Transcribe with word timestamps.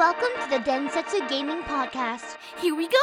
Welcome 0.00 0.32
to 0.40 0.48
the 0.48 0.62
Densetsu 0.62 1.26
Gaming 1.28 1.62
Podcast. 1.64 2.38
Here 2.62 2.74
we 2.74 2.84
go! 2.86 2.96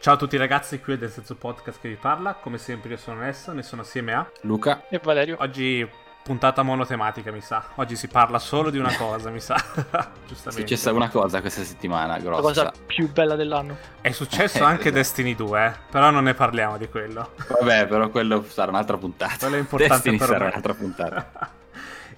Ciao 0.00 0.14
a 0.14 0.16
tutti 0.16 0.36
ragazzi, 0.36 0.80
qui 0.80 0.94
è 0.94 0.98
del 0.98 1.10
Senso 1.10 1.36
Podcast 1.36 1.78
che 1.80 1.88
vi 1.88 1.94
parla. 1.94 2.34
Come 2.34 2.58
sempre 2.58 2.90
io 2.90 2.96
sono 2.96 3.20
Nessa, 3.20 3.52
ne 3.52 3.62
sono 3.62 3.82
assieme 3.82 4.12
a... 4.14 4.28
Luca. 4.42 4.86
E 4.88 4.98
Valerio. 5.02 5.36
Oggi 5.38 5.88
puntata 6.24 6.62
monotematica, 6.62 7.30
mi 7.30 7.40
sa. 7.40 7.64
Oggi 7.76 7.94
si 7.94 8.08
parla 8.08 8.38
solo 8.40 8.70
di 8.70 8.78
una 8.78 8.94
cosa, 8.98 9.30
mi 9.30 9.38
sa. 9.40 9.54
È 9.54 9.60
Giustamente. 10.26 10.50
successa 10.66 10.92
una 10.92 11.08
cosa 11.10 11.40
questa 11.40 11.62
settimana 11.62 12.14
La 12.14 12.18
grossa. 12.22 12.40
cosa 12.42 12.72
più 12.86 13.10
bella 13.12 13.36
dell'anno. 13.36 13.76
È 14.00 14.10
successo 14.12 14.58
Eh, 14.58 14.62
anche 14.62 14.80
esatto. 14.88 14.94
Destiny 14.96 15.34
2, 15.36 15.66
eh. 15.66 15.72
Però 15.90 16.10
non 16.10 16.24
ne 16.24 16.34
parliamo 16.34 16.78
di 16.78 16.88
quello. 16.88 17.32
Vabbè, 17.60 17.86
però 17.86 18.08
quello 18.10 18.44
sarà 18.48 18.70
un'altra 18.70 18.96
puntata. 18.96 19.36
Quello 19.38 19.56
è 19.56 19.60
importante 19.60 19.94
Destiny 20.10 20.16
per 20.18 20.26
sarà 20.26 20.44
me. 20.44 20.50
un'altra 20.50 20.74
puntata. 20.74 21.50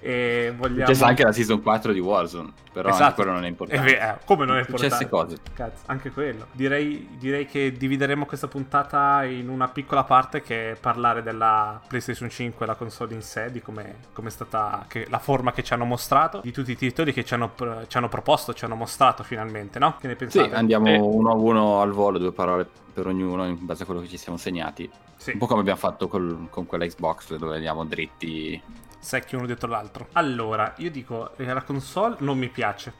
e 0.01 0.53
vogliamo... 0.55 0.91
C'è 0.91 1.05
anche 1.05 1.23
la 1.23 1.31
season 1.31 1.61
4 1.61 1.91
di 1.91 1.99
Warzone, 1.99 2.51
però 2.71 2.89
anche 2.89 3.01
Esatto. 3.01 3.15
quello 3.15 3.31
non 3.31 3.43
è 3.43 3.47
importante. 3.47 3.99
eh, 3.99 4.15
come 4.25 4.45
non 4.45 4.57
è 4.57 4.59
importante? 4.59 5.09
cose. 5.09 5.37
Cazzo, 5.53 5.83
anche 5.87 6.11
quello. 6.11 6.47
Direi, 6.53 7.09
direi 7.19 7.45
che 7.45 7.71
divideremo 7.73 8.25
questa 8.25 8.47
puntata 8.47 9.23
in 9.25 9.49
una 9.49 9.67
piccola 9.67 10.03
parte 10.03 10.41
che 10.41 10.71
è 10.71 10.75
parlare 10.75 11.21
della 11.23 11.81
PlayStation 11.87 12.29
5, 12.29 12.65
la 12.65 12.75
console 12.75 13.13
in 13.13 13.21
sé, 13.21 13.51
di 13.51 13.61
come 13.61 13.95
è 14.23 14.29
stata 14.29 14.85
che- 14.87 15.07
la 15.09 15.19
forma 15.19 15.51
che 15.51 15.63
ci 15.63 15.73
hanno 15.73 15.85
mostrato, 15.85 16.39
di 16.43 16.51
tutti 16.51 16.71
i 16.71 16.75
titoli 16.77 17.11
che 17.13 17.23
ci 17.25 17.33
hanno, 17.33 17.51
ci 17.87 17.97
hanno 17.97 18.09
proposto, 18.09 18.53
ci 18.53 18.65
hanno 18.65 18.75
mostrato 18.75 19.23
finalmente, 19.23 19.79
no? 19.79 19.95
Che 19.99 20.07
ne 20.07 20.13
Sì, 20.13 20.17
pensate? 20.19 20.53
andiamo 20.55 20.87
Eh. 20.87 20.97
uno 20.97 21.31
a 21.31 21.35
uno 21.35 21.81
al 21.81 21.91
volo, 21.91 22.17
due 22.17 22.31
parole 22.31 22.67
per 22.93 23.07
ognuno 23.07 23.45
in 23.45 23.57
base 23.65 23.83
a 23.83 23.85
quello 23.85 24.01
che 24.01 24.07
ci 24.07 24.17
siamo 24.17 24.37
segnati. 24.37 24.89
Sì, 25.17 25.31
Un 25.31 25.37
po' 25.39 25.47
come 25.47 25.59
abbiamo 25.61 25.79
fatto 25.79 26.07
col- 26.07 26.47
con 26.49 26.65
quella 26.65 26.85
Xbox 26.85 27.35
dove 27.35 27.55
andiamo 27.55 27.83
dritti. 27.85 28.61
Secchi 28.99 29.35
uno 29.35 29.45
dietro 29.45 29.69
l'altro. 29.69 30.07
Allora, 30.13 30.73
io 30.77 30.91
dico, 30.91 31.35
eh, 31.37 31.45
la 31.45 31.61
console 31.61 32.17
non 32.19 32.37
mi 32.37 32.49
piace. 32.49 32.93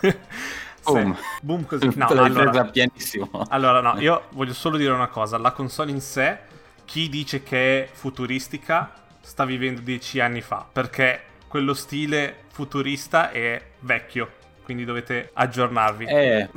Boom. 0.84 1.16
Boom 1.42 1.66
così. 1.66 1.90
No, 1.96 2.06
allora, 2.06 2.64
pianissimo. 2.66 3.30
Allora, 3.48 3.80
no, 3.80 4.00
io 4.00 4.26
voglio 4.32 4.54
solo 4.54 4.76
dire 4.76 4.92
una 4.92 5.08
cosa. 5.08 5.38
La 5.38 5.52
console 5.52 5.90
in 5.90 6.00
sé, 6.00 6.38
chi 6.84 7.08
dice 7.08 7.42
che 7.42 7.84
è 7.84 7.88
futuristica 7.90 8.92
sta 9.20 9.44
vivendo 9.44 9.80
dieci 9.80 10.20
anni 10.20 10.40
fa, 10.40 10.64
perché 10.70 11.22
quello 11.48 11.74
stile 11.74 12.44
futurista 12.52 13.30
è 13.30 13.60
vecchio, 13.80 14.30
quindi 14.62 14.84
dovete 14.84 15.30
aggiornarvi. 15.32 16.04
Eh, 16.04 16.48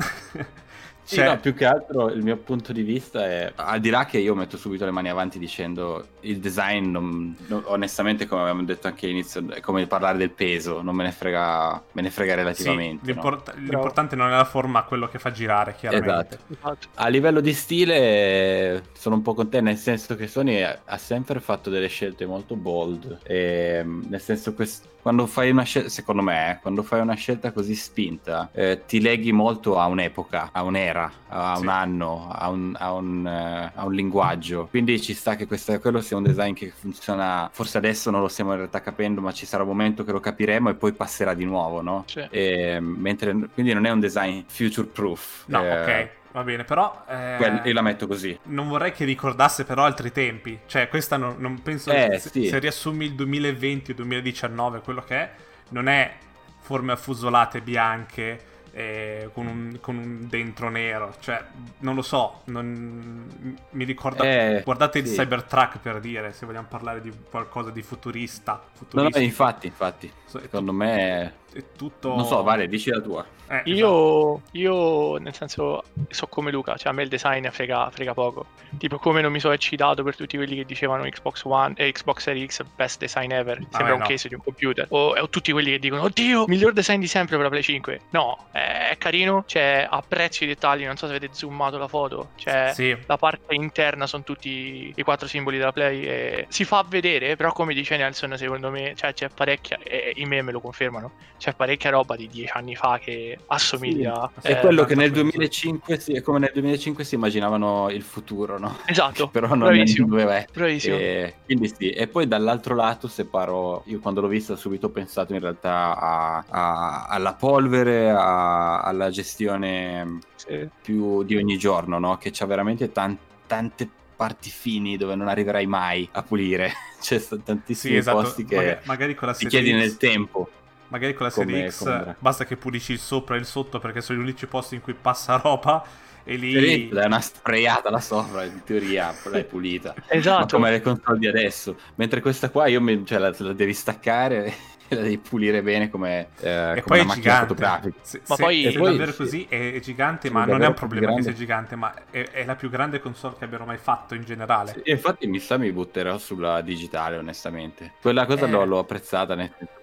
sì, 1.10 1.16
Cioè, 1.16 1.26
no, 1.26 1.40
più 1.40 1.56
che 1.56 1.66
altro 1.66 2.12
il 2.12 2.22
mio 2.22 2.38
punto 2.38 2.72
di 2.72 2.84
vista 2.84 3.26
è, 3.26 3.52
al 3.56 3.80
di 3.80 3.90
là 3.90 4.06
che 4.06 4.20
io 4.20 4.36
metto 4.36 4.58
subito 4.58 4.86
le 4.86 4.92
mani 4.92 5.10
avanti 5.10 5.40
dicendo 5.40 6.10
il 6.20 6.38
design, 6.38 6.92
non- 6.92 7.36
non- 7.48 7.64
onestamente 7.66 8.28
come 8.28 8.42
avevamo 8.42 8.64
detto 8.64 8.86
anche 8.86 9.08
all'inizio, 9.08 9.44
è 9.50 9.60
come 9.60 9.88
parlare 9.88 10.20
del 10.20 10.30
peso, 10.30 10.84
non 10.84 10.94
me 10.94 11.06
ne 11.06 11.12
frega, 11.12 11.82
me 11.94 12.02
ne 12.04 12.12
frega 12.12 12.34
sì, 12.34 12.38
relativamente. 12.38 13.08
no? 13.08 13.12
l'import- 13.12 13.56
l'importante 13.56 14.16
non 14.16 14.28
è 14.28 14.36
la 14.36 14.46
forma, 14.46 14.84
quello 14.84 15.08
che 15.08 15.18
fa 15.18 15.32
girare, 15.32 15.74
chiaramente. 15.76 16.36
Esatto. 16.36 16.38
Infatti. 16.50 16.88
A 16.94 17.08
livello 17.08 17.40
di 17.40 17.54
stile 17.54 18.84
sono 18.94 19.16
un 19.16 19.24
po' 19.24 19.34
con 19.34 19.50
te, 19.50 19.62
nel 19.62 19.78
senso 19.78 20.16
che 20.16 20.28
Sony 20.28 20.62
ha 20.62 20.98
sempre 20.98 21.40
fatto 21.40 21.72
delle 21.72 21.88
scelte 21.88 22.28
molto 22.28 22.56
bold, 22.56 23.22
e, 23.24 23.84
nel 23.84 24.22
senso 24.22 24.54
che 24.54 24.68
quando 25.02 25.26
fai 25.28 25.50
una 25.50 25.64
scelta, 25.64 25.90
secondo 25.90 26.22
me, 26.22 26.52
eh, 26.52 26.60
quando 26.62 26.84
fai 26.84 27.00
una 27.00 27.14
scelta 27.14 27.52
così 27.52 27.74
spinta, 27.74 28.50
eh, 28.52 28.82
ti 28.86 29.00
leghi 29.00 29.32
molto 29.32 29.80
a 29.80 29.86
un'epoca, 29.86 30.50
a 30.52 30.64
un'era, 30.64 30.99
a 31.28 31.56
Sì. 31.56 31.62
un 31.62 31.68
anno, 31.68 32.30
a 32.32 32.50
un, 32.50 32.76
a 32.78 32.92
un, 32.94 33.26
eh, 33.28 33.72
a 33.74 33.86
un 33.86 33.94
linguaggio. 33.94 34.68
Quindi 34.68 35.00
ci 35.02 35.14
sta 35.14 35.36
che 35.36 35.46
questo, 35.48 35.80
quello 35.80 36.02
sia 36.02 36.18
un 36.18 36.24
design 36.24 36.54
che 36.54 36.72
funziona, 36.72 37.50
forse 37.54 37.78
adesso 37.78 38.10
non 38.12 38.22
lo 38.22 38.28
stiamo 38.28 38.52
in 38.52 38.58
realtà 38.58 38.82
capendo, 38.82 39.22
ma 39.22 39.32
ci 39.32 39.46
sarà 39.46 39.64
un 39.64 39.70
momento 39.70 40.04
che 40.04 40.12
lo 40.12 40.20
capiremo 40.20 40.70
e 40.70 40.76
poi 40.76 40.94
passerà 40.94 41.34
di 41.34 41.46
nuovo, 41.46 41.82
no? 41.82 42.04
Sì. 42.08 42.26
E, 42.30 42.80
mentre, 42.80 43.34
quindi 43.54 43.74
non 43.74 43.86
è 43.86 43.92
un 43.92 44.00
design 44.00 44.42
future 44.48 44.88
proof. 44.88 45.44
No, 45.48 45.64
eh, 45.64 45.72
ok, 45.82 46.10
va 46.32 46.44
bene, 46.44 46.64
però... 46.64 47.04
eh, 47.08 47.36
quel- 47.38 47.62
io 47.66 47.74
la 47.74 47.82
metto 47.82 48.08
così. 48.08 48.38
Non 48.44 48.68
vorrei 48.68 48.92
che 48.92 49.06
ricordasse 49.06 49.64
però 49.66 49.84
altri 49.84 50.12
tempi. 50.12 50.60
Cioè, 50.66 50.88
questa 50.90 51.18
non, 51.18 51.36
non 51.38 51.62
penso. 51.62 51.92
Eh, 51.92 52.18
se, 52.20 52.30
sì. 52.30 52.48
se 52.48 52.60
riassumi 52.60 53.06
il 53.06 53.16
2020 53.16 53.92
o 53.92 53.94
2019, 53.96 54.82
quello 54.82 55.02
che 55.02 55.16
è, 55.16 55.32
non 55.70 55.88
è 55.88 56.18
forme 56.62 56.92
affusolate 56.92 57.62
bianche 57.62 58.40
eh, 58.72 59.30
con, 59.34 59.48
un, 59.48 59.78
con 59.82 59.98
un 59.98 60.28
dentro 60.28 60.70
nero. 60.70 61.16
Cioè, 61.20 61.44
non 61.80 61.96
lo 61.96 62.02
so. 62.02 62.42
Non, 62.46 63.58
mi 63.72 63.84
ricorda. 63.84 64.24
Eh, 64.24 64.62
guardate 64.64 65.00
il 65.00 65.08
sì. 65.08 65.16
Cybertruck 65.16 65.80
per 65.80 66.00
dire, 66.00 66.34
se 66.34 66.46
vogliamo 66.46 66.68
parlare 66.68 67.02
di 67.02 67.12
qualcosa 67.30 67.70
di 67.70 67.82
futurista. 67.82 68.54
No, 68.54 68.60
no, 68.62 68.76
futuristico. 68.78 69.20
infatti, 69.20 69.68
infatti. 69.68 70.12
So- 70.26 70.40
Secondo 70.40 70.74
me, 70.74 71.34
è 71.54 71.64
tutto. 71.76 72.16
non 72.16 72.26
so, 72.26 72.44
Vale, 72.44 72.68
dici 72.68 72.90
la 72.90 73.02
tua. 73.02 73.26
Eh, 73.50 73.56
esatto. 73.56 73.70
Io, 73.70 74.42
io, 74.52 75.18
nel 75.18 75.34
senso, 75.34 75.84
so 76.10 76.28
come 76.28 76.52
Luca, 76.52 76.78
cioè 76.78 76.92
a 76.92 76.96
me 76.96 77.02
il 77.02 77.10
design 77.10 77.48
frega, 77.48 77.90
frega 77.90 78.14
poco. 78.14 78.46
Tipo, 78.78 79.00
come 79.00 79.22
non 79.22 79.32
mi 79.32 79.40
sono 79.40 79.56
eccitato 79.56 80.04
per 80.04 80.16
tutti 80.16 80.38
quelli 80.38 80.56
che 80.56 80.66
dicevano 80.66 81.04
Xbox 81.04 81.44
One 81.46 81.74
e 81.76 81.92
Xbox 81.92 82.22
Series 82.22 82.54
X, 82.54 82.64
best 82.76 83.00
design 83.00 83.32
ever. 83.32 83.58
Sembra 83.72 83.90
eh, 83.90 83.94
un 83.94 84.00
no. 84.00 84.06
case 84.06 84.28
di 84.28 84.36
un 84.36 84.42
computer. 84.44 84.86
O, 84.90 85.16
o 85.18 85.30
tutti 85.30 85.52
quelli 85.52 85.72
che 85.72 85.80
dicono, 85.80 86.04
oddio, 86.04 86.46
miglior 86.48 86.74
design 86.74 87.00
di 87.00 87.08
sempre 87.08 87.36
per 87.36 87.46
la 87.46 87.50
Play 87.50 87.64
5. 87.64 88.02
No, 88.12 88.46
è 88.52 88.96
carino, 89.00 89.44
cioè, 89.48 89.88
apprezzo 89.90 90.44
i 90.44 90.48
dettagli. 90.48 90.86
Non 90.86 90.96
so 90.98 91.08
se 91.08 91.16
avete 91.16 91.34
zoomato 91.34 91.80
la 91.80 91.88
foto. 91.88 92.30
Cioè, 92.36 92.72
Sì. 92.76 92.96
la 93.08 93.18
parte 93.18 93.56
interna 93.56 94.06
sono 94.06 94.22
tutti 94.24 94.94
i 94.96 95.02
quattro 95.04 95.28
simboli 95.28 95.58
della 95.58 95.72
Play 95.72 96.04
e 96.04 96.46
si 96.50 96.66
fa 96.66 96.86
vedere, 96.88 97.36
però 97.36 97.52
come 97.52 97.74
dice 97.74 97.98
Nelson, 97.98 98.38
secondo 98.38 98.70
me, 98.70 98.94
cioè 98.96 99.14
c'è 99.14 99.30
parecchia, 99.30 99.80
e 99.82 100.14
i 100.16 100.26
me 100.26 100.44
me 100.44 100.52
lo 100.52 100.62
confermano, 100.62 101.14
c'è 101.40 101.54
parecchia 101.56 101.90
roba 101.90 102.18
di 102.18 102.28
dieci 102.28 102.52
anni 102.54 102.76
fa 102.76 103.00
che 103.00 103.38
assomiglia... 103.48 104.30
È 104.42 104.52
eh, 104.52 104.60
quello 104.60 104.84
che 104.84 104.94
nel 104.94 105.10
penso. 105.12 105.30
2005, 105.32 106.00
si, 106.00 106.12
è 106.14 106.22
come 106.22 106.40
nel 106.40 106.52
2005 106.54 107.04
si 107.06 107.16
immaginavano 107.16 107.90
il 107.90 108.02
futuro, 108.04 108.60
no? 108.60 108.78
Esatto, 108.86 109.30
Però 109.32 109.48
non 109.48 109.60
bravissimo. 109.60 110.08
doveva 110.08 110.36
essere. 110.36 110.52
Bravissimo. 110.54 110.96
E 110.98 111.34
quindi 111.46 111.74
sì, 111.74 111.90
e 111.92 112.08
poi 112.08 112.28
dall'altro 112.28 112.76
lato 112.76 113.08
separo, 113.08 113.84
io 113.86 114.00
quando 114.00 114.20
l'ho 114.20 114.28
vista 114.28 114.58
subito 114.58 114.88
ho 114.88 114.90
pensato 114.90 115.34
in 115.34 115.40
realtà 115.40 115.98
a- 115.98 116.44
a- 116.50 117.06
alla 117.08 117.34
polvere, 117.34 118.10
a- 118.10 118.82
alla 118.82 119.10
gestione 119.10 120.20
Sì. 120.36 120.68
più 120.82 121.24
di 121.24 121.38
ogni 121.38 121.58
giorno, 121.58 122.00
no? 122.00 122.18
Che 122.18 122.32
c'ha 122.34 122.46
veramente 122.46 122.92
tan- 122.92 123.18
tante 123.48 123.90
parti 124.20 124.50
fini 124.50 124.98
dove 124.98 125.16
non 125.16 125.30
arriverai 125.30 125.66
mai 125.66 126.08
a 126.12 126.22
pulire. 126.24 126.74
C'è 127.00 127.18
st- 127.18 127.42
tantissimi 127.44 127.94
Sì, 127.94 128.00
esatto. 128.00 128.18
posti 128.24 128.44
che 128.44 128.56
Maga- 128.58 128.80
magari 128.84 129.16
con 129.16 129.30
la 129.30 129.34
ti 129.34 129.48
chiedi 129.48 129.72
nel 129.72 129.96
tempo. 129.96 130.50
Magari 130.90 131.14
con 131.14 131.26
la 131.28 131.32
Come- 131.32 131.52
serie 131.54 131.72
X 131.72 131.78
come- 131.80 132.16
basta 132.20 132.46
che 132.46 132.58
pulisci 132.58 132.92
il 132.94 133.00
sopra 133.00 133.36
e 133.36 133.40
il 133.40 133.46
sotto 133.46 133.80
perché 133.80 134.02
sono 134.02 134.20
gli 134.20 134.22
unici 134.22 134.46
posti 134.48 134.76
in 134.76 134.82
cui 134.82 134.94
passa 134.94 135.38
roba 135.38 135.84
e 136.24 136.36
lì... 136.36 136.90
Dai 136.90 137.06
una 137.06 137.22
sprayata 137.22 137.90
là 137.90 138.00
sopra, 138.00 138.44
in 138.44 138.62
teoria 138.64 139.14
l'hai 139.26 139.46
pulita. 139.46 139.94
Ma 139.96 140.04
Esatto. 140.08 140.58
come 140.58 140.70
le 140.72 140.82
console 140.82 141.18
di 141.20 141.28
adesso. 141.28 141.78
Mentre 141.96 142.22
questa 142.22 142.50
qua 142.50 142.68
io 142.68 142.82
mi, 142.82 143.06
cioè, 143.06 143.18
la, 143.18 143.34
la 143.38 143.54
devi 143.54 143.74
staccare 143.74 144.54
la 144.96 145.02
devi 145.02 145.18
pulire 145.18 145.62
bene 145.62 145.90
come, 145.90 146.28
eh, 146.40 146.50
E 146.78 146.82
come 146.82 146.82
poi 146.86 147.00
una 147.00 147.02
è 147.02 147.06
macchina 147.06 147.24
gigante. 147.34 147.48
fotografica. 147.48 147.98
Se, 148.02 148.22
Ma 148.28 148.36
se 148.36 148.44
poi- 148.44 148.66
è 148.66 148.74
poi- 148.78 148.90
davvero 148.92 149.12
sì. 149.12 149.18
così 149.18 149.46
è, 149.50 149.74
è 149.74 149.80
gigante, 149.80 150.28
Sì, 150.28 150.34
ma 150.34 150.46
non 150.46 150.62
è 150.62 150.68
un 150.68 150.74
problema 150.74 151.14
che 151.16 151.22
sia 151.24 151.34
gigante, 151.34 151.76
ma 151.76 151.94
è, 152.10 152.30
è 152.32 152.46
la 152.46 152.56
più 152.56 152.70
grande 152.70 153.00
console 153.00 153.36
che 153.38 153.46
abbiano 153.46 153.66
mai 153.66 153.78
fatto 153.78 154.16
in 154.16 154.24
generale. 154.24 154.82
Sì, 154.84 154.92
infatti 154.92 155.28
mi 155.28 155.40
sa 155.40 155.58
mi 155.58 155.72
butterò 155.72 156.18
sulla 156.18 156.62
digitale 156.62 157.18
onestamente. 157.18 157.94
Quella 158.02 158.26
cosa 158.26 158.46
Eh. 158.46 158.50
l'ho, 158.50 158.66
l'ho 158.66 158.80
apprezzata 158.80 159.36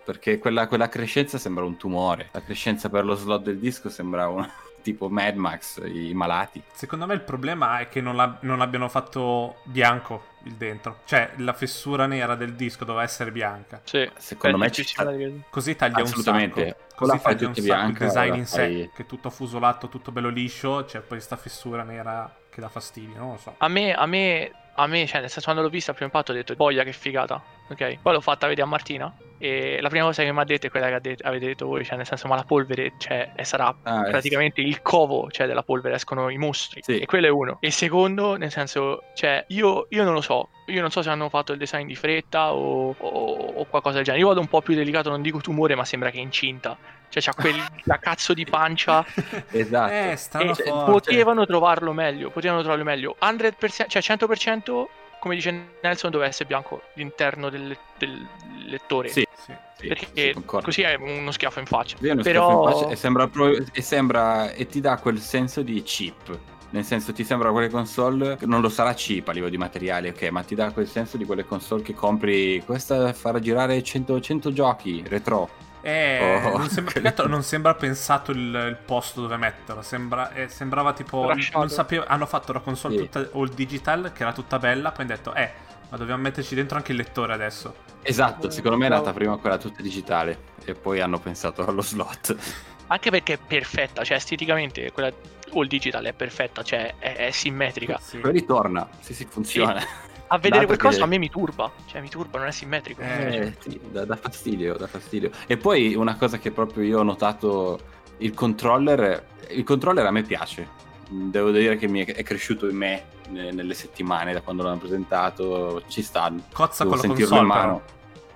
perché 0.05 0.39
quella, 0.39 0.67
quella 0.69 0.89
crescenza 0.89 1.39
sembra 1.39 1.65
un 1.65 1.77
tumore. 1.77 2.29
La 2.33 2.43
crescenza 2.43 2.89
per 2.89 3.05
lo 3.05 3.15
slot 3.15 3.43
del 3.43 3.59
disco 3.59 3.89
sembra 3.89 4.29
un 4.29 4.47
tipo 4.87 5.09
Mad 5.09 5.35
Max, 5.35 5.81
i 5.85 6.13
malati. 6.15 6.63
Secondo 6.73 7.07
me 7.07 7.15
il 7.15 7.23
problema 7.23 7.81
è 7.81 7.89
che 7.89 8.01
non, 8.01 8.15
l'ab- 8.15 8.39
non 8.43 8.61
abbiano 8.61 8.89
fatto 8.89 9.57
bianco 9.65 10.35
il 10.47 10.55
dentro. 10.55 11.01
Cioè, 11.05 11.33
la 11.37 11.53
fessura 11.53 12.07
nera 12.07 12.35
del 12.35 12.55
disco 12.55 12.85
doveva 12.85 13.05
essere 13.05 13.31
bianca. 13.31 13.81
Sì. 13.85 14.09
Secondo 14.17 14.57
me 14.57 14.71
ci 14.71 14.85
sta... 14.85 15.05
Così 15.51 15.77
taglia 15.77 16.03
Assolutamente. 16.03 16.61
un 16.61 16.69
sacco. 16.69 16.85
Così 16.97 17.13
la 17.13 17.19
taglia 17.19 17.49
un 17.49 17.55
sacco 17.55 17.59
il 17.59 17.65
bianca, 17.65 18.05
design 18.05 18.29
o 18.29 18.31
la 18.31 18.37
in 18.37 18.47
sé, 18.47 18.57
fai- 18.57 18.91
che 18.95 19.03
è 19.03 19.07
tutto 19.07 19.29
affusolato, 19.29 19.89
tutto 19.89 20.13
bello 20.13 20.29
liscio, 20.29 20.85
c'è 20.87 21.01
poi 21.01 21.21
sta 21.21 21.37
fessura 21.37 21.83
nera 21.83 22.35
che 22.49 22.61
dà 22.61 22.69
fastidio, 22.69 23.19
non 23.19 23.33
lo 23.33 23.37
so. 23.37 23.55
A 23.59 23.69
me, 23.69 23.93
a 23.93 24.07
me, 24.07 24.51
a 24.75 24.87
me, 24.87 25.07
cioè, 25.07 25.21
nel 25.21 25.29
senso, 25.29 25.43
quando 25.43 25.63
l'ho 25.63 25.69
vista 25.69 25.91
al 25.91 25.97
primo 25.97 26.11
impatto 26.13 26.33
ho 26.33 26.35
detto, 26.35 26.55
boia 26.55 26.85
che 26.85 26.93
figata, 26.93 27.43
ok? 27.69 27.99
Poi 28.03 28.13
l'ho 28.13 28.21
fatta 28.21 28.47
vedere 28.47 28.67
a 28.67 28.71
Martina 28.71 29.13
e 29.39 29.79
la 29.83 29.89
prima 29.91 30.05
cosa 30.07 30.23
che 30.23 30.33
mi 30.33 30.41
ha 30.41 30.45
detto 30.45 30.67
è 30.67 30.71
quella 30.71 30.87
che 30.89 30.95
ha 30.95 30.99
detto- 30.99 31.27
avete 31.27 31.47
detto 31.47 31.67
voi, 31.67 31.85
cioè, 31.85 31.97
nel 31.97 32.07
senso, 32.07 32.27
ma 32.27 32.37
la 32.37 32.45
polvere, 32.45 32.93
cioè, 32.99 33.33
e 33.37 33.45
sarà 33.45 33.75
Ah, 33.83 34.03
praticamente 34.03 34.61
il 34.63 34.81
covo, 34.83 35.31
cioè, 35.31 35.47
della 35.47 35.63
polvere, 35.63 35.97
escono 35.97 36.29
i 36.31 36.39
mostri. 36.39 36.81
Sì. 36.83 36.99
E 36.99 37.07
quello 37.07 37.27
è 37.27 37.31
uno. 37.31 37.59
E 37.61 37.71
secondo, 37.71 38.37
nel 38.37 38.51
senso, 38.51 39.03
cioè, 39.15 39.45
io, 39.49 39.87
io 39.91 40.05
non 40.05 40.15
lo 40.15 40.21
so. 40.23 40.49
Io 40.69 40.81
non 40.81 40.91
so 40.91 41.03
se 41.03 41.11
hanno 41.11 41.29
fatto 41.29 41.53
il 41.53 41.59
design 41.59 41.87
di 41.87 41.95
fretta 41.95 42.53
o, 42.53 42.95
o- 42.97 43.53
o 43.57 43.65
qualcosa 43.67 43.97
del 43.97 44.05
genere. 44.05 44.23
Io 44.23 44.29
vado 44.29 44.41
un 44.41 44.49
po' 44.49 44.63
più 44.63 44.75
delicato, 44.75 45.11
non 45.11 45.23
dico 45.23 45.39
tumore, 45.41 45.75
ma 45.75 45.85
sembra 45.85 46.11
che 46.11 46.19
è 46.19 46.23
incinta. 46.23 46.77
Cioè, 47.09 47.23
c'ha 47.23 47.35
quel 47.35 47.55
la 47.85 47.99
cazzo 47.99 48.33
di 48.35 48.45
pancia. 48.45 49.05
Esatto. 49.53 49.93
Eh, 49.93 50.11
E 50.13 50.17
forte. 50.17 50.91
potevano 50.91 51.47
trovarlo 51.47 51.93
meglio, 51.93 52.31
potevano 52.31 52.63
trovarlo 52.63 52.85
meglio. 52.85 53.17
100%, 53.21 53.87
cioè 53.87 54.03
100%, 54.03 54.87
come 55.27 55.35
dice 55.35 55.71
Nelson, 55.83 56.11
doveva 56.13 56.29
essere 56.31 56.45
bianco 56.47 56.83
l'interno 56.95 57.51
del, 57.51 57.77
del- 57.99 58.27
lettore. 58.67 59.09
Sì, 59.09 59.27
Sì. 59.45 59.53
sì, 59.77 59.87
perché 59.89 60.33
sì, 60.35 60.43
così 60.45 60.83
è 60.83 60.95
uno 60.95 61.33
schiaffo 61.33 61.59
in 61.59 61.67
faccia. 61.67 61.97
Sì, 61.99 62.07
è 62.07 62.13
uno 62.13 62.23
Però- 62.23 62.45
schiaffo 62.49 62.69
in 62.69 62.73
faccia 62.81 62.93
e 62.93 62.97
sembra, 62.97 63.27
pro- 63.29 63.57
e 63.73 63.83
sembra 63.83 64.53
e 64.53 64.67
ti 64.67 64.81
dà 64.81 64.97
quel 64.99 65.19
senso 65.19 65.63
di 65.63 65.83
cheap. 65.83 66.39
Nel 66.71 66.85
senso 66.85 67.13
ti 67.13 67.25
sembra 67.25 67.51
quelle 67.51 67.69
console 67.71 68.39
non 68.43 68.61
lo 68.61 68.69
sarà 68.69 68.93
cheap 68.95 69.27
a 69.29 69.33
livello 69.33 69.51
di 69.51 69.57
materiali, 69.57 70.09
ok, 70.09 70.23
ma 70.31 70.43
ti 70.43 70.55
dà 70.55 70.71
quel 70.73 70.87
senso 70.89 71.17
di 71.17 71.25
quelle 71.25 71.45
console 71.45 71.83
che 71.83 71.95
compri 71.95 72.63
questa 72.65 73.13
farà 73.13 73.39
girare 73.41 73.83
100, 73.83 74.21
100 74.21 74.53
giochi 74.53 75.03
retro. 75.07 75.49
Eh, 75.89 76.41
Oh, 76.45 76.59
non, 76.59 76.69
sembra, 76.69 77.01
altro 77.05 77.29
non 77.29 77.43
sembra 77.45 77.75
pensato 77.75 78.33
il, 78.33 78.39
il 78.39 78.77
posto 78.85 79.21
dove 79.21 79.37
metterlo. 79.37 79.83
Sembra, 79.83 80.33
eh, 80.33 80.49
sembrava 80.49 80.93
tipo. 80.93 81.33
Sapevo, 81.69 82.05
hanno 82.07 82.27
fatto 82.27 82.53
la 82.53 82.59
console 82.59 82.97
Sì. 82.97 83.03
tutta 83.03 83.29
all 83.35 83.49
digital, 83.55 84.11
che 84.13 84.23
era 84.23 84.33
tutta 84.33 84.59
bella. 84.59 84.91
Poi 84.91 85.05
hanno 85.05 85.15
detto, 85.15 85.33
eh, 85.35 85.49
ma 85.89 85.97
dobbiamo 85.97 86.23
metterci 86.23 86.57
dentro 86.57 86.77
anche 86.77 86.91
il 86.91 86.99
lettore 86.99 87.35
adesso. 87.35 87.75
Esatto, 88.03 88.49
Eh, 88.49 88.51
secondo 88.51 88.77
me 88.77 88.87
è 88.87 88.89
nata 88.89 89.13
prima 89.13 89.37
quella 89.37 89.59
tutta 89.59 89.81
digitale 89.81 90.39
e 90.65 90.75
poi 90.75 91.01
hanno 91.01 91.21
pensato 91.21 91.65
allo 91.65 91.83
slot. 91.83 92.37
Anche 92.89 93.11
perché 93.11 93.33
è 93.33 93.39
perfetta, 93.45 94.05
cioè 94.05 94.17
esteticamente 94.17 94.93
quella 94.93 95.11
all 95.55 95.67
digital 95.67 96.05
è 96.05 96.13
perfetta, 96.13 96.63
cioè 96.63 96.95
è, 96.99 97.17
è 97.17 97.31
simmetrica. 97.33 97.99
Sì. 98.01 98.19
Poi 98.19 98.31
ritorna, 98.31 98.89
sì 99.01 99.13
sì, 99.13 99.27
funziona. 99.29 99.83
A 100.29 100.39
vedere 100.39 100.67
quel 100.67 100.79
coso 100.79 101.05
a 101.05 101.07
me 101.07 101.19
mi 101.19 101.31
turba, 101.31 101.71
cioè 101.87 102.01
mi 102.01 102.09
turba, 102.09 102.39
non 102.39 102.49
è 102.49 102.53
simmetrico. 102.53 103.01
Eh, 103.01 103.37
Eh, 103.37 103.57
sì, 103.61 103.81
dà, 103.91 104.05
dà 104.05 104.17
fastidio, 104.17 104.75
dà 104.77 104.87
fastidio. 104.87 105.31
E 105.47 105.57
poi 105.57 105.95
una 105.95 106.17
cosa 106.17 106.39
che 106.39 106.51
proprio 106.51 106.85
io 106.85 106.99
ho 106.99 107.03
notato, 107.05 107.79
il 108.19 108.35
controller, 108.35 109.25
il 109.51 109.63
controller 109.65 110.05
a 110.05 110.11
me 110.11 110.23
piace. 110.23 110.85
Devo 111.09 111.51
dire 111.53 111.77
che 111.77 111.87
mi 111.87 112.05
è, 112.05 112.23
cresciuto 112.25 112.69
in 112.69 112.77
me 112.77 113.05
ne- 113.29 113.53
nelle 113.53 113.75
settimane 113.75 114.33
da 114.33 114.41
quando 114.41 114.65
l'hanno 114.65 114.79
presentato, 114.79 115.83
ci 115.87 116.03
sta, 116.03 116.33
Cozza 116.53 116.83
devo 116.83 116.97
con 116.97 117.03
la 117.09 117.15
sentirlo 117.15 117.37
in 117.37 117.47
console, 117.47 117.65
mano. 117.65 117.83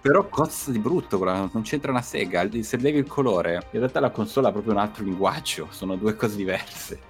Però 0.01 0.27
cozza 0.29 0.71
di 0.71 0.79
brutto, 0.79 1.19
quella- 1.19 1.49
non 1.53 1.63
c'entra 1.63 1.91
una 1.91 2.01
sega. 2.03 2.49
Se 2.63 2.77
levi 2.77 2.99
il 2.99 3.07
colore, 3.07 3.55
in 3.73 3.81
realtà 3.81 4.01
la 4.01 4.11
console 4.11 4.49
ha 4.49 4.53
proprio 4.53 4.73
un 4.73 4.79
altro 4.79 5.03
linguaggio, 5.05 5.67
sono 5.71 5.97
due 5.97 6.15
cose 6.15 6.37
diverse. 6.37 7.01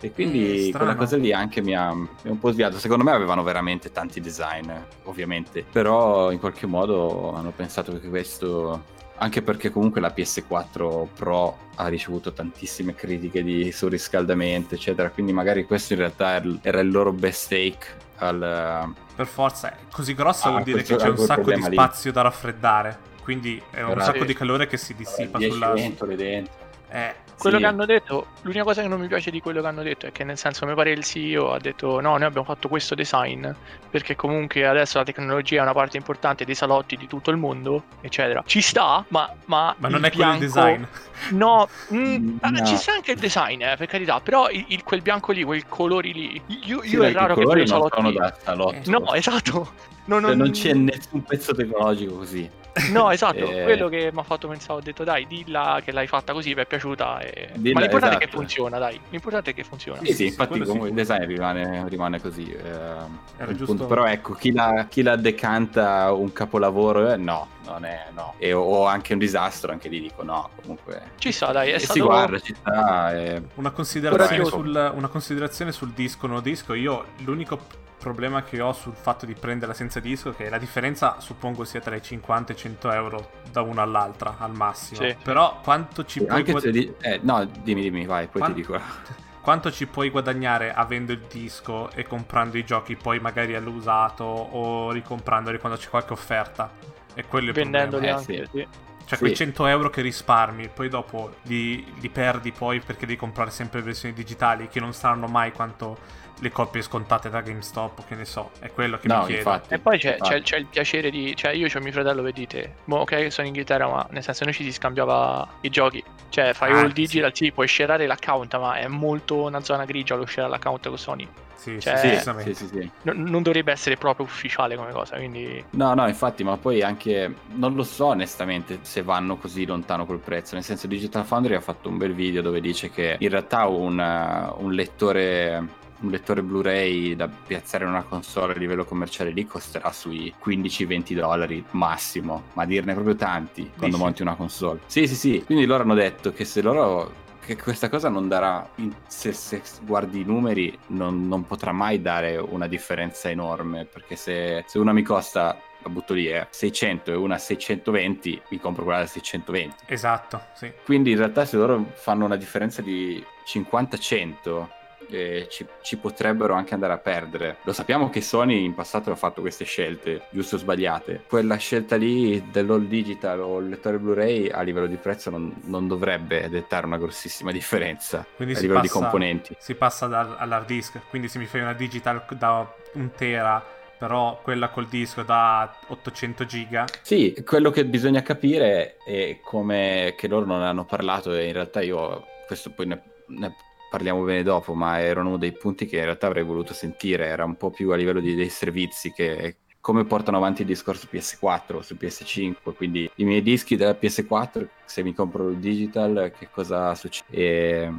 E 0.00 0.12
quindi 0.12 0.68
strano. 0.68 0.78
quella 0.84 0.94
cosa 0.94 1.16
lì 1.16 1.32
anche 1.32 1.60
mi 1.60 1.74
ha, 1.74 1.92
mi 1.92 2.08
ha 2.24 2.30
un 2.30 2.38
po' 2.38 2.52
sviato. 2.52 2.78
Secondo 2.78 3.04
me 3.04 3.10
avevano 3.12 3.42
veramente 3.42 3.92
tanti 3.92 4.20
design, 4.20 4.70
ovviamente. 5.04 5.64
Però 5.70 6.30
in 6.30 6.38
qualche 6.38 6.66
modo 6.66 7.34
hanno 7.34 7.50
pensato 7.50 7.98
che 8.00 8.08
questo. 8.08 8.98
Anche 9.22 9.42
perché 9.42 9.70
comunque 9.70 10.00
la 10.00 10.10
PS4 10.16 11.06
Pro 11.14 11.58
ha 11.74 11.88
ricevuto 11.88 12.32
tantissime 12.32 12.94
critiche 12.94 13.42
di 13.42 13.70
surriscaldamento, 13.70 14.74
eccetera. 14.74 15.10
Quindi 15.10 15.32
magari 15.34 15.64
questo 15.66 15.92
in 15.92 15.98
realtà 15.98 16.42
era 16.62 16.80
il- 16.80 16.90
loro 16.90 17.12
best 17.12 17.50
take 17.50 17.86
al, 18.16 18.94
Per 19.14 19.26
forza, 19.26 19.70
è 19.72 19.76
così 19.92 20.14
grossa 20.14 20.48
Ah, 20.48 20.50
vuol 20.52 20.62
dire 20.62 20.76
questo- 20.82 20.96
che 20.96 21.02
c'è 21.02 21.08
un 21.10 21.16
sacco 21.18 21.34
di 21.40 21.42
problema 21.42 21.68
lì. 21.68 21.74
spazio 21.74 22.12
da 22.12 22.22
raffreddare. 22.22 22.98
Quindi 23.22 23.62
è 23.70 23.82
un 23.82 23.88
Però- 23.90 24.04
sacco 24.04 24.20
Sì. 24.20 24.26
di 24.26 24.34
calore 24.34 24.66
che 24.66 24.76
si 24.78 24.94
dissipa 24.94 25.36
10 25.36 25.52
sulla. 25.52 25.72
ventole 25.72 26.16
dentro. 26.16 26.54
Eh, 26.88 27.14
Quello 27.40 27.56
Sì. 27.56 27.62
che 27.62 27.68
hanno 27.68 27.86
detto, 27.86 28.26
l'unica 28.42 28.64
cosa 28.64 28.82
che 28.82 28.88
non 28.88 29.00
mi 29.00 29.06
piace 29.08 29.30
di 29.30 29.40
quello 29.40 29.62
che 29.62 29.66
hanno 29.66 29.82
detto 29.82 30.06
è 30.06 30.12
che 30.12 30.24
nel 30.24 30.36
senso 30.36 30.66
mi 30.66 30.74
pare 30.74 30.90
il 30.90 31.02
CEO 31.02 31.52
ha 31.52 31.58
detto 31.58 31.98
no, 32.00 32.10
noi 32.18 32.24
abbiamo 32.24 32.44
fatto 32.44 32.68
questo 32.68 32.94
design 32.94 33.48
perché 33.90 34.14
comunque 34.14 34.66
adesso 34.66 34.98
la 34.98 35.04
tecnologia 35.04 35.58
è 35.60 35.62
una 35.62 35.72
parte 35.72 35.96
importante 35.96 36.44
dei 36.44 36.54
salotti 36.54 36.96
di 36.96 37.06
tutto 37.06 37.30
il 37.30 37.38
mondo, 37.38 37.84
eccetera. 38.02 38.42
Ci 38.46 38.60
sta, 38.60 39.02
ma... 39.08 39.32
Ma, 39.46 39.74
ma 39.78 39.88
non 39.88 40.04
è 40.04 40.12
quello 40.12 40.32
il 40.32 40.38
bianco- 40.38 40.44
design. 40.60 40.84
No, 41.30 41.68
mm, 41.94 41.98
Mm, 42.20 42.36
ah, 42.42 42.48
no. 42.50 42.64
ci 42.66 42.76
sta 42.76 42.92
anche 42.92 43.12
il 43.12 43.18
design, 43.18 43.62
eh, 43.62 43.76
per 43.76 43.86
carità, 43.86 44.20
però 44.20 44.50
il, 44.50 44.64
il- 44.68 44.82
quel 44.84 45.00
bianco 45.00 45.32
lì, 45.32 45.42
quei 45.42 45.64
colori 45.66 46.12
lì, 46.12 46.42
io, 46.64 46.82
Sì, 46.82 46.90
io 46.94 47.00
è 47.02 47.04
dai, 47.06 47.12
raro 47.14 47.34
che 47.34 47.40
vedo 47.46 47.54
non 47.54 47.66
sono 47.66 47.88
salotti... 47.90 48.16
da 48.16 48.36
salotto. 48.42 48.90
No, 48.90 49.14
esatto. 49.14 49.72
No, 50.10 50.20
Cioè, 50.20 50.28
non, 50.30 50.38
non 50.38 50.50
c'è 50.50 50.72
nessun 50.72 51.22
pezzo 51.22 51.54
tecnologico 51.54 52.16
così. 52.16 52.50
No, 52.92 53.10
esatto, 53.10 53.50
Eh. 53.50 53.62
quello 53.62 53.88
che 53.88 54.10
mi 54.12 54.18
ha 54.18 54.22
fatto 54.22 54.46
pensare, 54.48 54.78
ho 54.78 54.82
detto 54.82 55.02
dai, 55.04 55.26
dilla 55.26 55.80
che 55.84 55.92
l'hai 55.92 56.06
fatta 56.06 56.32
così, 56.32 56.52
mi 56.54 56.62
è 56.62 56.66
piaciuta. 56.66 57.20
e- 57.20 57.50
Dilla, 57.54 57.74
Ma 57.74 57.80
l'importante 57.80 58.14
è 58.16 58.18
che 58.18 58.24
esatto. 58.24 58.38
funziona, 58.38 58.78
dai. 58.78 59.00
L'importante 59.10 59.50
è 59.50 59.54
che 59.54 59.62
funziona. 59.64 60.00
Sì, 60.00 60.06
sì, 60.06 60.14
sì, 60.14 60.26
infatti 60.26 60.58
comunque 60.60 60.88
il 60.88 60.94
design 60.94 61.24
rimane, 61.26 61.88
rimane 61.88 62.20
così. 62.20 62.50
eh, 62.50 63.46
giusto- 63.54 63.64
punto. 63.66 63.86
Però 63.86 64.04
ecco, 64.06 64.34
chi 64.34 64.52
la, 64.52 64.86
chi 64.88 65.02
la 65.02 65.14
decanta 65.16 66.12
un 66.12 66.32
capolavoro, 66.32 67.12
eh, 67.12 67.16
no, 67.16 67.48
non 67.66 67.84
è, 67.84 68.06
no. 68.14 68.34
E, 68.38 68.52
o 68.52 68.86
anche 68.86 69.12
un 69.12 69.18
disastro, 69.20 69.70
anche 69.72 69.88
lì 69.88 70.00
dico 70.00 70.22
no, 70.24 70.50
comunque. 70.60 71.02
Ci 71.18 71.30
sta, 71.32 71.52
dai, 71.52 71.70
è 71.70 71.74
e 71.74 71.78
si 71.80 71.84
stato... 71.86 72.04
guarda, 72.04 72.38
ci 72.40 72.54
sta. 72.54 73.16
eh, 73.16 73.42
Una 73.54 73.70
considerazione, 73.70 74.44
sul, 74.44 74.92
una 74.94 75.08
considerazione 75.08 75.70
sul 75.72 75.90
disco 75.90 76.26
no 76.26 76.40
disco. 76.40 76.74
Io 76.74 77.04
l'unico 77.18 77.58
problema 78.00 78.42
che 78.42 78.60
ho 78.60 78.72
sul 78.72 78.94
fatto 78.94 79.26
di 79.26 79.34
prenderla 79.34 79.74
senza 79.74 80.00
disco 80.00 80.30
è 80.30 80.34
che 80.34 80.48
la 80.48 80.58
differenza 80.58 81.20
suppongo 81.20 81.64
sia 81.64 81.80
tra 81.80 81.94
i 81.94 82.02
50 82.02 82.52
e 82.52 82.56
i 82.56 82.58
100 82.58 82.90
euro 82.90 83.30
da 83.52 83.60
una 83.60 83.82
all'altra 83.82 84.36
al 84.38 84.52
massimo. 84.52 85.02
Sì. 85.02 85.16
Però 85.22 85.60
quanto 85.62 86.04
ci 86.04 86.24
puoi 86.24 86.38
anche 86.38 86.50
guad- 86.50 86.64
se 86.64 86.70
di- 86.72 86.92
eh, 87.02 87.20
no, 87.22 87.44
dimmi, 87.44 87.82
dimmi, 87.82 88.06
vai, 88.06 88.26
poi 88.26 88.40
Quan- 88.40 88.54
ti 88.54 88.60
dico. 88.60 88.80
quanto 89.40 89.70
ci 89.70 89.86
puoi 89.86 90.10
guadagnare 90.10 90.72
avendo 90.72 91.12
il 91.12 91.20
disco 91.30 91.90
e 91.92 92.04
comprando 92.04 92.58
i 92.58 92.64
giochi 92.64 92.96
poi 92.96 93.20
magari 93.20 93.54
all'usato 93.54 94.24
o 94.24 94.90
ricomprandoli 94.90 95.58
quando 95.58 95.78
c'è 95.78 95.88
qualche 95.88 96.12
offerta? 96.12 96.70
E 97.14 97.24
quello 97.26 97.46
è 97.46 97.48
il 97.50 97.54
Vendendoli 97.54 98.06
problema. 98.08 98.16
Eh, 98.16 98.38
anche, 98.40 98.48
sì. 98.52 98.58
sì. 98.58 98.88
Cioè 99.04 99.18
Sì. 99.18 99.24
quei 99.24 99.34
100 99.36 99.66
euro 99.66 99.90
che 99.90 100.02
risparmi, 100.02 100.68
poi 100.68 100.88
dopo 100.88 101.34
li, 101.42 101.84
li 102.00 102.08
perdi 102.10 102.52
poi 102.52 102.80
perché 102.80 103.06
devi 103.06 103.18
comprare 103.18 103.50
sempre 103.50 103.82
versioni 103.82 104.14
digitali 104.14 104.68
che 104.68 104.78
non 104.80 104.92
saranno 104.92 105.26
mai 105.26 105.50
quanto 105.52 105.98
le 106.42 106.50
copie 106.50 106.80
scontate 106.80 107.28
da 107.28 107.40
GameStop 107.42 107.98
o 107.98 108.04
che 108.08 108.14
ne 108.14 108.24
so. 108.24 108.50
È 108.60 108.70
quello 108.70 108.98
che 108.98 109.08
No, 109.08 109.18
mi 109.20 109.26
chiedo. 109.26 109.50
infatti. 109.50 109.74
E 109.74 109.78
poi 109.78 109.98
c'è, 109.98 110.16
c'è- 110.18 110.40
c'è 110.40 110.56
il 110.56 110.66
piacere 110.66 111.10
di... 111.10 111.34
Cioè, 111.36 111.50
io 111.52 111.68
c'ho 111.68 111.80
mio 111.80 111.92
fratello, 111.92 112.22
vedete. 112.22 112.76
Boh, 112.84 113.00
ok, 113.00 113.08
che 113.10 113.30
sono 113.30 113.46
in 113.46 113.52
Inghilterra, 113.52 113.86
ma 113.88 114.06
nel 114.10 114.22
senso 114.22 114.44
noi 114.44 114.54
ci 114.54 114.62
si 114.64 114.72
scambiava 114.72 115.46
i 115.62 115.68
giochi. 115.68 116.02
Cioè, 116.30 116.54
fai 116.54 116.72
Ah, 116.72 116.78
all 116.78 116.86
sì. 116.88 116.92
digital, 116.94 117.34
sì, 117.34 117.52
puoi 117.52 117.68
sharare 117.68 118.06
l'account, 118.06 118.56
ma 118.58 118.76
è 118.76 118.86
molto 118.86 119.42
una 119.42 119.60
zona 119.60 119.84
grigia 119.84 120.14
lo 120.14 120.24
share 120.24 120.48
l'account 120.48 120.88
con 120.88 120.96
Sony. 120.96 121.28
Sì, 121.60 121.78
Cioè- 121.78 122.22
sì, 122.22 122.30
Sì, 122.42 122.54
sì, 122.54 122.54
sì, 122.54 122.66
sì. 122.80 122.90
No- 123.02 123.12
non 123.14 123.42
dovrebbe 123.42 123.70
essere 123.70 123.96
proprio 123.98 124.24
ufficiale 124.24 124.76
come 124.76 124.92
cosa, 124.92 125.16
quindi... 125.16 125.62
No, 125.72 125.92
no, 125.92 126.08
infatti, 126.08 126.42
ma 126.42 126.56
poi 126.56 126.80
anche 126.80 127.34
non 127.54 127.74
lo 127.74 127.82
so 127.82 128.06
onestamente 128.06 128.78
se 128.80 129.02
vanno 129.02 129.36
così 129.36 129.66
lontano 129.66 130.06
col 130.06 130.20
prezzo. 130.20 130.54
Nel 130.54 130.64
senso, 130.64 130.86
Digital 130.86 131.26
Foundry 131.26 131.54
ha 131.54 131.60
fatto 131.60 131.90
un 131.90 131.98
bel 131.98 132.14
video 132.14 132.40
dove 132.40 132.62
dice 132.62 132.88
che 132.90 133.16
in 133.18 133.28
realtà 133.28 133.66
un, 133.66 133.98
uh, 133.98 134.64
un 134.64 134.72
lettore. 134.72 135.78
Un 136.00 136.08
lettore 136.08 136.42
Blu-ray 136.42 137.14
da 137.14 137.28
piazzare 137.28 137.84
in 137.84 137.90
una 137.90 138.04
console 138.04 138.54
a 138.54 138.56
livello 138.56 138.86
commerciale 138.86 139.32
lì 139.32 139.46
costerà 139.46 139.92
sui 139.92 140.32
15-20 140.42 141.12
dollari 141.12 141.62
massimo, 141.72 142.44
ma 142.54 142.64
dirne 142.64 142.94
proprio 142.94 143.16
tanti 143.16 143.64
quando 143.76 143.96
Dici? 143.96 144.02
monti 144.02 144.22
una 144.22 144.34
console. 144.34 144.80
Sì, 144.86 145.06
sì, 145.06 145.14
sì. 145.14 145.42
Quindi 145.44 145.66
loro 145.66 145.82
hanno 145.82 145.92
detto 145.92 146.32
che 146.32 146.46
se 146.46 146.62
loro 146.62 147.12
che 147.56 147.62
questa 147.62 147.88
cosa 147.88 148.08
non 148.08 148.28
darà, 148.28 148.68
se, 149.08 149.32
se 149.32 149.60
guardi 149.82 150.20
i 150.20 150.24
numeri, 150.24 150.76
non, 150.88 151.26
non 151.26 151.44
potrà 151.46 151.72
mai 151.72 152.00
dare 152.00 152.36
una 152.36 152.68
differenza 152.68 153.28
enorme, 153.28 153.86
perché 153.86 154.14
se, 154.14 154.64
se 154.68 154.78
una 154.78 154.92
mi 154.92 155.02
costa, 155.02 155.58
la 155.82 155.90
butto 155.90 156.14
lì, 156.14 156.28
eh, 156.28 156.46
600 156.48 157.10
e 157.10 157.16
una 157.16 157.38
620, 157.38 158.42
mi 158.50 158.60
compro 158.60 158.84
quella 158.84 159.00
da 159.00 159.06
620. 159.06 159.84
Esatto, 159.86 160.40
sì. 160.54 160.70
Quindi 160.84 161.10
in 161.10 161.16
realtà 161.16 161.44
se 161.44 161.56
loro 161.56 161.90
fanno 161.94 162.24
una 162.24 162.36
differenza 162.36 162.82
di 162.82 163.24
50-100, 163.44 164.68
eh, 165.10 165.46
ci, 165.50 165.66
ci 165.82 165.96
potrebbero 165.96 166.54
anche 166.54 166.74
andare 166.74 166.92
a 166.92 166.98
perdere. 166.98 167.58
Lo 167.64 167.72
sappiamo 167.72 168.10
che 168.10 168.20
Sony 168.20 168.64
in 168.64 168.74
passato 168.74 169.10
ha 169.10 169.16
fatto 169.16 169.40
queste 169.40 169.64
scelte, 169.64 170.22
giusto 170.30 170.56
o 170.56 170.58
sbagliate. 170.58 171.24
Quella 171.28 171.56
scelta 171.56 171.96
lì 171.96 172.50
dell'all 172.50 172.86
digital 172.86 173.40
o 173.40 173.58
il 173.58 173.68
lettore 173.68 173.98
Blu-ray 173.98 174.48
a 174.48 174.62
livello 174.62 174.86
di 174.86 174.96
prezzo 174.96 175.30
non, 175.30 175.54
non 175.64 175.88
dovrebbe 175.88 176.48
dettare 176.48 176.86
una 176.86 176.98
grossissima 176.98 177.52
differenza 177.52 178.26
Quindi 178.36 178.54
a 178.54 178.60
livello 178.60 178.80
passa, 178.80 178.92
di 178.92 179.00
componenti. 179.00 179.56
si 179.58 179.74
passa 179.74 180.06
dal- 180.06 180.36
all'hard 180.38 180.66
disk. 180.66 181.00
Quindi 181.08 181.28
se 181.28 181.38
mi 181.38 181.46
fai 181.46 181.60
una 181.60 181.72
digital 181.74 182.24
da 182.38 182.72
un 182.92 183.10
tera, 183.16 183.62
però 183.98 184.40
quella 184.42 184.70
col 184.70 184.86
disco 184.88 185.22
da 185.22 185.70
800 185.88 186.46
giga, 186.46 186.84
Sì, 187.02 187.34
quello 187.44 187.70
che 187.70 187.84
bisogna 187.84 188.22
capire 188.22 188.96
è 189.04 189.38
come 189.42 190.14
che 190.16 190.26
loro 190.26 190.46
non 190.46 190.60
ne 190.60 190.66
hanno 190.66 190.84
parlato 190.84 191.32
e 191.34 191.46
in 191.46 191.52
realtà 191.52 191.82
io 191.82 192.24
questo 192.46 192.70
poi 192.70 192.86
ne, 192.86 193.02
ne 193.26 193.54
parliamo 193.90 194.22
bene 194.22 194.42
dopo, 194.44 194.72
ma 194.74 195.00
era 195.00 195.20
uno 195.20 195.36
dei 195.36 195.52
punti 195.52 195.84
che 195.86 195.96
in 195.98 196.04
realtà 196.04 196.28
avrei 196.28 196.44
voluto 196.44 196.72
sentire, 196.72 197.26
era 197.26 197.44
un 197.44 197.56
po' 197.56 197.70
più 197.70 197.90
a 197.90 197.96
livello 197.96 198.20
di- 198.20 198.34
dei 198.36 198.48
servizi 198.48 199.12
che 199.12 199.56
come 199.80 200.04
portano 200.04 200.36
avanti 200.36 200.60
il 200.60 200.66
discorso 200.68 201.08
PS4 201.10 201.78
o 201.78 201.82
su 201.82 201.96
PS5, 201.96 202.74
quindi 202.74 203.10
i 203.16 203.24
miei 203.24 203.42
dischi 203.42 203.76
della 203.76 203.94
PS4 203.94 204.68
se 204.84 205.02
mi 205.02 205.14
compro 205.14 205.48
il 205.48 205.56
digital 205.56 206.32
che 206.38 206.48
cosa 206.52 206.94
succede? 206.94 207.26
E, 207.36 207.92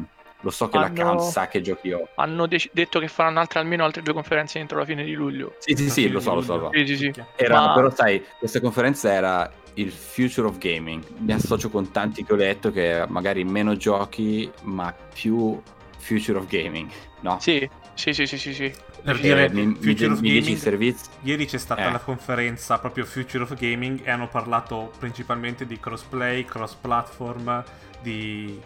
lo 0.44 0.50
so 0.50 0.70
che 0.70 0.78
Hanno- 0.78 0.88
l'account 0.88 1.20
sa 1.22 1.48
che 1.48 1.62
giochi 1.62 1.92
ho. 1.92 2.08
Hanno 2.16 2.48
dec- 2.48 2.70
detto 2.72 3.00
che 3.00 3.08
faranno 3.08 3.40
altre, 3.40 3.60
almeno 3.60 3.84
altre 3.84 4.02
due 4.02 4.14
conferenze 4.14 4.58
entro 4.60 4.80
la 4.80 4.86
fine 4.86 5.04
di 5.04 5.14
luglio. 5.14 5.56
Sì, 5.60 5.76
sì, 5.76 5.90
sì, 5.90 6.10
lo 6.10 6.20
so, 6.20 6.34
lo 6.36 6.42
so. 6.42 6.58
lo 6.58 6.70
so. 6.72 6.78
Sì, 6.78 6.88
sì, 6.88 7.12
sì. 7.14 7.24
Era, 7.36 7.60
Ma- 7.68 7.74
Però 7.74 7.90
sai, 7.92 8.24
questa 8.40 8.60
conferenza 8.60 9.12
era 9.12 9.52
il 9.76 9.92
future 9.92 10.48
of 10.48 10.58
gaming. 10.58 11.04
Mi 11.18 11.34
associo 11.34 11.70
con 11.70 11.92
tanti 11.92 12.24
che 12.24 12.34
ho 12.34 12.36
letto 12.36 12.72
che 12.72 13.06
magari 13.08 13.44
meno 13.44 13.76
giochi, 13.78 14.52
ma 14.64 14.92
più 15.14 15.62
future 16.02 16.38
of 16.38 16.48
gaming, 16.48 16.90
no? 17.22 17.40
Sì, 17.40 17.70
Sì, 17.94 18.14
sì, 18.14 18.26
sì, 18.26 18.38
sì, 18.38 18.54
sì. 18.54 18.74
Per 19.04 19.20
dire, 19.20 19.50
mi, 19.50 19.66
mi- 19.66 19.76
Future 19.76 20.14
of 20.14 20.22
mi 20.22 20.40
Gaming- 20.40 20.58
servizi? 20.58 21.06
Ieri 21.22 21.46
c'è 21.46 21.58
stata 21.58 21.88
Eh. 21.88 21.92
la 21.92 22.00
conferenza 22.00 22.80
proprio 22.80 23.06
Future 23.06 23.44
of 23.44 23.54
Gaming 23.56 24.02
e 24.04 24.10
hanno 24.10 24.28
parlato 24.28 24.92
principalmente 24.98 25.68
di 25.68 25.80
crossplay, 25.80 26.46
cross-platform, 26.46 27.64
di 28.02 28.60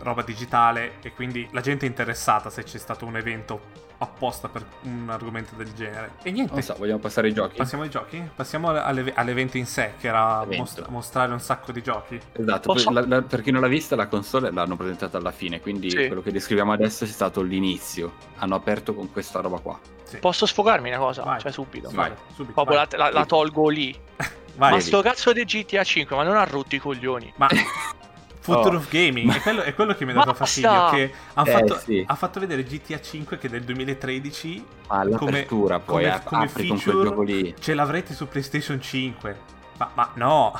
roba 0.00 0.22
digitale 0.22 0.94
e 1.02 1.12
quindi 1.12 1.48
la 1.52 1.60
gente 1.60 1.86
è 1.86 1.88
interessata 1.88 2.50
se 2.50 2.64
c'è 2.64 2.78
stato 2.78 3.06
un 3.06 3.16
evento 3.16 3.60
apposta 4.02 4.48
per 4.48 4.64
un 4.82 5.08
argomento 5.08 5.54
del 5.54 5.72
genere. 5.72 6.12
E 6.22 6.30
niente, 6.30 6.52
Non 6.52 6.62
so, 6.62 6.74
vogliamo 6.76 6.98
passare 6.98 7.28
ai 7.28 7.34
giochi? 7.34 7.56
passiamo 7.56 7.84
ai 7.84 7.90
giochi? 7.90 8.22
Passiamo 8.34 8.68
alle- 8.70 9.12
all'evento 9.14 9.56
in 9.56 9.66
sé, 9.66 9.92
che 9.98 10.08
era 10.08 10.44
most- 10.44 10.86
mostrare 10.88 11.32
un 11.32 11.40
sacco 11.40 11.72
di 11.72 11.82
giochi. 11.82 12.20
Esatto, 12.32 12.72
Posso- 12.72 12.90
la- 12.90 13.04
la- 13.06 13.22
per 13.22 13.42
chi 13.42 13.50
non 13.50 13.60
l'ha 13.60 13.68
vista 13.68 13.94
la 13.96 14.06
console 14.06 14.50
l'hanno 14.50 14.76
presentata 14.76 15.18
alla 15.18 15.30
fine, 15.30 15.60
quindi 15.60 15.90
Sì. 15.90 16.06
quello 16.06 16.22
che 16.22 16.32
descriviamo 16.32 16.72
adesso 16.72 17.04
è 17.04 17.06
stato 17.06 17.42
l'inizio. 17.42 18.12
Hanno 18.38 18.54
aperto 18.56 18.94
con 18.94 19.10
questa 19.12 19.40
roba 19.40 19.58
qua. 19.58 19.78
Sì. 20.04 20.18
Posso 20.18 20.44
sfogarmi 20.46 20.88
una 20.90 20.98
cosa? 20.98 21.22
Vai. 21.22 21.40
Cioè, 21.40 21.52
subito. 21.52 21.88
Vai, 21.92 22.12
subito. 22.34 22.52
Proprio 22.52 22.76
vai. 22.76 22.86
la, 22.90 22.96
la- 23.04 23.10
la 23.12 23.24
tolgo 23.24 23.68
lì. 23.68 23.96
Vai. 24.56 24.72
ma 24.72 24.80
sto 24.80 25.00
cazzo 25.00 25.32
di 25.32 25.44
GTA 25.44 25.82
5, 25.82 26.14
ma 26.14 26.22
non 26.24 26.36
ha 26.36 26.44
rotto 26.44 26.74
i 26.74 26.78
coglioni. 26.78 27.32
Ma 27.36 27.48
Future 28.42 28.74
Oh. 28.74 28.78
of 28.78 28.90
Gaming 28.90 29.32
è 29.32 29.40
quello, 29.40 29.62
è 29.62 29.72
quello 29.74 29.94
che 29.94 30.04
mi 30.04 30.10
ha 30.10 30.14
dato 30.14 30.34
fastidio. 30.34 30.88
Che 30.90 31.12
ha 31.34 31.42
Eh, 31.46 31.50
fatto, 31.50 31.78
sì. 31.78 32.04
ha 32.06 32.14
fatto 32.16 32.40
vedere 32.40 32.64
GTA 32.64 33.00
5 33.00 33.38
che 33.38 33.46
è 33.46 33.50
del 33.50 33.62
2013 33.62 34.64
Ma 34.88 34.98
all'apertura 34.98 35.78
poi 35.78 36.02
come- 36.02 36.12
ap- 36.12 36.24
come 36.24 36.44
apri 36.44 36.66
con 36.66 36.76
quel 36.76 36.80
feature- 36.80 37.08
gioco 37.08 37.22
lì. 37.22 37.54
ce 37.58 37.74
l'avrete 37.74 38.14
su 38.14 38.26
PlayStation 38.26 38.80
5. 38.80 39.38
Ma, 39.78 39.90
ma 39.94 40.10
no, 40.14 40.52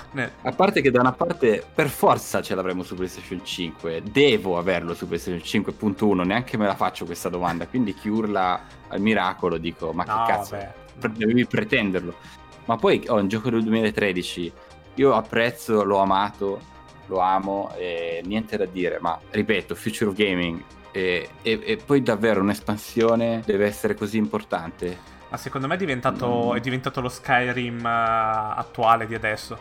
A 0.42 0.52
parte 0.52 0.80
che 0.80 0.90
da 0.90 1.00
una 1.00 1.12
parte 1.12 1.64
per 1.72 1.88
forza 1.88 2.40
ce 2.40 2.54
l'avremo 2.54 2.82
su 2.82 2.94
PlayStation 2.94 3.44
5, 3.44 4.02
devo 4.10 4.58
averlo 4.58 4.94
su 4.94 5.06
PlayStation 5.06 5.40
5.1, 5.44 6.24
neanche 6.24 6.56
me 6.56 6.66
la 6.66 6.74
faccio 6.74 7.04
questa 7.04 7.28
domanda, 7.28 7.66
quindi 7.66 7.94
chi 7.94 8.08
urla 8.08 8.60
al 8.88 9.00
miracolo 9.00 9.58
dico 9.58 9.92
ma 9.92 10.04
no, 10.04 10.24
che 10.24 10.32
cazzo, 10.32 10.56
vabbè. 10.56 11.08
devi 11.16 11.44
pretenderlo. 11.46 12.14
Ma 12.64 12.76
poi 12.76 13.04
ho 13.08 13.16
un 13.16 13.28
gioco 13.28 13.50
del 13.50 13.62
2013, 13.62 14.52
io 14.94 15.14
apprezzo, 15.14 15.84
l'ho 15.84 15.98
amato, 15.98 16.60
lo 17.12 17.20
amo 17.20 17.70
e 17.76 18.22
niente 18.24 18.56
da 18.56 18.64
dire, 18.64 18.98
ma 19.00 19.18
ripeto, 19.30 19.74
Future 19.74 20.10
of 20.10 20.16
Gaming 20.16 20.62
e, 20.90 21.28
e- 21.42 21.60
e 21.62 21.76
poi 21.76 22.02
davvero 22.02 22.40
un'espansione 22.40 23.42
deve 23.44 23.66
essere 23.66 23.94
così 23.94 24.16
importante. 24.16 25.10
Ma 25.28 25.36
secondo 25.36 25.66
me 25.66 25.74
è 25.74 25.78
diventato, 25.78 26.50
Mm. 26.52 26.56
è 26.56 26.60
diventato 26.60 27.00
lo 27.00 27.08
Skyrim 27.08 27.84
eh, 27.84 27.88
attuale 27.88 29.06
di 29.06 29.14
adesso. 29.14 29.60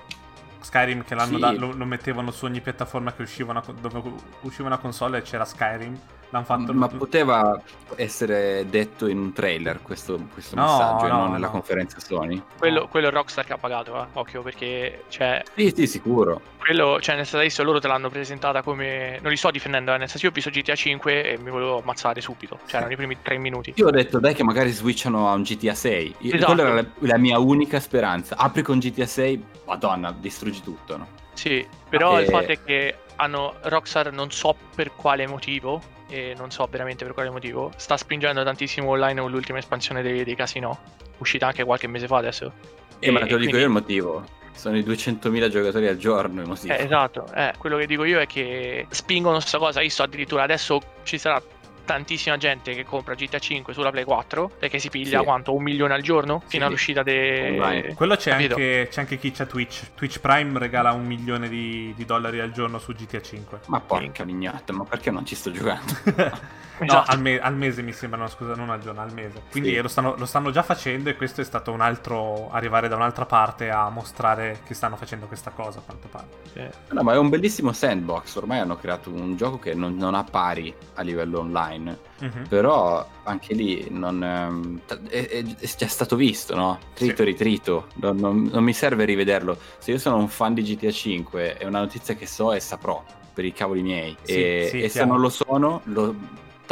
Skyrim 0.62 1.04
che 1.04 1.16
Sì. 1.20 1.40
da- 1.40 1.52
lo, 1.52 1.72
lo 1.74 1.86
mettevano 1.86 2.32
su 2.32 2.46
ogni 2.46 2.62
piattaforma 2.62 3.14
che 3.14 3.24
usciva 3.24 3.52
una, 3.52 3.64
dove 3.80 4.02
usciva 4.42 4.68
una 4.68 4.78
console 4.78 5.18
e 5.20 5.22
c'era 5.24 5.44
Skyrim. 5.46 6.00
L'hanno 6.32 6.46
fatto. 6.46 6.74
Ma 6.74 6.88
poteva 6.88 7.62
essere 7.98 8.66
detto 8.70 9.08
in 9.08 9.18
un 9.20 9.34
trailer 9.34 9.82
questo, 9.82 10.18
questo 10.32 10.56
No, 10.56 10.64
messaggio 10.64 11.06
e 11.06 11.10
no, 11.10 11.18
non 11.18 11.32
nella 11.34 11.48
no. 11.48 11.52
conferenza 11.52 12.00
Sony? 12.00 12.42
Quello, 12.58 12.88
quello 12.88 13.10
è 13.10 13.12
Rockstar 13.12 13.46
che 13.46 13.54
ha 13.54 13.58
pagato, 13.58 14.02
eh. 14.02 14.08
occhio, 14.14 14.42
perché 14.42 15.04
cioè, 15.10 15.44
Sì, 15.56 15.74
sì, 15.76 15.88
sicuro. 15.88 16.40
quello, 16.58 17.00
cioè, 17.02 17.16
nel 17.16 17.26
senso 17.26 17.38
adesso 17.40 17.64
loro 17.64 17.80
te 17.80 17.88
l'hanno 17.90 18.10
presentata 18.10 18.62
come. 18.62 19.20
Non 19.22 19.30
li 19.30 19.36
sto 19.38 19.52
difendendo, 19.52 19.94
eh, 19.94 19.98
nel 19.98 20.08
senso 20.08 20.26
io 20.26 20.32
ho 20.32 20.34
visto 20.34 20.50
GTA 20.50 20.74
5 20.76 21.32
e 21.34 21.38
mi 21.38 21.50
volevo 21.50 21.82
ammazzare 21.82 22.22
subito. 22.22 22.60
Cioè, 22.66 22.78
erano 22.78 22.94
i 22.94 22.96
primi 22.96 23.18
tre 23.22 23.38
minuti. 23.38 23.74
Io 23.76 23.88
ho 23.88 23.92
detto, 23.92 24.20
dai, 24.20 24.34
che 24.34 24.44
magari 24.44 24.72
switchano 24.72 25.30
a 25.30 25.34
un 25.34 25.42
GTA 25.44 25.74
6. 25.74 26.16
Io- 26.20 26.34
Esatto. 26.36 26.54
Quella 26.54 26.70
era 26.70 26.82
la, 26.82 26.86
la 27.00 27.18
mia 27.18 27.40
unica 27.40 27.82
speranza. 27.82 28.38
Apri 28.38 28.62
con 28.62 28.80
GTA 28.80 29.06
6, 29.06 29.44
madonna, 29.66 30.16
distruggi 30.18 30.62
tutto, 30.64 30.96
no? 30.96 31.08
Sì, 31.34 31.66
però 31.90 32.18
Eh. 32.18 32.24
il 32.24 32.30
fatto 32.30 32.52
è 32.52 32.64
che 32.64 32.96
hanno 33.18 33.56
Rockstar 33.64 34.12
non 34.14 34.32
so 34.32 34.56
per 34.76 34.92
quale 34.96 35.28
motivo, 35.28 35.82
e 36.12 36.36
non 36.38 36.52
so 36.52 36.68
veramente 36.70 37.06
per 37.06 37.14
quale 37.14 37.30
motivo, 37.30 37.72
sta 37.78 37.96
spingendo 37.96 38.44
tantissimo 38.44 38.90
online 38.90 39.22
con 39.22 39.32
l'ultima 39.32 39.60
espansione 39.60 40.02
dei, 40.02 40.26
dei 40.26 40.36
casino, 40.36 40.78
uscita 41.20 41.48
anche 41.48 41.64
qualche 41.64 41.88
mese 41.88 42.08
fa 42.08 42.18
adesso. 42.18 42.52
Eh, 43.00 43.10
ma 43.12 43.22
te 43.22 43.30
lo 43.30 43.38
dico 43.38 43.38
quindi- 43.38 43.58
io 43.58 43.66
il 43.66 43.70
motivo. 43.70 44.40
Sono 44.54 44.78
i 44.78 44.84
200.000 44.84 45.50
giocatori 45.50 45.88
al 45.88 45.98
giorno. 45.98 46.44
Eh, 46.44 46.84
esatto, 46.84 47.26
eh, 47.34 47.54
quello 47.58 47.78
che 47.78 47.88
dico 47.88 48.04
io 48.04 48.20
è 48.20 48.28
che 48.28 48.86
spingono 48.90 49.38
questa 49.38 49.58
cosa. 49.58 49.82
Io 49.82 49.90
so 49.90 50.04
addirittura 50.04 50.44
adesso 50.44 50.80
ci 51.04 51.18
sarà 51.18 51.42
tantissima 51.86 52.38
gente 52.38 52.74
che 52.74 52.84
compra 52.86 53.14
GTA 53.16 53.40
5 53.40 53.74
sulla 53.74 53.92
Play 53.92 54.04
4 54.04 54.52
perché 54.60 54.80
si 54.80 54.90
piglia 54.90 55.20
Sì. 55.20 55.26
quanto? 55.26 55.54
Un 55.54 55.64
milione 55.64 55.94
al 55.94 56.02
giorno 56.02 56.42
fino 56.48 56.64
Sì. 56.64 56.68
all'uscita 56.68 57.04
de... 57.04 57.58
Online. 57.60 57.94
Quello 57.96 58.16
c'è 58.16 58.32
anche, 58.32 58.88
c'è 58.90 59.00
anche 59.02 59.18
chi 59.18 59.32
c'ha 59.32 59.46
Twitch. 59.46 59.94
Twitch 59.96 60.20
Prime 60.20 60.58
regala 60.60 60.92
un 60.92 61.06
milione 61.06 61.50
di, 61.50 61.94
di 61.96 62.06
dollari 62.06 62.40
al 62.40 62.52
giorno 62.52 62.80
su 62.80 62.94
GTA 62.94 63.22
5. 63.22 63.60
Ma 63.68 63.80
porca 63.80 64.24
mignotta, 64.24 64.74
ma 64.74 64.84
perché 64.86 65.12
non 65.12 65.26
ci 65.26 65.36
sto 65.36 65.52
giocando? 65.52 65.94
no, 66.82 66.86
Esatto. 66.88 67.12
al, 67.12 67.20
me- 67.22 67.40
al 67.40 67.56
mese 67.56 67.82
mi 67.84 67.92
sembra, 67.94 68.20
no, 68.20 68.28
scusa, 68.28 68.56
non 68.56 68.70
al 68.72 68.80
giorno, 68.80 69.02
al 69.02 69.14
mese. 69.14 69.44
Quindi 69.52 69.70
Sì. 69.70 69.82
lo, 69.82 69.88
stanno, 69.88 70.16
lo 70.18 70.26
stanno 70.26 70.50
già 70.52 70.64
facendo 70.64 71.10
e 71.10 71.16
questo 71.16 71.42
è 71.42 71.44
stato 71.44 71.72
un 71.72 71.82
altro 71.82 72.50
arrivare 72.52 72.88
da 72.88 72.96
un'altra 72.96 73.26
parte 73.26 73.70
a 73.70 73.90
mostrare 73.90 74.62
che 74.66 74.74
stanno 74.74 74.96
facendo 74.96 75.28
questa 75.28 75.52
cosa, 75.52 75.80
a 75.80 75.82
quanto 75.84 76.08
pare. 76.08 76.26
Sì. 76.54 76.94
No, 76.94 77.04
ma 77.04 77.14
è 77.14 77.18
un 77.18 77.30
bellissimo 77.30 77.72
sandbox. 77.72 78.36
Ormai 78.36 78.60
hanno 78.60 78.78
creato 78.78 79.12
un 79.12 79.36
gioco 79.36 79.60
che 79.60 79.74
non, 79.76 79.96
non 79.96 80.16
ha 80.16 80.24
pari 80.24 80.74
a 80.96 81.02
livello 81.04 81.40
online. 81.40 81.71
Mhm. 81.80 82.48
Però 82.50 83.06
anche 83.24 83.54
lì 83.54 83.88
non, 83.90 84.24
ehm, 84.24 84.80
è, 85.10 85.28
è- 85.28 85.44
è 85.44 85.68
già 85.78 85.88
stato 85.88 86.16
visto, 86.16 86.56
no? 86.56 86.80
Trito 86.94 87.18
Sì. 87.18 87.24
ritrito. 87.24 87.88
Non, 87.96 88.18
non- 88.18 88.50
non 88.52 88.64
mi 88.64 88.74
serve 88.74 89.06
rivederlo. 89.06 89.58
Se 89.78 89.92
io 89.92 89.98
sono 89.98 90.18
un 90.18 90.28
fan 90.28 90.54
di 90.54 90.64
GTA 90.64 90.92
5, 90.92 91.58
è 91.58 91.66
una 91.66 91.80
notizia 91.80 92.16
che 92.16 92.26
so 92.28 92.52
e 92.54 92.60
saprò 92.60 93.04
per 93.34 93.46
i 93.46 93.54
cavoli 93.54 93.82
miei. 93.82 94.16
Sì, 94.24 94.34
e 94.34 94.68
sì, 94.70 94.82
e 94.82 94.90
se 94.90 95.06
non 95.06 95.20
lo 95.20 95.30
sono, 95.30 95.82
lo- 95.86 96.16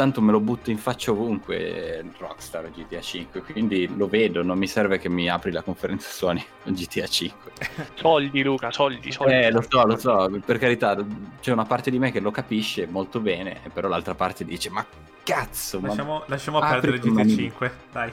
tanto 0.00 0.22
me 0.22 0.32
lo 0.32 0.40
butto 0.40 0.70
in 0.70 0.78
faccia 0.78 1.10
ovunque 1.10 1.98
eh, 1.98 2.04
Rockstar 2.16 2.70
GTA 2.70 3.02
5. 3.02 3.42
Quindi 3.42 3.86
lo 3.98 4.08
vedo, 4.08 4.42
non 4.42 4.56
mi 4.56 4.66
serve 4.66 4.98
che 4.98 5.10
mi 5.10 5.28
apri 5.28 5.52
la 5.52 5.60
conferenza 5.60 6.08
Sony 6.08 6.42
con 6.62 6.72
GTA 6.72 7.06
5. 7.06 7.52
Soldi 7.96 8.42
Luca, 8.42 8.70
soldi, 8.70 9.12
soldi. 9.12 9.34
Eh, 9.34 9.50
lo 9.50 9.60
so, 9.60 9.84
lo 9.84 9.98
so, 9.98 10.30
per 10.42 10.56
carità, 10.56 10.96
c'è 11.42 11.52
una 11.52 11.66
parte 11.66 11.90
di 11.90 11.98
me 11.98 12.10
che 12.10 12.20
lo 12.20 12.30
capisce 12.30 12.86
molto 12.86 13.20
bene, 13.20 13.60
però 13.74 13.88
l'altra 13.88 14.14
parte 14.14 14.46
dice, 14.46 14.70
ma 14.70 14.82
cazzo, 15.22 15.80
ma... 15.80 15.88
Lasciamo, 15.88 16.22
lasciamo 16.28 16.58
Apri 16.60 16.80
perdere 16.80 16.98
GTA 16.98 17.12
mani. 17.12 17.30
5, 17.34 17.72
dai. 17.92 18.12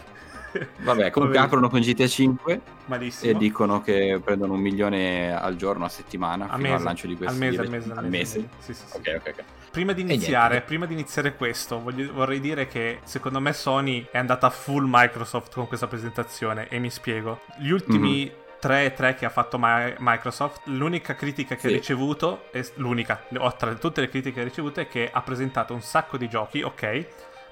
Vabbè, 0.51 1.09
comunque 1.11 1.37
Vabbè. 1.37 1.47
aprono 1.47 1.69
con 1.69 1.79
GTA 1.79 2.07
5 2.07 2.61
Malissimo. 2.85 3.31
e 3.31 3.37
dicono 3.37 3.81
che 3.81 4.19
prendono 4.21 4.53
un 4.53 4.59
milione 4.59 5.33
al 5.33 5.55
giorno, 5.55 5.85
a 5.85 5.89
settimana, 5.89 6.49
a 6.49 6.55
fino 6.55 6.63
mese, 6.63 6.73
al 6.75 6.83
lancio 6.83 7.07
di 7.07 7.15
questo 7.15 7.33
al 7.33 7.39
mese, 7.39 7.59
al 7.61 7.65
direct- 7.67 7.87
mese, 7.87 7.99
al 7.99 8.09
mese. 8.09 8.49
Sì, 8.59 8.73
sì, 8.73 8.83
sì. 8.87 8.97
Ok, 8.97 9.21
ok, 9.21 9.33
ok. 9.37 9.43
Prima 9.71 9.93
di 9.93 10.01
iniziare, 10.01 10.61
prima 10.61 10.85
di 10.85 10.93
iniziare 10.93 11.35
questo, 11.35 11.79
voglio- 11.81 12.11
vorrei 12.13 12.39
dire 12.39 12.67
che 12.67 12.99
secondo 13.03 13.39
me 13.39 13.53
Sony 13.53 14.07
è 14.11 14.17
andata 14.17 14.49
full 14.49 14.85
Microsoft 14.87 15.53
con 15.53 15.67
questa 15.67 15.87
presentazione 15.87 16.67
e 16.69 16.79
mi 16.79 16.89
spiego. 16.89 17.41
Gli 17.59 17.69
ultimi 17.69 18.25
Mhm. 18.25 18.31
3-3 18.59 19.13
che 19.15 19.25
ha 19.25 19.29
fatto 19.29 19.59
Mi- 19.59 19.93
Microsoft, 19.99 20.61
l'unica 20.65 21.13
critica 21.15 21.53
che 21.55 21.61
Sì. 21.61 21.67
ha 21.67 21.71
ricevuto, 21.71 22.45
è, 22.51 22.65
l'unica, 22.75 23.21
tra 23.55 23.73
tutte 23.75 24.01
le 24.01 24.09
critiche 24.09 24.33
che 24.35 24.41
ha 24.41 24.43
ricevuto, 24.43 24.79
è 24.79 24.87
che 24.87 25.09
ha 25.11 25.21
presentato 25.21 25.73
un 25.75 25.81
sacco 25.81 26.17
di 26.17 26.27
giochi, 26.27 26.63
ok, 26.63 27.05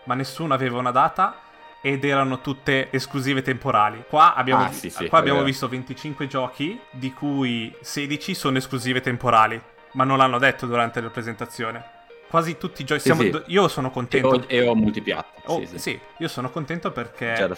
ma 0.06 0.16
nessuno 0.16 0.54
aveva 0.56 0.80
una 0.80 0.92
data 0.92 1.42
ed 1.82 2.04
erano 2.04 2.42
tutte 2.42 2.88
esclusive 2.92 3.44
temporali. 3.44 4.04
Qua 4.10 4.34
abbiamo, 4.34 4.64
Ah, 4.64 4.72
sì, 4.72 4.90
sì, 4.90 5.08
qua 5.08 5.20
abbiamo 5.20 5.44
visto 5.44 5.68
25 5.68 6.26
giochi, 6.26 6.80
di 6.90 7.14
cui 7.14 7.72
16 7.82 8.34
sono 8.34 8.58
esclusive 8.58 9.02
temporali, 9.02 9.62
ma 9.92 10.04
non 10.06 10.18
l'hanno 10.18 10.40
detto 10.40 10.66
durante 10.66 11.00
la 11.02 11.10
presentazione. 11.12 11.94
Quasi 12.36 12.58
tutti 12.58 12.82
i 12.82 12.86
giochi. 12.86 13.00
Sì, 13.00 13.14
siamo- 13.14 13.22
sì. 13.22 13.42
Io 13.54 13.68
sono 13.70 13.92
contento. 13.92 14.28
ho, 14.28 14.44
e 14.48 14.68
ho 14.68 14.76
multipiatta. 14.76 15.42
Oh, 15.54 15.60
sì, 15.62 15.68
sì. 15.68 15.78
sì, 15.80 16.00
io 16.18 16.28
sono 16.28 16.50
contento 16.50 16.92
perché 16.92 17.50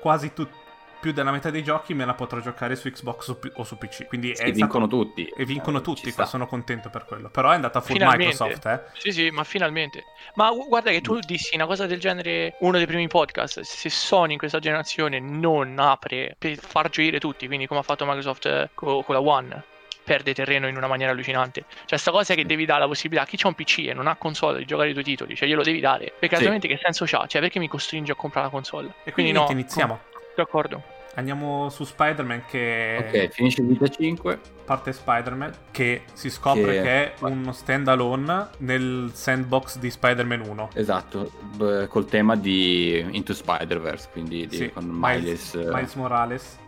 quasi 0.00 0.32
tutti. 0.32 0.62
Più 1.04 1.12
della 1.12 1.30
metà 1.32 1.50
dei 1.50 1.62
giochi 1.62 1.92
me 1.92 2.06
la 2.06 2.14
potrò 2.14 2.40
giocare 2.40 2.74
su 2.76 2.90
Xbox 2.90 3.36
o 3.56 3.64
su 3.64 3.76
PC. 3.76 4.06
Quindi 4.06 4.30
è 4.30 4.34
Sì, 4.36 4.40
stato- 4.40 4.52
vincono 4.54 4.86
tutti. 4.88 5.26
E 5.36 5.44
vincono 5.44 5.76
Eh, 5.78 5.82
tutti, 5.82 6.10
qua 6.14 6.24
sono 6.24 6.46
contento 6.46 6.88
per 6.88 7.04
quello. 7.04 7.28
Però 7.28 7.50
è 7.50 7.54
andata 7.54 7.82
full 7.82 7.96
Finalmente. 7.96 8.42
Microsoft, 8.42 8.64
eh. 8.64 8.80
Sì, 8.98 9.12
sì, 9.12 9.28
ma 9.28 9.44
finalmente. 9.44 10.04
Ma 10.36 10.48
gu- 10.50 10.66
guarda 10.66 10.90
che 10.90 11.02
tu 11.02 11.18
dissi 11.18 11.54
una 11.56 11.66
cosa 11.66 11.84
del 11.84 12.00
genere, 12.00 12.56
uno 12.60 12.78
dei 12.78 12.86
primi 12.86 13.06
podcast, 13.08 13.60
se 13.60 13.90
Sony 13.90 14.32
in 14.32 14.38
questa 14.38 14.60
generazione 14.60 15.20
non 15.20 15.78
apre 15.78 16.36
per 16.38 16.56
far 16.56 16.88
gioire 16.88 17.20
tutti, 17.20 17.46
quindi 17.46 17.66
come 17.66 17.80
ha 17.80 17.82
fatto 17.82 18.06
Microsoft 18.06 18.46
eh, 18.46 18.70
co- 18.72 19.02
con 19.02 19.14
la 19.14 19.20
One, 19.20 19.64
perde 20.04 20.34
terreno 20.34 20.68
in 20.68 20.76
una 20.76 20.86
maniera 20.86 21.12
allucinante. 21.12 21.64
Cioè 21.86 21.98
sta 21.98 22.10
cosa 22.10 22.34
che 22.34 22.44
devi 22.44 22.64
dare 22.66 22.80
la 22.80 22.86
possibilità 22.86 23.24
a 23.24 23.26
chi 23.26 23.36
c'ha 23.36 23.48
un 23.48 23.54
PC 23.54 23.78
e 23.88 23.94
non 23.94 24.06
ha 24.06 24.16
console 24.16 24.58
di 24.58 24.64
giocare 24.66 24.90
i 24.90 24.92
tuoi 24.92 25.04
titoli, 25.04 25.34
cioè 25.34 25.48
glielo 25.48 25.62
devi 25.62 25.80
dare. 25.80 26.06
Perché 26.18 26.28
Sì. 26.28 26.34
altrimenti 26.34 26.68
che 26.68 26.78
senso 26.82 27.04
c'ha? 27.06 27.26
Cioè 27.26 27.40
perché 27.40 27.58
mi 27.58 27.68
costringe 27.68 28.12
a 28.12 28.14
comprare 28.14 28.46
la 28.46 28.52
console? 28.52 28.94
E 29.04 29.12
quindi, 29.12 29.32
no, 29.32 29.44
niente, 29.44 29.54
iniziamo. 29.60 29.98
D'accordo. 30.36 30.82
Andiamo 31.16 31.68
su 31.70 31.84
Spider-Man 31.84 32.42
che 32.48 32.96
Ok, 32.98 33.28
finisce 33.28 33.60
il 33.62 33.68
GTA 33.68 33.86
5. 33.86 34.40
parte 34.64 34.92
Spider-Man 34.92 35.52
che 35.70 36.02
si 36.12 36.28
scopre 36.28 36.72
che, 36.72 36.82
Che- 36.82 37.14
è 37.14 37.14
uno 37.20 37.52
standalone 37.52 38.48
nel 38.58 39.10
sandbox 39.14 39.78
di 39.78 39.90
Spider-Man 39.90 40.40
1. 40.40 40.70
Esatto, 40.74 41.30
b- 41.54 41.86
col 41.86 42.06
tema 42.06 42.34
di 42.34 42.98
Into 43.12 43.32
Spider-Verse, 43.32 44.08
quindi 44.10 44.48
di- 44.48 44.56
Sì, 44.56 44.70
con 44.70 44.86
Miles, 44.86 45.54
Miles, 45.54 45.54
eh, 45.54 45.72
Miles 45.72 45.94
Morales. 45.94 46.58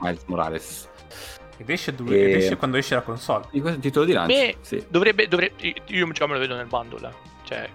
Miles 0.00 0.24
Morales. 0.26 0.88
Ed 1.56 1.70
esce, 1.70 1.94
du- 1.94 2.06
E- 2.10 2.30
ed 2.30 2.36
esce 2.36 2.56
quando 2.56 2.76
esce 2.76 2.94
la 2.94 3.02
console. 3.02 3.44
Di 3.50 3.60
questo 3.60 3.80
titolo 3.80 4.04
di 4.04 4.12
lancio? 4.12 4.34
Beh, 4.34 4.56
Sì. 4.60 4.84
Dovrebbe, 4.88 5.28
dovrebbe, 5.28 5.74
io 5.86 6.08
già 6.12 6.26
me 6.26 6.34
lo 6.34 6.38
vedo 6.40 6.54
nel 6.56 6.66
bundle, 6.66 7.08
eh. 7.08 7.12
cioè 7.44 7.68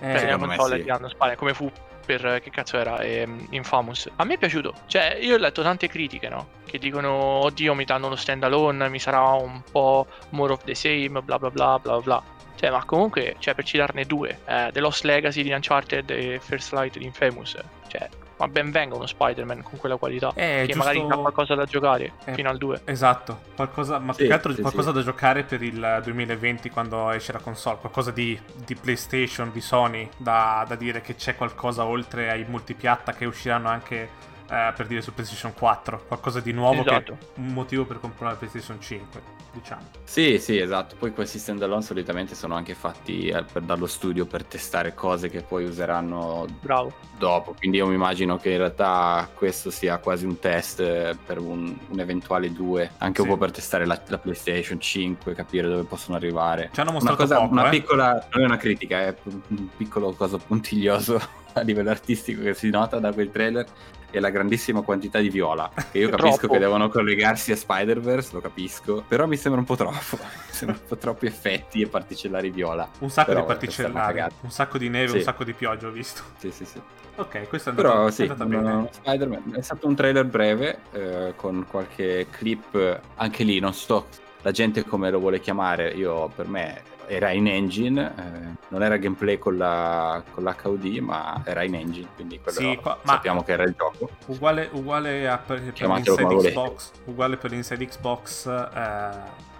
Eh, 0.00 0.12
prendi 0.12 0.30
la 0.30 0.36
console 0.38 0.74
sì. 0.74 0.80
e 0.80 0.82
ti 0.82 0.88
danno 0.88 1.08
spalla, 1.08 1.36
come 1.36 1.54
fu 1.54 1.70
per 2.04 2.40
che 2.42 2.50
cazzo 2.50 2.76
era 2.78 2.98
ehm, 2.98 3.46
Infamous. 3.50 4.10
A 4.16 4.24
me 4.24 4.34
è 4.34 4.38
piaciuto. 4.38 4.74
Cioè, 4.86 5.18
io 5.20 5.36
ho 5.36 5.38
letto 5.38 5.62
tante 5.62 5.86
critiche, 5.86 6.28
no? 6.28 6.48
Che 6.66 6.78
dicono 6.78 7.10
"Oddio, 7.12 7.74
mi 7.74 7.84
danno 7.84 8.08
lo 8.08 8.16
standalone, 8.16 8.88
mi 8.88 8.98
sarà 8.98 9.20
un 9.34 9.62
po' 9.70 10.06
more 10.30 10.52
of 10.52 10.64
the 10.64 10.74
same, 10.74 11.22
bla 11.22 11.38
bla 11.38 11.50
bla 11.50 11.78
bla 11.78 12.00
bla". 12.00 12.22
Cioè, 12.56 12.70
ma 12.70 12.84
comunque, 12.84 13.36
cioè, 13.38 13.54
per 13.54 13.64
citarne 13.64 14.04
due, 14.04 14.40
eh, 14.46 14.70
The 14.72 14.80
Lost 14.80 15.04
Legacy 15.04 15.42
di 15.44 15.52
Uncharted 15.52 16.10
e 16.10 16.40
First 16.42 16.72
Light 16.72 16.98
di 16.98 17.04
Infamous, 17.04 17.56
cioè, 17.86 18.08
ma 18.36 18.48
ben 18.48 18.70
venga 18.70 18.94
uno 18.96 19.06
Spider-Man 19.06 19.62
con 19.62 19.78
quella 19.78 19.96
qualità. 19.96 20.32
Eh, 20.34 20.64
che 20.66 20.72
giusto- 20.72 20.78
magari 20.78 21.00
ha 21.08 21.16
qualcosa 21.16 21.54
da 21.54 21.64
giocare 21.64 22.12
Eh, 22.24 22.34
fino 22.34 22.48
al 22.48 22.58
2. 22.58 22.80
Esatto, 22.84 23.40
qualcosa, 23.54 23.98
ma 23.98 24.12
Sì, 24.12 24.18
più 24.18 24.26
che 24.28 24.32
altro 24.34 24.52
sì, 24.52 24.60
qualcosa 24.60 24.88
sì. 24.90 24.94
da 24.96 25.02
giocare 25.02 25.42
per 25.44 25.62
il 25.62 26.00
2020 26.04 26.70
quando 26.70 27.10
esce 27.10 27.32
la 27.32 27.38
console, 27.38 27.78
qualcosa 27.80 28.10
di, 28.10 28.38
di 28.64 28.74
PlayStation, 28.74 29.50
di 29.52 29.60
Sony, 29.60 30.08
da, 30.16 30.64
da 30.66 30.74
dire 30.74 31.00
che 31.00 31.14
c'è 31.14 31.36
qualcosa 31.36 31.84
oltre 31.84 32.30
ai 32.30 32.44
multipiatta 32.48 33.12
che 33.12 33.24
usciranno 33.24 33.68
anche 33.68 34.30
eh, 34.52 34.72
per 34.76 34.86
dire 34.86 35.00
su 35.00 35.14
PlayStation 35.14 35.54
4, 35.54 36.04
qualcosa 36.06 36.40
di 36.40 36.52
nuovo 36.52 36.82
Esatto. 36.82 37.16
che 37.18 37.26
è 37.36 37.40
un 37.40 37.52
motivo 37.54 37.84
per 37.86 37.98
comprare 38.00 38.32
la 38.32 38.38
PlayStation 38.38 38.78
5, 38.78 39.20
diciamo. 39.52 39.82
Sì, 40.04 40.38
sì, 40.38 40.58
esatto. 40.58 40.94
Poi 40.98 41.12
questi 41.12 41.38
standalone 41.38 41.80
solitamente 41.80 42.34
sono 42.34 42.54
anche 42.54 42.74
fatti 42.74 43.28
eh, 43.28 43.44
per- 43.50 43.62
dallo 43.62 43.86
studio 43.86 44.26
per 44.26 44.44
testare 44.44 44.92
cose 44.92 45.30
che 45.30 45.40
poi 45.40 45.64
useranno 45.64 46.46
Bravo. 46.60 46.92
dopo. 47.16 47.54
Quindi 47.58 47.78
io 47.78 47.86
mi 47.86 47.94
immagino 47.94 48.36
che 48.36 48.50
in 48.50 48.58
realtà 48.58 49.26
questo 49.34 49.70
sia 49.70 49.96
quasi 49.98 50.26
un 50.26 50.38
test 50.38 50.80
eh, 50.80 51.16
per 51.24 51.38
un, 51.38 51.74
un 51.88 52.00
eventuale 52.00 52.52
2, 52.52 52.90
anche 52.98 53.22
Sì. 53.22 53.26
un 53.26 53.32
po' 53.32 53.38
per 53.38 53.52
testare 53.52 53.86
la, 53.86 53.98
la 54.06 54.18
PlayStation 54.18 54.78
5, 54.78 55.34
capire 55.34 55.66
dove 55.68 55.84
possono 55.84 56.16
arrivare. 56.16 56.68
Ci 56.74 56.80
hanno 56.80 56.90
Una, 56.90 56.98
mostrato 56.98 57.22
cosa, 57.22 57.36
poco, 57.40 57.52
una 57.52 57.66
eh. 57.68 57.70
piccola, 57.70 58.26
non 58.32 58.42
è 58.42 58.44
una 58.44 58.56
critica, 58.58 59.00
è 59.00 59.14
un 59.48 59.68
piccolo 59.76 60.12
cosa 60.12 60.36
puntiglioso 60.36 61.40
a 61.52 61.60
livello 61.60 61.90
artistico 61.90 62.42
che 62.42 62.54
si 62.54 62.70
nota 62.70 62.98
da 62.98 63.12
quel 63.12 63.30
trailer 63.30 63.66
è 64.10 64.20
la 64.20 64.30
grandissima 64.30 64.82
quantità 64.82 65.18
di 65.20 65.30
viola. 65.30 65.70
Che 65.90 65.98
io 65.98 66.10
capisco 66.10 66.46
che 66.46 66.58
devono 66.58 66.88
collegarsi 66.88 67.52
a 67.52 67.56
Spider-Verse, 67.56 68.30
lo 68.34 68.40
capisco, 68.40 69.02
però 69.08 69.26
mi 69.26 69.36
sembra 69.36 69.60
un 69.60 69.66
po' 69.66 69.74
troppo. 69.74 70.18
mi 70.20 70.52
sembra 70.52 70.76
un 70.78 70.86
po' 70.86 70.96
troppi 70.96 71.26
effetti 71.26 71.80
e 71.80 71.88
particellari 71.88 72.50
viola. 72.50 72.88
Un 72.98 73.08
sacco 73.10 73.28
Però, 73.32 73.40
di 73.40 73.46
è 73.46 73.48
una 73.48 73.58
particellari, 73.58 74.34
un 74.40 74.50
sacco 74.50 74.78
di 74.78 74.88
neve, 74.88 75.08
Sì. 75.08 75.16
un 75.16 75.22
sacco 75.22 75.44
di 75.44 75.52
pioggia, 75.54 75.88
ho 75.88 75.90
visto. 75.90 76.22
Sì, 76.36 76.50
sì, 76.50 76.64
sì. 76.64 76.80
Ok, 77.16 77.48
questo 77.48 77.70
è 77.70 77.72
andato, 77.72 77.88
Però 77.88 78.06
è 78.06 78.10
sì, 78.10 78.22
andata 78.22 78.44
no, 78.44 78.88
bene. 79.06 79.58
È 79.58 79.62
stato 79.62 79.86
un 79.86 79.94
trailer 79.94 80.24
breve 80.26 80.78
eh, 80.92 81.32
con 81.36 81.66
qualche 81.68 82.26
clip, 82.30 82.74
eh, 82.74 83.00
anche 83.16 83.44
lì 83.44 83.58
non 83.60 83.72
so 83.72 84.06
la 84.42 84.50
gente 84.50 84.84
come 84.84 85.10
lo 85.10 85.18
vuole 85.18 85.40
chiamare, 85.40 85.90
io 85.90 86.28
per 86.34 86.48
me 86.48 86.82
era 87.06 87.30
in 87.30 87.46
engine, 87.46 88.12
eh, 88.16 88.56
non 88.68 88.82
era 88.82 88.96
gameplay 88.96 89.38
con, 89.38 89.56
la, 89.56 90.22
con 90.32 90.44
l'HUD 90.44 90.84
ma 90.98 91.42
era 91.44 91.62
in 91.62 91.74
engine, 91.74 92.08
quindi 92.14 92.40
quello 92.40 92.58
Sì, 92.58 92.76
qua- 92.80 92.98
ma- 93.02 93.12
sappiamo 93.14 93.42
che 93.42 93.52
era 93.52 93.64
il 93.64 93.74
gioco. 93.76 94.10
Uguale, 94.26 94.68
uguale 94.72 95.28
a 95.28 95.38
per, 95.38 95.60
per 95.72 95.88
l'Inside. 95.88 96.50
Xbox, 96.50 96.90
uguale 97.04 97.36
per 97.36 97.50
l'Inside 97.50 97.86
Xbox, 97.86 98.46
eh, 98.46 99.50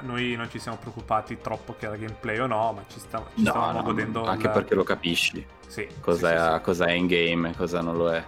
noi 0.00 0.34
non 0.36 0.48
ci 0.50 0.58
siamo 0.58 0.76
preoccupati 0.78 1.38
troppo 1.40 1.74
che 1.78 1.86
era 1.86 1.96
gameplay 1.96 2.38
o 2.38 2.46
no, 2.46 2.72
ma 2.72 2.82
ci, 2.88 2.98
stava, 3.00 3.26
ci 3.34 3.42
No, 3.42 3.50
stavamo 3.50 3.78
no, 3.78 3.84
godendo 3.84 4.24
anche 4.24 4.46
il- 4.46 4.52
perché 4.52 4.74
lo 4.74 4.84
capisci, 4.84 5.44
sì, 5.66 5.88
cosa, 6.00 6.28
sì, 6.28 6.36
sì, 6.50 6.56
è, 6.56 6.60
cosa 6.60 6.84
è 6.86 6.92
in 6.92 7.06
game 7.06 7.50
e 7.50 7.54
cosa 7.56 7.80
non 7.80 7.96
lo 7.96 8.12
è. 8.12 8.22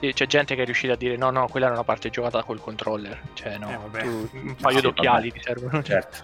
C'è 0.00 0.26
gente 0.26 0.54
che 0.54 0.62
è 0.62 0.64
riuscita 0.64 0.94
a 0.94 0.96
dire 0.96 1.16
no, 1.18 1.28
no, 1.30 1.46
quella 1.48 1.66
era 1.66 1.74
una 1.74 1.84
parte 1.84 2.08
giocata 2.08 2.42
col 2.42 2.58
controller. 2.58 3.20
Cioè, 3.34 3.58
no, 3.58 3.68
Eh, 3.70 3.76
vabbè. 3.76 4.00
tu- 4.02 4.28
un 4.38 4.56
paio 4.56 4.76
sì, 4.76 4.82
d'occhiali 4.82 5.28
vabbè. 5.28 5.38
ti 5.40 5.44
servono. 5.44 5.82
Certo. 5.82 6.18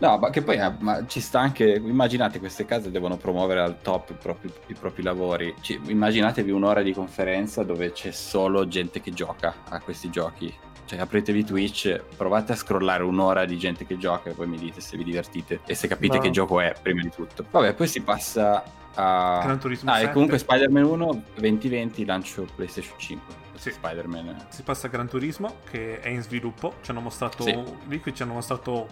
No, 0.00 0.16
ma 0.18 0.30
che 0.30 0.42
poi 0.42 0.56
eh, 0.56 0.72
ma 0.78 1.04
ci 1.06 1.20
sta 1.20 1.40
anche. 1.40 1.64
Immaginate 1.64 2.38
queste 2.38 2.64
case 2.64 2.90
devono 2.90 3.16
promuovere 3.16 3.60
al 3.60 3.80
top 3.82 4.10
i 4.10 4.14
propri, 4.14 4.52
i 4.68 4.74
propri 4.74 5.02
lavori. 5.02 5.52
Ci- 5.60 5.80
immaginatevi 5.86 6.50
un'ora 6.52 6.82
di 6.82 6.92
conferenza 6.92 7.64
dove 7.64 7.90
c'è 7.92 8.12
solo 8.12 8.68
gente 8.68 9.00
che 9.00 9.10
gioca 9.12 9.54
a 9.68 9.80
questi 9.80 10.08
giochi. 10.08 10.54
Cioè, 10.84 11.00
apretevi 11.00 11.44
Twitch, 11.44 12.00
provate 12.16 12.52
a 12.52 12.56
scrollare 12.56 13.02
un'ora 13.02 13.44
di 13.44 13.58
gente 13.58 13.84
che 13.86 13.98
gioca 13.98 14.30
e 14.30 14.34
poi 14.34 14.46
mi 14.46 14.56
dite 14.56 14.80
se 14.80 14.96
vi 14.96 15.04
divertite 15.04 15.60
e 15.66 15.74
se 15.74 15.86
capite 15.88 16.16
No. 16.16 16.22
che 16.22 16.30
gioco 16.30 16.60
è, 16.60 16.72
prima 16.80 17.02
di 17.02 17.10
tutto. 17.10 17.44
Vabbè, 17.50 17.74
poi 17.74 17.88
si 17.88 18.00
passa 18.00 18.62
a. 18.94 19.40
Gran 19.42 19.58
Turismo 19.58 19.90
Ah, 19.90 19.96
7. 19.96 20.08
e 20.10 20.12
comunque 20.12 20.38
Spider-Man 20.38 20.84
1 20.84 21.22
2020 21.34 22.04
lancio 22.04 22.46
PlayStation 22.54 22.94
5. 22.98 23.34
Sì. 23.56 23.72
Spider-Man. 23.72 24.46
Si 24.48 24.62
passa 24.62 24.86
a 24.86 24.90
Gran 24.90 25.08
Turismo 25.08 25.56
che 25.68 25.98
è 25.98 26.08
in 26.08 26.22
sviluppo, 26.22 26.74
ci 26.82 26.92
hanno 26.92 27.00
mostrato, 27.00 27.42
Sì. 27.42 27.60
lì 27.88 28.00
qui 28.00 28.14
ci 28.14 28.22
hanno 28.22 28.34
mostrato, 28.34 28.86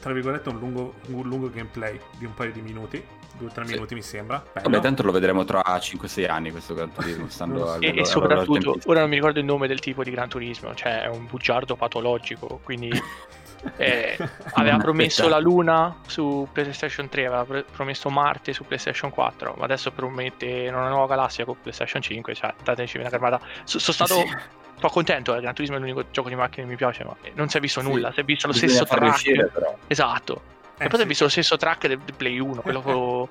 tra 0.00 0.12
virgolette, 0.12 0.48
un 0.48 0.58
lungo, 0.58 0.94
un 1.08 1.22
lungo 1.28 1.50
gameplay 1.50 1.98
di 2.18 2.24
un 2.24 2.34
paio 2.34 2.52
di 2.52 2.60
minuti, 2.60 3.04
due 3.36 3.48
o 3.48 3.50
tre 3.52 3.66
Sì. 3.66 3.74
minuti 3.74 3.94
mi 3.94 4.02
sembra. 4.02 4.38
Bello. 4.52 4.68
Vabbè, 4.68 4.80
tanto 4.82 5.02
lo 5.02 5.12
vedremo 5.12 5.44
tra 5.44 5.62
5-6 5.62 6.28
anni 6.28 6.50
questo 6.50 6.74
Gran 6.74 6.92
Turismo. 6.92 7.28
Stando 7.28 7.70
al 7.72 7.82
E, 7.82 7.98
e 7.98 8.04
soprattutto, 8.04 8.78
ora 8.86 9.00
non 9.00 9.08
mi 9.08 9.16
ricordo 9.16 9.38
il 9.38 9.44
nome 9.44 9.66
del 9.66 9.80
tipo 9.80 10.02
di 10.02 10.10
Gran 10.10 10.28
Turismo, 10.28 10.74
cioè 10.74 11.02
è 11.02 11.08
un 11.08 11.26
bugiardo 11.26 11.76
patologico, 11.76 12.60
quindi 12.62 12.90
eh, 13.76 14.16
aveva 14.54 14.76
promesso 14.76 15.28
la 15.28 15.38
Luna 15.38 15.96
su 16.06 16.46
PlayStation 16.52 17.08
3, 17.08 17.26
aveva 17.26 17.62
promesso 17.70 18.08
Marte 18.10 18.52
su 18.52 18.64
PlayStation 18.64 19.10
4, 19.10 19.54
ma 19.58 19.64
adesso 19.64 19.90
promette 19.90 20.68
una 20.68 20.88
nuova 20.88 21.06
galassia 21.06 21.44
con 21.44 21.56
PlayStation 21.60 22.00
5, 22.00 22.34
cioè 22.34 22.54
dateci 22.62 22.98
una 22.98 23.08
calmata. 23.08 23.40
So- 23.64 23.78
sono 23.78 23.94
stato 23.94 24.14
Sì. 24.20 24.64
Po' 24.86 24.92
contento, 24.92 25.34
eh, 25.34 25.40
Gran 25.40 25.54
Turismo 25.54 25.76
è 25.76 25.78
l'unico 25.78 26.04
gioco 26.10 26.28
di 26.28 26.34
macchine 26.34 26.64
che 26.64 26.70
mi 26.70 26.76
piace, 26.76 27.04
ma 27.04 27.14
non 27.34 27.48
si 27.48 27.56
è 27.56 27.60
visto 27.60 27.80
Sì. 27.80 27.86
nulla, 27.88 28.12
si 28.12 28.20
è 28.20 28.24
visto 28.24 28.46
lo 28.46 28.52
Bisogna 28.52 28.72
stesso 28.72 28.84
track. 28.94 29.14
uscire, 29.14 29.46
però. 29.46 29.76
Esatto. 29.86 30.42
Eh, 30.78 30.84
e 30.84 30.88
poi 30.88 30.90
si 30.90 30.96
sì. 30.96 31.02
è 31.02 31.06
visto 31.06 31.24
lo 31.24 31.30
stesso 31.30 31.56
track 31.56 31.86
del 31.88 31.98
del 31.98 32.14
Play 32.14 32.38
1, 32.38 32.60
quello 32.60 32.80
co- 32.82 33.28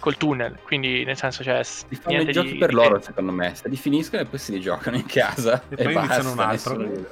col 0.00 0.16
tunnel, 0.16 0.58
quindi 0.64 1.04
nel 1.04 1.16
senso 1.16 1.42
c'è 1.42 1.62
s- 1.62 1.84
Li 1.88 1.96
fanno 1.96 2.20
i 2.22 2.32
giochi 2.32 2.52
di- 2.52 2.58
per 2.58 2.68
di 2.68 2.74
loro, 2.74 3.00
secondo 3.00 3.32
me. 3.32 3.54
Se 3.54 3.68
li 3.68 3.76
finiscono 3.76 4.22
e 4.22 4.24
poi 4.26 4.38
se 4.38 4.52
li 4.52 4.60
giocano 4.60 4.96
in 4.96 5.06
casa. 5.06 5.62
E 5.68 5.74
poi 5.82 5.92
basta, 5.92 6.14
iniziano 6.20 6.32
un 6.32 6.38
altro. 6.38 6.76
nessuno- 6.76 7.06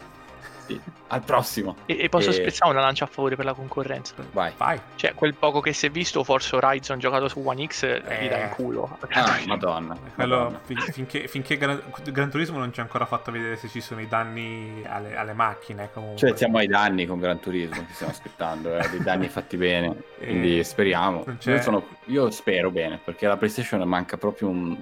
Sì. 0.67 0.81
Al 1.09 1.23
prossimo. 1.23 1.77
E, 1.87 1.97
e 2.01 2.09
posso 2.09 2.31
E- 2.31 2.33
spezzare 2.33 2.71
una 2.73 2.81
lancia 2.81 3.05
a 3.05 3.09
favore 3.09 3.37
per 3.37 3.45
la 3.45 3.53
concorrenza. 3.55 4.15
Vai. 4.33 4.53
Vai. 4.57 4.81
Cioè, 4.97 5.15
quel 5.15 5.35
poco 5.35 5.61
che 5.61 5.73
si 5.73 5.87
è 5.87 5.91
visto, 5.91 6.25
forse 6.25 6.57
Horizon 6.57 6.99
giocato 6.99 7.29
su 7.29 7.41
One 7.45 7.65
X 7.67 7.83
eh, 7.85 8.03
gli 8.23 8.29
dà 8.29 8.39
in 8.45 8.49
culo. 8.51 8.99
Ah, 9.11 9.39
madonna. 9.47 9.97
Quello, 10.15 10.37
madonna. 10.37 10.61
fin- 10.65 10.79
finché, 10.81 11.29
finché 11.29 11.57
Gran, 11.57 11.81
Gran 12.11 12.31
Turismo 12.31 12.59
non 12.59 12.73
ci 12.73 12.81
ha 12.81 12.83
ancora 12.83 13.07
fatto 13.07 13.31
vedere 13.31 13.57
se 13.57 13.69
ci 13.69 13.81
sono 13.81 14.01
i 14.01 14.09
danni 14.09 14.83
alle, 14.87 15.17
alle 15.17 15.33
macchine. 15.33 15.91
Comunque. 15.93 16.19
Cioè, 16.19 16.37
siamo 16.37 16.59
ai 16.59 16.67
danni 16.67 17.07
con 17.07 17.21
Gran 17.21 17.39
Turismo 17.41 17.85
che 17.87 17.93
stiamo 17.93 18.13
aspettando, 18.13 18.77
eh, 18.77 18.89
dei 18.91 19.01
danni 19.03 19.29
fatti 19.29 19.57
bene. 19.57 19.95
Quindi 20.19 20.59
Eh, 20.59 20.65
speriamo. 20.65 21.23
non 21.25 21.39
c'è- 21.39 21.53
Io, 21.55 21.63
sono- 21.63 21.87
io 22.07 22.31
spero 22.31 22.71
bene, 22.71 22.99
perché 23.03 23.27
la 23.27 23.37
PlayStation 23.37 23.81
manca 23.89 24.17
proprio 24.17 24.49
un, 24.49 24.77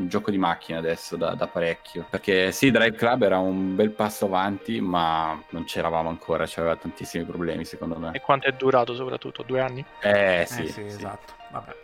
un 0.00 0.08
gioco 0.08 0.30
di 0.30 0.38
macchina 0.38 0.78
adesso 0.78 1.16
da, 1.16 1.34
da 1.34 1.46
parecchio. 1.46 2.06
Perché 2.08 2.52
sì, 2.52 2.70
Drive 2.70 2.96
Club 2.96 3.22
era 3.22 3.38
un 3.38 3.74
bel 3.76 3.90
passo 3.90 4.26
avanti, 4.26 4.80
ma 4.80 5.40
non 5.50 5.64
c'eravamo 5.64 6.08
ancora, 6.08 6.44
c'aveva 6.46 6.76
tantissimi 6.76 7.24
problemi 7.24 7.64
secondo 7.64 7.98
me. 7.98 8.10
E 8.12 8.20
quanto 8.20 8.46
è 8.48 8.52
durato, 8.52 8.94
soprattutto? 8.94 9.42
Due 9.42 9.60
anni? 9.60 9.84
Eh 10.00 10.40
Eh, 10.40 10.46
sì, 10.46 10.66
sì, 10.66 10.72
sì. 10.72 10.80
esatto. 10.86 11.34
Vabbè, 11.50 11.74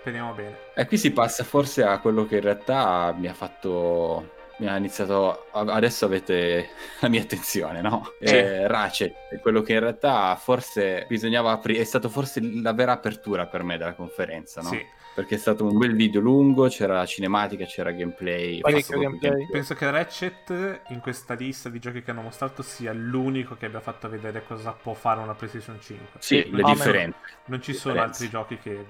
speriamo 0.00 0.32
bene. 0.32 0.58
E 0.74 0.86
qui 0.86 0.98
si 0.98 1.12
passa 1.12 1.44
forse 1.44 1.82
a 1.84 1.98
quello 1.98 2.26
che 2.26 2.36
in 2.36 2.42
realtà 2.42 3.14
mi 3.16 3.26
ha 3.28 3.34
fatto. 3.34 4.32
Mi 4.56 4.68
ha 4.68 4.76
iniziato. 4.76 5.46
Adesso 5.50 6.04
avete 6.04 6.68
la 7.00 7.08
mia 7.08 7.22
attenzione, 7.22 7.80
no? 7.80 8.12
Sì. 8.20 8.34
Eh, 8.34 8.68
Ratchet, 8.68 9.12
è 9.30 9.40
quello 9.40 9.62
che 9.62 9.72
in 9.72 9.80
realtà 9.80 10.36
forse 10.36 11.06
bisognava 11.08 11.50
aprire. 11.50 11.80
È 11.80 11.84
stato 11.84 12.08
forse 12.08 12.40
la 12.62 12.72
vera 12.72 12.92
apertura 12.92 13.46
per 13.46 13.64
me 13.64 13.76
della 13.78 13.94
conferenza, 13.94 14.60
no? 14.60 14.68
Sì. 14.68 14.84
Perché 15.14 15.36
è 15.36 15.38
stato 15.38 15.64
un 15.64 15.78
bel 15.78 15.94
video 15.94 16.20
lungo, 16.20 16.66
c'era 16.68 16.94
la 16.94 17.06
cinematica, 17.06 17.64
c'era 17.66 17.92
gameplay. 17.92 18.60
Proprio 18.60 18.98
gameplay. 18.98 19.46
Penso 19.48 19.74
che 19.74 19.88
Ratchet 19.90 20.80
in 20.88 20.98
questa 21.00 21.34
lista 21.34 21.68
di 21.68 21.78
giochi 21.78 22.02
che 22.02 22.10
hanno 22.10 22.22
mostrato 22.22 22.62
sia 22.62 22.92
l'unico 22.92 23.54
che 23.56 23.66
abbia 23.66 23.78
fatto 23.80 24.08
vedere 24.08 24.44
cosa 24.44 24.72
può 24.72 24.92
fare 24.94 25.20
una 25.20 25.34
PlayStation 25.34 25.78
5. 25.80 26.06
Sì, 26.18 26.42
Sì, 26.42 26.50
le 26.50 26.62
amen. 26.62 26.74
differenze. 26.74 27.18
Non 27.44 27.62
ci 27.62 27.72
sono 27.74 27.94
Differenze. 27.94 28.24
altri 28.24 28.28
giochi 28.28 28.58
che 28.58 28.84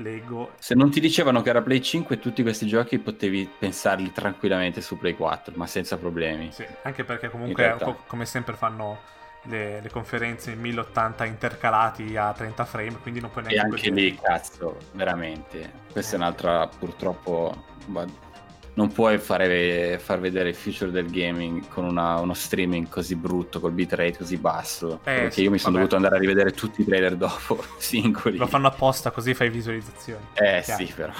leggo. 0.00 0.52
Se 0.58 0.74
non 0.74 0.90
ti 0.90 1.00
dicevano 1.00 1.42
che 1.42 1.50
era 1.50 1.60
Play 1.60 1.82
5, 1.82 2.18
tutti 2.18 2.42
questi 2.42 2.66
giochi 2.66 2.98
potevi 2.98 3.48
pensarli 3.58 4.10
tranquillamente 4.10 4.80
su 4.80 4.96
Play 4.96 5.14
4, 5.14 5.52
ma 5.56 5.66
senza 5.66 5.98
problemi. 5.98 6.50
Sì, 6.50 6.64
anche 6.82 7.04
perché 7.04 7.28
comunque, 7.28 7.76
come 8.06 8.24
sempre, 8.24 8.54
fanno 8.54 9.00
le, 9.44 9.80
le 9.80 9.90
conferenze 9.90 10.52
in 10.52 10.60
1080 10.60 11.24
intercalati 11.24 12.16
a 12.16 12.32
30 12.32 12.64
frame, 12.64 12.98
quindi 13.02 13.20
non 13.20 13.30
puoi 13.30 13.44
E 13.44 13.48
neanche 13.48 13.74
anche 13.76 13.88
godere. 13.90 14.06
lì, 14.06 14.18
cazzo, 14.20 14.76
veramente. 14.92 15.72
Questa 15.90 16.14
è 16.14 16.18
un'altra, 16.18 16.66
purtroppo, 16.68 17.64
non 18.74 18.90
puoi 18.90 19.18
fare- 19.18 19.98
far 19.98 20.18
vedere 20.20 20.50
il 20.50 20.54
future 20.54 20.90
del 20.90 21.10
gaming 21.10 21.68
con 21.68 21.84
una- 21.84 22.18
uno 22.20 22.32
streaming 22.34 22.88
così 22.88 23.16
brutto, 23.16 23.60
col 23.60 23.72
bitrate 23.72 24.16
così 24.16 24.36
basso. 24.38 24.98
perché 25.02 25.30
sì, 25.32 25.42
io 25.42 25.50
mi 25.50 25.58
sono 25.58 25.76
dovuto 25.76 25.96
andare 25.96 26.16
a 26.16 26.18
rivedere 26.18 26.52
tutti 26.52 26.80
i 26.80 26.84
trailer 26.84 27.16
dopo, 27.16 27.62
singoli. 27.78 28.36
Lo 28.38 28.46
fanno 28.46 28.68
apposta 28.68 29.10
così 29.10 29.34
fai 29.34 29.50
visualizzazioni. 29.50 30.24
Eh 30.34 30.62
Chiaro. 30.64 30.84
sì, 30.86 30.92
però. 30.94 31.12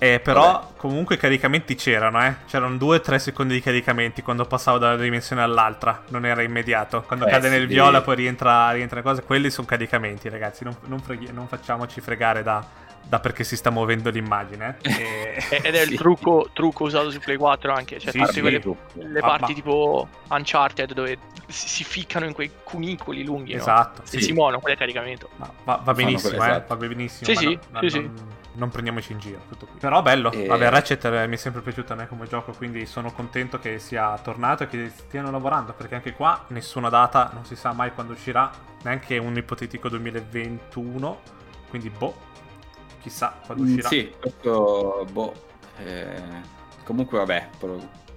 Eh, 0.00 0.20
però 0.20 0.40
Vabbè. 0.52 0.66
comunque 0.76 1.16
i 1.16 1.18
caricamenti 1.18 1.74
c'erano, 1.74 2.22
eh. 2.24 2.34
C'erano 2.46 2.76
2-3 2.76 3.16
secondi 3.16 3.54
di 3.54 3.60
caricamenti 3.60 4.22
quando 4.22 4.44
passavo 4.44 4.78
da 4.78 4.88
una 4.92 5.02
dimensione 5.02 5.42
all'altra. 5.42 6.02
Non 6.08 6.24
era 6.24 6.42
immediato. 6.42 7.02
Quando 7.02 7.26
Eh, 7.26 7.30
cade 7.30 7.48
sì, 7.48 7.54
nel 7.58 7.66
viola 7.66 8.00
poi 8.00 8.14
rientra, 8.16 8.70
rientra 8.70 9.02
cosa. 9.02 9.22
Quelli 9.22 9.50
sono 9.50 9.66
caricamenti, 9.66 10.28
ragazzi. 10.28 10.62
Non, 10.64 10.76
non 10.86 11.00
freghi- 11.00 11.32
non 11.32 11.48
facciamoci 11.48 12.00
fregare 12.00 12.44
da, 12.44 12.64
da 13.02 13.18
perché 13.18 13.42
si 13.42 13.56
sta 13.56 13.70
muovendo 13.70 14.10
l'immagine. 14.10 14.76
E... 14.82 15.42
Ed 15.62 15.74
è 15.74 15.82
Sì. 15.84 15.92
il 15.92 15.98
trucco, 15.98 16.50
trucco 16.52 16.84
usato 16.84 17.10
su 17.10 17.18
Play 17.18 17.36
4 17.36 17.72
anche, 17.72 17.98
cioè 17.98 18.12
Sì, 18.12 18.18
tutte 18.18 18.32
sì. 18.34 18.40
quelle 18.40 18.60
le 18.92 19.20
Ma- 19.20 19.26
parti 19.26 19.50
ma- 19.50 19.54
tipo 19.54 20.08
Uncharted 20.28 20.92
dove 20.92 21.18
si, 21.48 21.68
si 21.68 21.82
ficcano 21.84 22.24
in 22.24 22.34
quei 22.34 22.52
cunicoli 22.62 23.24
lunghi, 23.24 23.54
no? 23.54 23.58
Esatto. 23.58 24.02
Se 24.04 24.18
Sì. 24.18 24.26
si 24.26 24.32
muovono, 24.32 24.60
quello 24.60 24.76
è 24.76 24.78
caricamento. 24.78 25.28
Va, 25.64 25.80
va 25.82 25.92
benissimo, 25.92 26.34
eh, 26.34 26.36
esatto. 26.36 26.76
va 26.76 26.86
benissimo. 26.86 27.28
Sì, 27.30 27.34
sì, 27.34 27.58
no- 27.70 27.80
sì, 27.80 27.90
sì. 27.90 27.98
non, 28.00 28.36
non 28.58 28.68
prendiamoci 28.70 29.12
in 29.12 29.18
giro. 29.18 29.40
Tutto 29.48 29.66
qui. 29.66 29.78
Però 29.78 30.02
bello. 30.02 30.30
E- 30.32 30.46
Vabbè, 30.46 30.68
Ratchet 30.68 31.04
eh, 31.06 31.26
mi 31.26 31.34
è 31.34 31.38
sempre 31.38 31.62
piaciuto 31.62 31.92
a 31.92 31.96
me 31.96 32.06
come 32.08 32.26
gioco, 32.26 32.52
quindi 32.52 32.84
sono 32.86 33.12
contento 33.12 33.58
che 33.58 33.78
sia 33.78 34.18
tornato 34.18 34.64
e 34.64 34.66
che 34.68 34.90
stiano 34.94 35.30
lavorando, 35.30 35.72
perché 35.72 35.94
anche 35.94 36.12
qua 36.12 36.44
nessuna 36.48 36.88
data, 36.88 37.30
non 37.32 37.44
si 37.44 37.56
sa 37.56 37.72
mai 37.72 37.92
quando 37.92 38.12
uscirà, 38.12 38.50
neanche 38.82 39.16
un 39.18 39.36
ipotetico 39.36 39.88
2021, 39.88 41.20
quindi 41.70 41.88
boh, 41.90 42.14
chissà 43.00 43.38
quando 43.46 43.62
Mm, 43.64 43.66
uscirà. 43.66 43.88
Sì, 43.88 44.12
questo, 44.20 45.06
boh, 45.10 45.32
eh, 45.78 46.22
comunque 46.84 47.18
vabbè, 47.18 47.48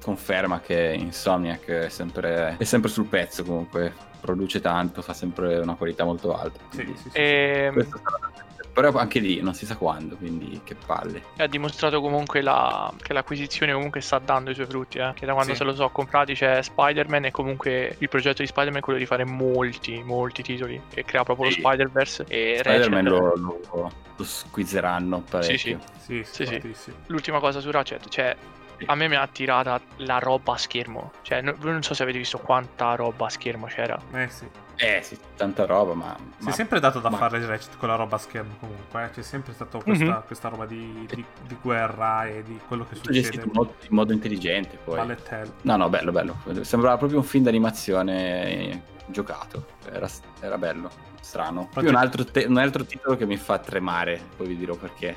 conferma 0.04 0.60
che 0.62 0.96
Insomniac 0.98 1.66
è 1.66 1.90
sempre, 1.90 2.58
è 2.58 2.64
sempre 2.64 2.90
sul 2.90 3.06
pezzo 3.06 3.44
comunque, 3.44 3.94
produce 4.20 4.60
tanto, 4.62 5.02
fa 5.02 5.14
sempre 5.14 5.60
una 5.60 5.76
qualità 5.76 6.04
molto 6.04 6.36
alta. 6.36 6.60
Sì, 6.70 6.84
sì, 6.86 6.96
sì, 6.96 7.10
sì. 7.12 7.18
E 7.18 7.70
questo 7.74 8.00
sarà- 8.04 8.50
Però 8.74 8.90
anche 8.94 9.20
lì 9.20 9.42
non 9.42 9.54
si 9.54 9.66
sa 9.66 9.76
quando, 9.76 10.16
quindi 10.16 10.62
che 10.64 10.76
palle. 10.76 11.22
ha 11.38 11.48
dimostrato 11.48 12.00
comunque 12.00 12.42
la- 12.42 12.92
che 13.02 13.12
l'acquisizione 13.12 13.74
comunque 13.74 14.00
sta 14.00 14.18
dando 14.20 14.50
i 14.52 14.54
suoi 14.54 14.66
frutti, 14.66 14.98
eh. 14.98 15.12
Che 15.14 15.26
da 15.26 15.34
quando 15.34 15.52
Sì. 15.52 15.58
se 15.58 15.64
lo 15.66 15.74
so 15.76 15.90
comprati 15.90 16.34
c'è 16.34 16.62
Spider-Man 16.62 17.26
e 17.26 17.32
comunque 17.32 17.96
il 18.00 18.08
progetto 18.10 18.42
di 18.42 18.48
Spider-Man 18.48 18.80
è 18.80 18.84
quello 18.84 19.00
di 19.00 19.06
fare 19.06 19.26
molti, 19.26 20.02
molti 20.04 20.42
titoli. 20.42 20.82
E 20.94 21.04
crea 21.04 21.24
proprio 21.24 21.50
Sì. 21.52 21.62
lo 21.62 21.68
Spider-Verse. 21.68 22.26
E 22.30 22.56
Spider-Man 22.60 23.04
lo, 23.06 23.36
lo, 23.36 23.92
lo 24.16 24.24
squizzeranno 24.24 25.22
parecchio. 25.30 25.80
Sì, 26.00 26.24
Sì, 26.24 26.24
Sì, 26.24 26.46
sì. 26.46 26.52
tantissimo. 26.60 26.96
L'ultima 27.08 27.40
cosa 27.40 27.60
su 27.60 27.70
Ratchet, 27.72 28.08
cioè 28.10 28.36
Sì. 28.40 28.61
A 28.86 28.96
me 28.96 29.08
mi 29.08 29.16
ha 29.16 29.22
attirata 29.22 29.80
la 29.98 30.20
roba 30.20 30.54
a 30.54 30.58
schermo. 30.58 31.12
Cioè, 31.22 31.42
no- 31.42 31.56
voi 31.60 31.72
non 31.72 31.84
so 31.84 31.94
se 31.94 32.04
avete 32.04 32.18
visto 32.18 32.38
quanta 32.40 32.96
roba 32.96 33.26
a 33.28 33.30
schermo 33.30 33.66
c'era. 33.68 34.00
Eh 34.14 34.28
sì. 34.30 34.48
Eh 34.78 35.02
sì, 35.04 35.16
tanta 35.36 35.66
roba, 35.68 35.94
ma... 35.94 36.16
Si 36.38 36.44
ma- 36.46 36.50
è 36.50 36.54
sempre 36.54 36.80
dato 36.80 37.00
da 37.00 37.10
ma- 37.12 37.18
fare 37.18 37.46
Ratchet 37.46 37.78
con 37.78 37.88
la 37.90 37.96
roba 37.96 38.16
a 38.16 38.20
schermo 38.20 38.56
comunque, 38.60 39.04
eh. 39.04 39.10
c'è 39.12 39.22
sempre 39.22 39.54
stata 39.54 39.78
questa, 39.78 40.04
Mhm. 40.06 40.24
questa 40.26 40.48
roba 40.48 40.66
di, 40.66 41.06
di- 41.08 41.24
di 41.46 41.58
guerra 41.62 42.26
e 42.26 42.42
di 42.42 42.60
quello 42.68 42.84
che 42.86 42.96
tutto 42.96 43.08
succede. 43.14 43.22
gestito 43.22 43.46
in 43.46 43.52
modo, 43.54 43.76
in 43.82 43.96
modo 43.96 44.12
intelligente 44.14 44.78
poi. 44.84 45.00
Bullet 45.00 45.32
Hell. 45.32 45.54
No, 45.62 45.76
no, 45.76 45.90
bello, 45.90 46.12
bello. 46.12 46.36
Sembrava 46.62 46.98
proprio 46.98 47.20
un 47.20 47.26
film 47.26 47.44
d'animazione 47.44 48.82
giocato. 49.08 49.66
Era, 49.92 50.08
era 50.40 50.58
bello, 50.58 50.90
strano. 51.22 51.62
Poi 51.72 51.84
Project- 51.84 51.94
un 51.94 52.00
altro, 52.02 52.26
te- 52.26 52.46
un 52.48 52.58
altro 52.58 52.84
titolo 52.86 53.16
che 53.18 53.26
mi 53.26 53.38
fa 53.38 53.60
tremare, 53.60 54.20
poi 54.36 54.48
vi 54.48 54.58
dirò 54.58 54.76
perché. 54.76 55.16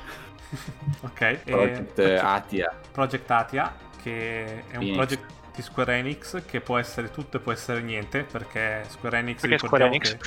Ok. 1.01 1.39
Project 1.45 1.99
eh, 1.99 2.15
Atia. 2.17 2.73
Project 2.91 3.31
Atia, 3.31 3.75
che 4.01 4.43
è 4.45 4.77
un 4.77 4.79
Phoenix. 4.79 4.95
project 4.95 5.23
di 5.55 5.61
Square 5.61 5.97
Enix 5.97 6.43
che 6.45 6.59
può 6.61 6.77
essere 6.77 7.11
tutto 7.11 7.37
e 7.37 7.39
può 7.39 7.51
essere 7.51 7.81
niente, 7.81 8.23
perché 8.23 8.83
Square 8.89 9.19
Enix 9.19 9.41
Perché 9.41 9.57
Square 9.57 9.85
Enix? 9.85 10.17
che 10.17 10.23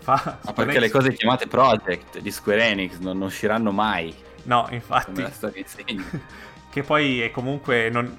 fa 0.00 0.12
Ma 0.14 0.18
Square 0.18 0.52
perché 0.54 0.72
le 0.72 0.78
Enix- 0.78 0.92
cose 0.92 1.12
chiamate 1.12 1.46
Project 1.46 2.18
di 2.18 2.30
Square 2.30 2.64
Enix 2.64 2.98
non, 2.98 3.18
non 3.18 3.28
usciranno 3.28 3.70
mai, 3.70 4.14
No, 4.44 4.66
infatti, 4.70 5.24
che 6.70 6.82
poi 6.82 7.20
è 7.20 7.30
comunque 7.30 7.90
non- 7.90 8.16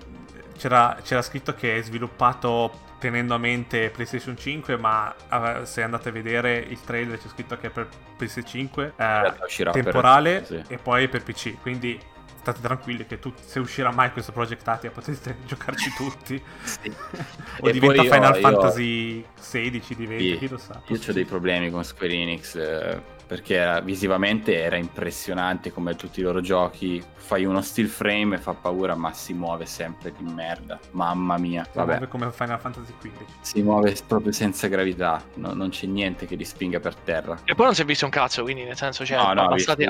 c'era, 0.57 0.97
c'era 1.03 1.21
scritto 1.21 1.53
che 1.53 1.77
è 1.77 1.81
sviluppato 1.81 2.91
tenendo 2.99 3.33
a 3.33 3.37
mente 3.37 3.89
PlayStation 3.89 4.37
5, 4.37 4.77
ma 4.77 5.13
eh, 5.29 5.65
se 5.65 5.83
andate 5.83 6.09
a 6.09 6.11
vedere 6.11 6.57
il 6.57 6.79
trailer 6.81 7.17
c'è 7.17 7.27
scritto 7.27 7.57
che 7.57 7.67
è 7.67 7.69
per 7.69 7.89
PS5 8.17 8.79
eh, 8.79 8.93
realtà 8.95 9.45
uscirà 9.45 9.71
per- 9.71 9.83
temporale 9.83 10.45
sì. 10.45 10.63
e 10.67 10.77
poi 10.77 11.09
per 11.09 11.23
PC, 11.23 11.59
quindi 11.61 11.99
state 12.43 12.59
tranquilli 12.61 13.05
che 13.05 13.19
tu- 13.19 13.33
se 13.39 13.59
uscirà 13.59 13.91
mai 13.91 14.11
questo 14.11 14.31
Project 14.31 14.67
Atia 14.67 14.91
potete 14.91 15.37
giocarci 15.47 15.93
tutti. 15.95 16.41
Sì. 16.63 16.91
o 17.59 17.67
E 17.69 17.71
diventa 17.71 18.03
Final 18.03 18.31
oh, 18.31 18.35
io- 18.35 18.41
Fantasy 18.41 19.25
16 19.39 19.95
diventa, 19.95 20.23
Sì. 20.23 20.37
chi 20.37 20.47
lo 20.49 20.57
sa. 20.57 20.81
Io 20.87 20.99
ho 21.05 21.11
dei 21.11 21.25
problemi 21.25 21.69
con 21.71 21.83
Square 21.83 22.13
Enix 22.13 22.55
eh, 22.55 23.01
perché 23.25 23.55
era- 23.55 23.79
visivamente 23.81 24.55
era 24.61 24.75
impressionante 24.77 25.71
come 25.71 25.95
tutti 25.95 26.19
i 26.19 26.23
loro 26.23 26.41
giochi. 26.41 27.03
Fai 27.23 27.45
uno 27.45 27.61
still 27.61 27.87
frame 27.87 28.35
e 28.35 28.37
fa 28.37 28.53
paura, 28.53 28.95
ma 28.95 29.13
si 29.13 29.33
muove 29.33 29.65
sempre 29.65 30.11
di 30.17 30.23
merda. 30.29 30.77
Mamma 30.91 31.37
mia. 31.37 31.63
Si 31.63 31.69
Vabbè, 31.73 31.91
muove 31.91 32.07
come 32.09 32.31
Final 32.31 32.59
Fantasy 32.59 32.93
15. 32.99 33.33
si 33.41 33.61
muove 33.61 33.95
proprio 34.05 34.31
senza 34.33 34.67
gravità. 34.67 35.23
No- 35.35 35.53
non 35.53 35.69
c'è 35.69 35.85
niente 35.87 36.25
che 36.25 36.35
li 36.35 36.43
spinga 36.43 36.79
per 36.81 36.95
terra. 36.95 37.39
E 37.45 37.55
poi 37.55 37.65
non 37.65 37.75
si 37.75 37.81
è 37.81 37.85
visto 37.85 38.03
un 38.05 38.11
cazzo, 38.11 38.43
quindi 38.43 38.63
nel 38.63 38.75
senso, 38.75 39.05
cioè, 39.05 39.17
No, 39.17 39.31
no, 39.33 39.41
abbassate, 39.43 39.85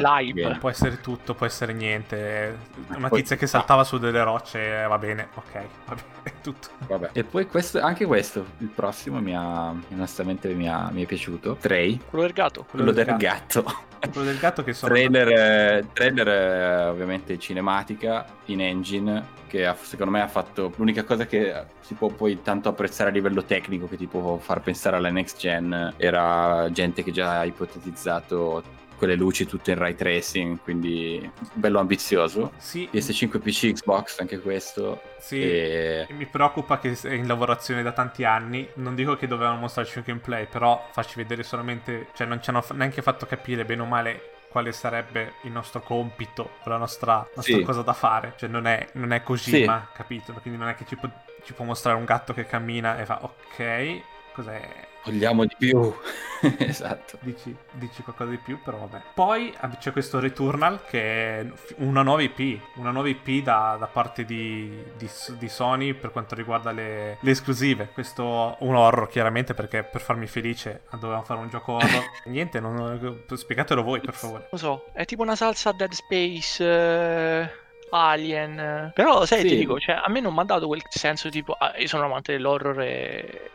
l'hype. 0.00 0.32
bene. 0.42 0.58
Può 0.58 0.70
essere 0.70 1.00
tutto, 1.00 1.34
può 1.34 1.44
essere 1.44 1.72
niente. 1.72 2.56
Una 2.96 3.08
Poi- 3.08 3.20
tizia 3.20 3.36
che 3.36 3.46
saltava 3.48 3.82
su 3.82 3.98
delle 3.98 4.22
rocce, 4.22 4.82
eh, 4.82 4.86
va 4.86 4.98
bene, 4.98 5.28
ok, 5.34 5.52
va 5.86 5.94
bene, 5.94 6.02
è 6.22 6.32
tutto. 6.40 6.68
Vabbè. 6.86 7.10
E 7.12 7.24
poi 7.24 7.46
questo, 7.48 7.80
anche 7.80 8.06
questo, 8.06 8.44
il 8.58 8.68
prossimo 8.68 9.20
mi 9.20 9.34
ha, 9.36 9.74
onestamente 9.92 10.48
mi, 10.54 10.68
ha- 10.68 10.88
mi 10.92 11.02
è 11.02 11.06
piaciuto. 11.06 11.56
Trey, 11.60 11.98
Quello 12.08 12.24
del 12.24 12.32
gatto. 12.32 12.64
Quello 12.76 12.92
del 12.92 13.16
gatto. 13.16 13.64
Quello 14.12 14.26
del 14.26 14.38
gatto 14.38 14.62
che 14.62 14.72
sono... 14.72 14.92
Trailer, 14.92 15.28
eh, 15.28 15.86
trailer 15.92 16.28
eh, 16.28 16.84
ovviamente 16.88 17.38
cinematica 17.38 18.24
in 18.46 18.60
engine 18.60 19.34
che 19.48 19.66
ha- 19.66 19.74
secondo 19.80 20.12
me 20.12 20.20
ha 20.20 20.28
fatto 20.28 20.72
l'unica 20.76 21.02
cosa 21.02 21.26
che 21.26 21.64
si 21.80 21.94
può 21.94 22.08
poi 22.08 22.40
tanto 22.42 22.68
apprezzare 22.68 23.10
a 23.10 23.12
livello 23.12 23.42
tecnico 23.42 23.88
che 23.88 23.96
ti 23.96 24.06
può 24.06 24.36
far 24.36 24.60
pensare 24.60 24.96
alla 24.96 25.10
next 25.10 25.38
gen 25.38 25.94
era 25.96 26.68
gente 26.70 27.02
che 27.02 27.10
già 27.10 27.40
ha 27.40 27.44
ipotizzato 27.44 28.62
quelle 28.96 29.14
luci 29.14 29.46
tutte 29.46 29.72
in 29.72 29.78
ray 29.78 29.94
tracing 29.94 30.58
quindi 30.62 31.30
bello 31.52 31.78
ambizioso 31.78 32.52
Sì, 32.56 32.88
PS5 32.92 33.38
PC 33.40 33.72
Xbox 33.72 34.18
anche 34.20 34.40
questo 34.40 35.00
sì. 35.18 35.40
e 35.42 36.06
Mi 36.10 36.26
preoccupa 36.26 36.78
che 36.78 36.96
è 37.02 37.12
in 37.12 37.26
lavorazione 37.26 37.82
da 37.82 37.92
tanti 37.92 38.24
anni. 38.24 38.68
Non 38.74 38.94
dico 38.94 39.16
che 39.16 39.26
dovevano 39.26 39.56
mostrarci 39.56 39.98
un 39.98 40.04
gameplay, 40.06 40.46
però 40.46 40.88
farci 40.92 41.16
vedere 41.16 41.42
solamente. 41.42 42.08
Cioè, 42.14 42.26
non 42.26 42.40
ci 42.40 42.50
hanno 42.50 42.64
neanche 42.74 43.02
fatto 43.02 43.26
capire 43.26 43.64
bene 43.64 43.82
o 43.82 43.86
male 43.86 44.30
quale 44.48 44.70
sarebbe 44.72 45.34
il 45.42 45.50
nostro 45.50 45.80
compito 45.80 46.50
o 46.64 46.68
la 46.70 46.76
nostra, 46.76 47.26
nostra 47.34 47.56
Sì. 47.56 47.62
cosa 47.62 47.82
da 47.82 47.92
fare. 47.92 48.34
Cioè, 48.36 48.48
non 48.48 48.66
è, 48.66 48.86
non 48.92 49.12
è 49.12 49.22
così, 49.22 49.50
Sì. 49.50 49.64
ma 49.64 49.88
capito? 49.92 50.32
Quindi 50.34 50.58
non 50.60 50.68
è 50.68 50.74
che 50.76 50.84
ci 50.86 50.94
può, 50.96 51.08
ci 51.44 51.52
può 51.54 51.64
mostrare 51.64 51.98
un 51.98 52.04
gatto 52.04 52.32
che 52.32 52.46
cammina 52.46 52.96
e 52.98 53.04
fa 53.04 53.18
ok. 53.22 54.02
Cos'è? 54.36 54.84
vogliamo 55.06 55.44
di 55.44 55.54
più 55.56 55.94
esatto 56.58 57.16
Dici, 57.20 57.54
dici 57.70 58.02
qualcosa 58.02 58.30
di 58.30 58.38
più, 58.38 58.60
però 58.60 58.76
vabbè. 58.78 59.00
Poi 59.14 59.54
c'è 59.78 59.92
questo 59.92 60.18
Returnal 60.18 60.84
che 60.84 61.38
è 61.40 61.46
una 61.76 62.02
nuova 62.02 62.22
IP, 62.22 62.60
una 62.74 62.90
nuova 62.90 63.08
IP 63.08 63.42
da, 63.44 63.76
da 63.78 63.86
parte 63.86 64.24
di, 64.24 64.68
di- 64.96 65.08
di 65.38 65.48
Sony 65.48 65.94
per 65.94 66.10
quanto 66.10 66.34
riguarda 66.34 66.72
le, 66.72 67.18
le 67.20 67.30
esclusive. 67.30 67.88
Questo 67.94 68.56
un 68.58 68.74
horror 68.74 69.08
chiaramente 69.08 69.54
perché 69.54 69.84
per 69.84 70.00
farmi 70.00 70.26
felice 70.26 70.82
dovevamo 70.90 71.22
fare 71.22 71.38
un 71.40 71.48
gioco 71.50 71.74
horror. 71.74 72.02
Niente, 72.26 72.58
non, 72.58 73.22
spiegatelo 73.32 73.82
voi 73.84 74.00
per 74.00 74.14
favore. 74.14 74.48
Non 74.50 74.58
so, 74.60 74.86
è 74.92 75.04
tipo 75.04 75.22
una 75.22 75.36
salsa 75.36 75.70
Dead 75.72 75.92
Space. 75.92 76.62
eh, 76.64 77.48
Alien. 77.90 78.90
Però, 78.92 79.24
sai, 79.24 79.42
Sì. 79.42 79.48
ti 79.50 79.56
dico, 79.56 79.78
cioè, 79.78 79.94
a 80.04 80.08
me 80.08 80.18
non 80.20 80.34
mi 80.34 80.40
ha 80.40 80.44
dato 80.44 80.66
quel 80.66 80.82
senso 80.88 81.28
tipo. 81.28 81.52
ah, 81.52 81.74
io 81.78 81.86
sono 81.86 82.04
amante 82.06 82.32
dell'horror 82.32 82.80
e. 82.82 83.50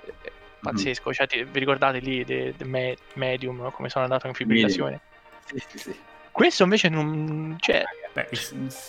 e- 0.62 0.62
Pazzesco, 0.62 1.12
cioè, 1.14 1.28
ti- 1.28 1.44
vi 1.44 1.60
ricordate 1.60 2.00
lì 2.00 2.24
The, 2.26 2.54
The 2.56 2.66
Me- 2.66 2.98
Medium, 3.14 3.58
no? 3.62 3.72
come 3.72 3.90
sono 3.90 4.04
andato 4.06 4.28
in 4.28 4.34
fibrillazione? 4.34 5.02
sì, 5.46 5.60
sì, 5.68 5.78
sì. 5.78 6.06
Questo 6.32 6.64
invece 6.64 6.90
non. 6.90 7.56
Cioè, 7.60 7.84
Beh, 8.14 8.28
il, 8.32 8.40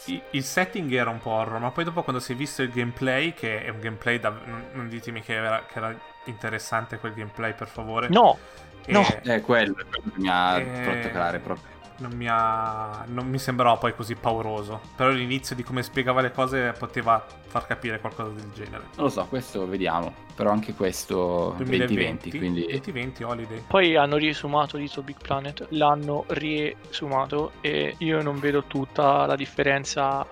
il- 0.07 0.27
il 0.31 0.43
setting 0.45 0.93
era 0.93 1.11
un 1.11 1.21
po' 1.21 1.31
horror, 1.31 1.61
ma 1.61 1.71
poi 1.71 1.85
dopo 1.85 2.03
quando 2.03 2.21
si 2.21 2.33
è 2.33 2.37
visto 2.37 2.63
il 2.63 2.71
gameplay, 2.73 3.33
che 3.35 3.63
è 3.65 3.69
un 3.69 3.79
gameplay 3.81 4.19
da... 4.19 4.31
Non, 4.73 4.89
ditemi 4.89 5.23
che 5.23 5.35
era, 5.35 5.65
che 5.65 5.79
era 5.79 5.97
interessante 6.25 6.99
quel 6.99 7.15
gameplay, 7.15 7.55
per 7.55 7.69
favore. 7.69 8.09
no, 8.09 8.39
E- 8.85 8.93
no. 8.93 9.03
è 9.23 9.41
quello, 9.41 9.79
è 9.79 9.85
quello 9.87 10.11
che 10.13 10.19
mi 10.21 10.29
ha 10.29 10.59
Eh, 10.59 10.75
fatto 10.83 11.09
calare 11.11 11.41
proprio 11.41 11.72
non 12.03 12.13
mi, 12.17 12.27
ha, 12.29 13.05
non 13.07 13.29
mi 13.29 13.39
sembrava 13.39 13.77
poi 13.77 13.95
così 13.95 14.15
pauroso. 14.15 14.81
Però 14.97 15.11
l'inizio 15.11 15.57
di 15.57 15.63
come 15.63 15.83
spiegava 15.83 16.21
le 16.21 16.33
cose 16.33 16.75
poteva 16.79 17.25
far 17.47 17.67
capire 17.67 18.01
qualcosa 18.01 18.31
del 18.31 18.51
genere. 18.53 18.85
Non 18.97 19.05
lo 19.05 19.09
so, 19.09 19.25
questo 19.27 19.67
vediamo. 19.67 20.13
Però 20.35 20.51
anche 20.51 20.75
questo 20.75 21.55
2020, 21.57 22.31
quindi 22.31 22.67
2020 22.67 23.23
Holiday. 23.23 23.65
Poi 23.67 23.97
hanno 23.97 24.17
riesumato 24.17 24.77
Little 24.77 25.03
Big 25.03 25.19
Planet, 25.21 25.67
l'hanno 25.71 26.25
riesumato 26.29 27.53
e 27.61 27.95
io 27.99 28.23
non 28.23 28.39
vedo 28.41 28.65
tutta 28.65 29.27
la 29.27 29.37
differenza 29.37 30.27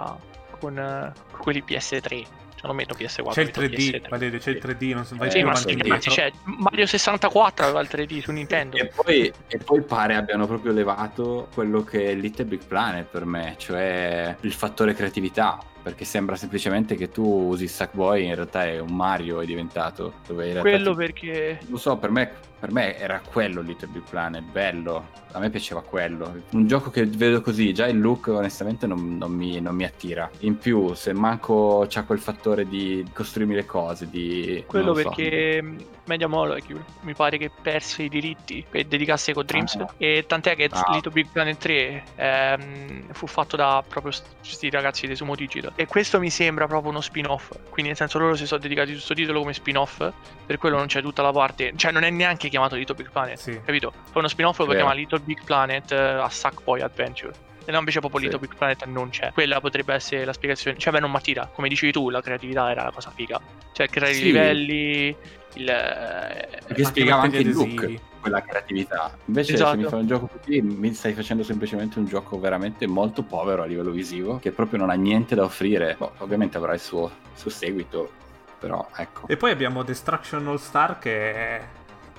con, 0.59 0.79
eh, 0.79 1.13
con 1.31 1.41
quelli 1.41 1.63
PS3. 1.67 2.40
Cioè 2.61 2.69
non 2.69 2.77
metto 2.77 2.95
PS4. 2.95 3.31
C'è 3.31 3.41
il 3.41 3.47
metto 3.47 3.61
3D, 3.63 3.75
PS3. 3.75 4.09
Valerio, 4.11 4.39
c'è 4.39 4.51
il 4.51 4.61
3D, 4.63 4.93
non 4.93 5.05
so, 5.07 5.17
vai 5.17 5.29
Eh, 5.29 5.31
Sì, 5.31 5.39
più 5.39 5.47
ma 5.47 5.53
avanti 5.53 6.03
sì, 6.03 6.11
cioè, 6.11 6.33
Mario 6.45 6.87
64 6.87 7.65
aveva 7.65 7.81
il 7.81 7.89
3D 7.91 8.21
su 8.21 8.33
Nintendo. 8.33 8.77
E 8.77 8.87
poi, 8.95 9.33
e 9.49 9.59
poi 9.59 9.81
pare 9.81 10.15
abbiano 10.15 10.47
proprio 10.47 10.73
levato 10.73 11.49
quello 11.55 11.83
che 11.85 12.11
è 12.11 12.15
Little 12.15 12.45
Big 12.45 12.61
Planet 12.67 13.07
per 13.07 13.25
me, 13.25 13.55
cioè 13.57 14.37
il 14.43 14.53
fattore 14.53 14.93
creatività. 14.93 15.59
Perché 15.83 16.05
sembra 16.05 16.37
semplicemente 16.37 16.95
che 16.97 17.11
tu 17.11 17.25
usi 17.25 17.67
Sackboy, 17.69 18.27
in 18.27 18.35
realtà 18.35 18.67
è 18.67 18.79
un 18.79 18.95
Mario 18.95 19.41
è 19.41 19.47
diventato. 19.47 20.15
Quello 20.27 20.91
ti- 20.91 20.97
perché 20.97 21.59
Lo 21.69 21.77
so, 21.79 21.97
per 21.97 22.11
me, 22.11 22.31
per 22.59 22.71
me 22.73 22.97
era 22.99 23.21
quello 23.25 23.61
Little 23.63 23.89
Big 23.89 24.03
Planet, 24.09 24.43
bello. 24.43 25.09
A 25.33 25.39
me 25.39 25.49
piaceva 25.49 25.81
quello. 25.83 26.43
Un 26.51 26.67
gioco 26.67 26.91
che 26.91 27.07
vedo 27.07 27.41
così, 27.41 27.73
già 27.73 27.87
il 27.87 28.01
look 28.01 28.27
onestamente 28.29 28.87
non, 28.87 29.17
non 29.17 29.31
mi, 29.33 29.61
non 29.61 29.75
mi 29.77 29.85
attira. 29.85 30.29
In 30.41 30.59
più, 30.59 30.93
se 30.95 31.13
manco 31.13 31.87
c'ha 31.89 32.03
quel 32.03 32.19
fattore 32.19 32.67
di 32.67 33.07
costruirmi 33.13 33.55
le 33.55 33.65
cose, 33.65 34.09
di... 34.11 34.65
quello 34.67 34.89
lo 34.93 34.95
so. 34.97 35.03
perché 35.11 35.63
mh, 35.63 35.77
Media 36.07 36.27
Molecule 36.27 36.85
mi 37.03 37.15
pare 37.15 37.39
che 37.39 37.49
perse 37.63 38.03
i 38.03 38.09
diritti 38.09 38.65
per 38.69 38.85
dedicarsi 38.87 39.33
con 39.33 39.47
Dreams 39.47 39.77
Ah. 39.77 39.95
e 39.99 40.25
tant'è 40.27 40.57
che 40.57 40.69
Ah. 40.73 40.93
Little 40.95 41.13
Big 41.13 41.29
Planet 41.31 41.57
3 41.59 42.03
ehm, 42.17 43.13
fu 43.13 43.27
fatto 43.29 43.55
da 43.57 43.83
proprio 43.87 44.13
questi 44.41 44.69
ragazzi 44.71 45.07
di 45.07 45.15
Sumo 45.15 45.37
Digital 45.37 45.70
e 45.77 45.87
questo 45.87 46.19
mi 46.19 46.31
sembra 46.31 46.67
proprio 46.67 46.91
uno 46.91 47.01
spin-off 47.01 47.51
quindi 47.69 47.89
nel 47.91 47.97
senso 47.97 48.19
loro 48.19 48.35
si 48.37 48.47
sono 48.47 48.61
dedicati 48.61 48.91
a 48.91 48.93
questo 48.93 49.15
titolo 49.15 49.41
come 49.41 49.53
spin-off 49.53 50.07
per 50.47 50.59
quello 50.59 50.77
non 50.77 50.87
c'è 50.87 51.01
tutta 51.03 51.23
la 51.23 51.33
parte 51.33 51.73
cioè 51.77 51.91
non 51.93 52.03
è 52.05 52.11
neanche 52.11 52.49
chiamato 52.49 52.75
Little 52.77 52.95
Big 52.95 53.11
Planet 53.11 53.39
Sì. 53.39 53.61
capito? 53.65 53.93
Fa 54.11 54.19
uno 54.19 54.29
spin-off 54.29 54.59
lo 54.59 54.67
Vero. 54.67 54.79
chiama 54.79 54.93
Little 54.95 55.21
Big 55.21 55.43
Planet 55.45 55.93
eh, 55.93 55.97
a 55.97 56.29
Sackboy 56.29 56.81
Adventure 56.81 57.33
e 57.65 57.73
no 57.73 57.79
invece 57.79 58.01
proprio 58.01 58.21
Sì. 58.21 58.27
Little 58.27 58.47
Big 58.47 58.57
Planet 58.57 58.85
non 58.87 59.11
c'è 59.11 59.33
quella 59.33 59.61
potrebbe 59.61 59.95
essere 59.95 60.25
la 60.25 60.33
spiegazione 60.33 60.77
cioè 60.79 60.93
beh 60.93 61.01
non 61.01 61.11
mi 61.11 61.17
attira 61.17 61.47
come 61.53 61.69
dicevi 61.69 61.93
tu 61.93 62.11
la 62.11 62.21
creatività 62.21 62.71
era 62.71 62.85
la 62.85 62.91
cosa 62.91 63.11
figa 63.15 63.41
cioè 63.73 63.89
creare 63.89 64.15
Sì. 64.15 64.21
i 64.21 64.25
livelli 64.25 65.17
il 65.55 65.69
eh, 65.69 66.49
Anche 66.69 66.85
spiegava 66.85 67.23
anche 67.23 67.39
il 67.39 67.51
look. 67.53 67.95
Quella 68.21 68.43
creatività. 68.43 69.17
Invece 69.25 69.55
Esatto. 69.55 69.71
se 69.71 69.77
mi 69.77 69.85
fai 69.85 70.01
un 70.01 70.07
gioco 70.07 70.29
così, 70.29 70.61
mi 70.61 70.93
stai 70.95 71.13
facendo 71.13 71.43
semplicemente 71.43 71.99
un 71.99 72.07
gioco 72.07 72.39
veramente 72.39 72.87
molto 72.87 73.23
povero 73.23 73.63
a 73.63 73.67
livello 73.67 73.91
visivo, 73.91 74.39
che 74.39 74.53
proprio 74.53 74.79
non 74.79 74.91
ha 74.91 74.95
niente 74.95 75.35
da 75.35 75.45
offrire. 75.45 75.97
Boh, 75.99 76.13
ovviamente 76.19 76.57
avrà 76.57 76.75
il 76.75 76.81
suo, 76.81 77.07
il 77.07 77.39
suo 77.39 77.51
seguito, 77.51 78.11
però 78.59 78.87
ecco. 78.97 79.27
E 79.27 79.37
poi 79.37 79.51
abbiamo 79.51 79.83
Destruction 79.83 80.47
All 80.47 80.57
Star 80.57 80.99
che, 80.99 81.61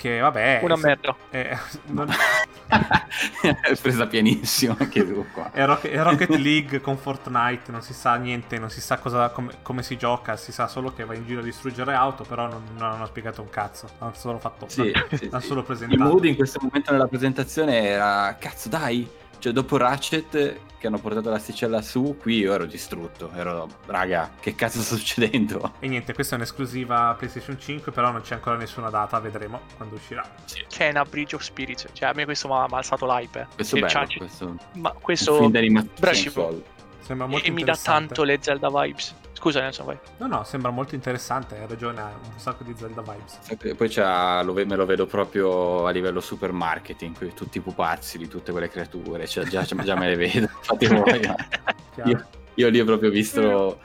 che 0.02 0.20
vabbè... 0.20 0.60
una 0.64 0.76
se- 0.76 0.88
merda 0.88 1.16
È, 1.30 1.58
non- 1.88 2.10
È 3.62 3.76
presa 3.82 4.08
pienissimo 4.08 4.76
anche 4.80 5.06
tu 5.06 5.30
qua. 5.32 5.52
è 5.52 5.66
Rocket, 5.66 5.92
è 5.92 6.02
Rocket 6.02 6.36
League 6.36 6.80
con 6.82 6.98
Fortnite, 6.98 7.72
non 7.72 7.82
si 7.82 7.94
sa 7.94 8.16
niente, 8.16 8.58
non 8.58 8.70
si 8.70 8.80
sa 8.82 8.98
cosa, 9.00 9.30
come, 9.30 9.58
come 9.62 9.84
si 9.84 9.98
gioca, 9.98 10.38
si 10.38 10.52
sa 10.54 10.68
solo 10.68 10.94
che 10.94 11.04
va 11.06 11.14
in 11.16 11.26
giro 11.26 11.42
a 11.42 11.44
distruggere 11.44 11.94
auto, 11.94 12.24
però 12.24 12.48
non, 12.48 12.64
non 12.78 12.92
hanno 12.92 13.06
spiegato 13.06 13.42
un 13.42 13.50
cazzo, 13.50 13.90
hanno 14.00 14.14
solo 14.14 14.40
fatto... 14.40 14.68
Sì, 14.68 14.92
sì, 15.12 15.28
hanno 15.30 15.42
sì. 15.42 15.48
solo 15.48 15.62
Il 15.62 15.66
presentato. 15.66 16.00
mood 16.00 16.26
in 16.26 16.36
questo 16.36 16.60
momento 16.62 16.92
nella 16.92 17.08
presentazione 17.08 17.84
era 17.84 18.36
cazzo 18.40 18.70
dai, 18.70 19.10
cioè 19.41 19.51
dopo 19.54 19.75
Ratchet 19.75 20.60
che 20.77 20.88
hanno 20.88 20.99
portato 20.99 21.30
l'asticella 21.30 21.82
su, 21.82 22.15
qui 22.19 22.38
io 22.38 22.54
ero 22.54 22.65
distrutto, 22.65 23.32
ero 23.34 23.67
raga, 23.88 24.32
che 24.39 24.56
cazzo 24.56 24.82
sta 24.82 24.95
succedendo? 24.95 25.73
E 25.80 25.88
niente, 25.88 26.13
questa 26.13 26.36
è 26.36 26.38
un'esclusiva 26.38 27.15
PlayStation 27.17 27.60
5, 27.60 27.91
però 27.91 28.12
non 28.12 28.21
c'è 28.21 28.36
ancora 28.36 28.56
nessuna 28.56 28.89
data, 28.89 29.19
vedremo 29.19 29.62
quando 29.77 29.95
uscirà. 29.95 30.23
che 30.67 30.88
è 30.88 30.89
una 30.89 31.04
Bridge 31.04 31.36
of 31.36 31.41
Spirits 31.41 31.88
cioè 31.93 32.10
a 32.10 32.13
me 32.13 32.25
questo 32.25 32.47
mi 32.47 32.54
ha 32.54 32.67
alzato 32.69 33.06
l'hype 33.06 33.41
eh. 33.41 33.47
Questo 33.56 33.75
è 33.75 33.80
bello, 33.80 34.08
questo, 34.17 34.56
ma 34.73 34.91
un 34.93 35.01
questo 35.01 35.38
film 35.38 35.51
d'animazione. 35.51 36.62
Sembra 36.99 37.25
molto 37.25 37.45
e 37.45 37.49
mi 37.49 37.63
dà 37.63 37.75
tanto 37.75 38.23
le 38.23 38.38
Zelda 38.41 38.69
vibes 38.69 39.15
scusa 39.41 39.60
Nelson 39.60 39.86
vai 39.88 39.99
No, 40.17 40.27
no, 40.27 40.43
sembra 40.43 40.69
molto 40.69 40.93
interessante, 40.93 41.58
hai 41.58 41.67
ragione, 41.67 41.99
ha 41.99 42.12
un 42.23 42.39
sacco 42.39 42.63
di 42.63 42.75
Zelda 42.77 43.01
vibes. 43.01 43.39
E 43.49 43.73
Poi 43.75 43.89
c'ha, 43.89 44.43
lo 44.43 44.54
me 44.54 44.75
lo 44.75 44.86
vedo 44.86 45.08
proprio 45.08 45.88
a 45.88 45.89
livello 45.89 46.19
super 46.19 46.51
marketing, 46.51 47.34
tutti 47.34 47.58
i 47.58 47.62
pupazzi 47.62 48.19
di 48.19 48.27
tutte 48.27 48.51
quelle 48.51 48.69
creature, 48.69 49.25
cioè, 49.27 49.45
già, 49.45 49.63
già 49.63 49.95
me 49.95 50.10
le 50.10 50.15
vedo, 50.15 50.47
Chiaro. 50.77 52.10
Io, 52.10 52.25
io 52.54 52.69
lì 52.69 52.80
ho 52.80 52.86
proprio 52.86 53.10
visto 53.10 53.80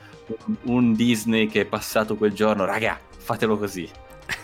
un, 0.45 0.55
un 0.63 0.93
Disney 0.93 1.47
che 1.47 1.61
è 1.61 1.65
passato 1.65 2.15
quel 2.15 2.33
giorno, 2.33 2.63
raga, 2.63 2.99
fatelo 3.17 3.57
così. 3.57 3.89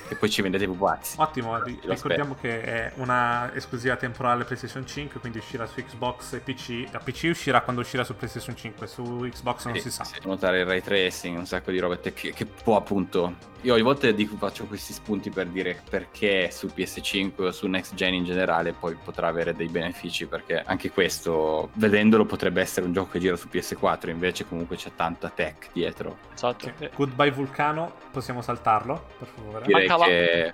E 0.10 0.16
poi 0.16 0.30
ci 0.30 0.42
vendete 0.42 0.66
i 0.66 0.68
pupazzi. 0.68 1.16
Ottimo, 1.20 1.62
ri- 1.64 1.80
ricordiamo 1.84 2.36
che 2.40 2.62
è 2.62 2.92
una 2.96 3.54
esclusiva 3.56 3.96
temporale 3.96 4.44
PlayStation 4.44 4.86
5, 4.86 5.20
quindi 5.20 5.38
uscirà 5.40 5.66
su 5.66 5.82
Xbox 5.84 6.34
e 6.34 6.40
PC. 6.40 6.90
Da 6.92 7.00
PC 7.00 7.28
uscirà 7.30 7.62
quando 7.62 7.82
uscirà 7.82 8.04
su 8.04 8.16
PlayStation 8.16 8.56
5, 8.56 8.86
su 8.88 9.04
Xbox 9.32 9.66
non 9.66 9.76
Sì, 9.76 9.82
si 9.82 9.92
sa. 9.92 10.04
sì, 10.04 10.16
notare 10.24 10.60
il 10.60 10.66
ray 10.66 10.82
tracing, 10.82 11.38
un 11.38 11.46
sacco 11.46 11.72
di 11.72 11.80
robe 11.80 12.00
che, 12.00 12.12
che 12.32 12.46
può 12.46 12.76
appunto. 12.76 13.52
Io 13.64 13.74
ogni 13.74 13.82
volta 13.82 14.12
dico, 14.12 14.36
faccio 14.36 14.66
questi 14.66 14.92
spunti 14.92 15.30
per 15.30 15.48
dire 15.48 15.82
perché 15.90 16.52
su 16.52 16.68
PS5 16.68 17.32
o 17.44 17.52
su 17.52 17.66
next 17.68 17.94
gen 17.96 18.14
in 18.14 18.26
generale 18.26 18.74
poi 18.74 18.96
potrà 19.02 19.28
avere 19.28 19.56
dei 19.56 19.68
benefici. 19.70 20.26
Perché 20.26 20.62
anche 20.66 20.92
questo, 20.92 21.70
vedendolo, 21.76 22.26
potrebbe 22.26 22.60
essere 22.62 22.86
un 22.86 22.92
gioco 22.94 23.12
che 23.12 23.20
gira 23.20 23.38
su 23.38 23.48
PS4, 23.50 24.10
invece 24.10 24.46
comunque 24.46 24.76
c'è 24.76 24.92
tanta 24.96 25.30
tech 25.30 25.70
dietro. 25.72 26.18
esatto 26.34 26.66
Ok. 26.68 26.74
Eh, 26.82 26.92
Goodbye 26.94 27.32
Vulcano, 27.32 27.94
possiamo 28.12 28.42
saltarlo, 28.42 29.06
per 29.18 29.28
favore? 29.34 29.66
Direi 29.66 29.88
Mancava- 29.88 30.06
che 30.08 30.54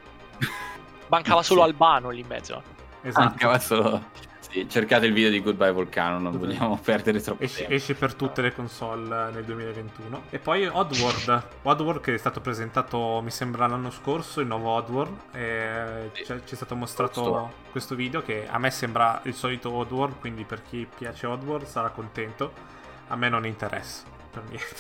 mancava 1.07 1.41
solo. 1.43 1.63
Albano 1.63 2.09
lì 2.11 2.19
in 2.19 2.27
mezzo 2.27 2.61
Esatto. 3.01 3.25
mancava 3.27 3.57
solo. 3.59 4.03
Sì, 4.51 4.67
cercate 4.67 5.05
il 5.05 5.13
video 5.13 5.29
di 5.29 5.41
Goodbye 5.41 5.71
Volcano, 5.71 6.17
non 6.17 6.31
Goodbye. 6.31 6.55
vogliamo 6.55 6.79
perdere 6.83 7.21
troppo 7.21 7.43
Esce, 7.43 7.59
tempo. 7.59 7.73
esce 7.73 7.93
per 7.93 8.15
tutte 8.15 8.41
le 8.41 8.51
console 8.51 9.31
nel 9.31 9.43
2021. 9.43 10.23
E 10.31 10.39
poi 10.39 10.65
Oddworld. 10.65 11.43
Oddworld 11.62 12.01
che 12.01 12.15
è 12.15 12.17
stato 12.17 12.41
presentato, 12.41 13.21
mi 13.23 13.29
sembra, 13.29 13.67
l'anno 13.67 13.91
scorso, 13.91 14.41
il 14.41 14.47
nuovo 14.47 14.69
Oddworld. 14.71 15.15
E 15.33 16.09
Sì. 16.13 16.23
c'è, 16.23 16.43
c'è 16.43 16.55
stato 16.55 16.75
mostrato 16.75 17.21
Giusto. 17.21 17.51
questo 17.69 17.93
video 17.95 18.23
che 18.23 18.47
a 18.49 18.57
me 18.57 18.71
sembra 18.71 19.19
il 19.25 19.35
solito 19.35 19.71
Oddworld, 19.71 20.15
quindi 20.19 20.43
per 20.45 20.63
chi 20.67 20.88
piace 20.97 21.27
Oddworld 21.27 21.65
sarà 21.67 21.89
contento. 21.89 22.51
A 23.09 23.15
me 23.15 23.29
non 23.29 23.45
interessa. 23.45 24.03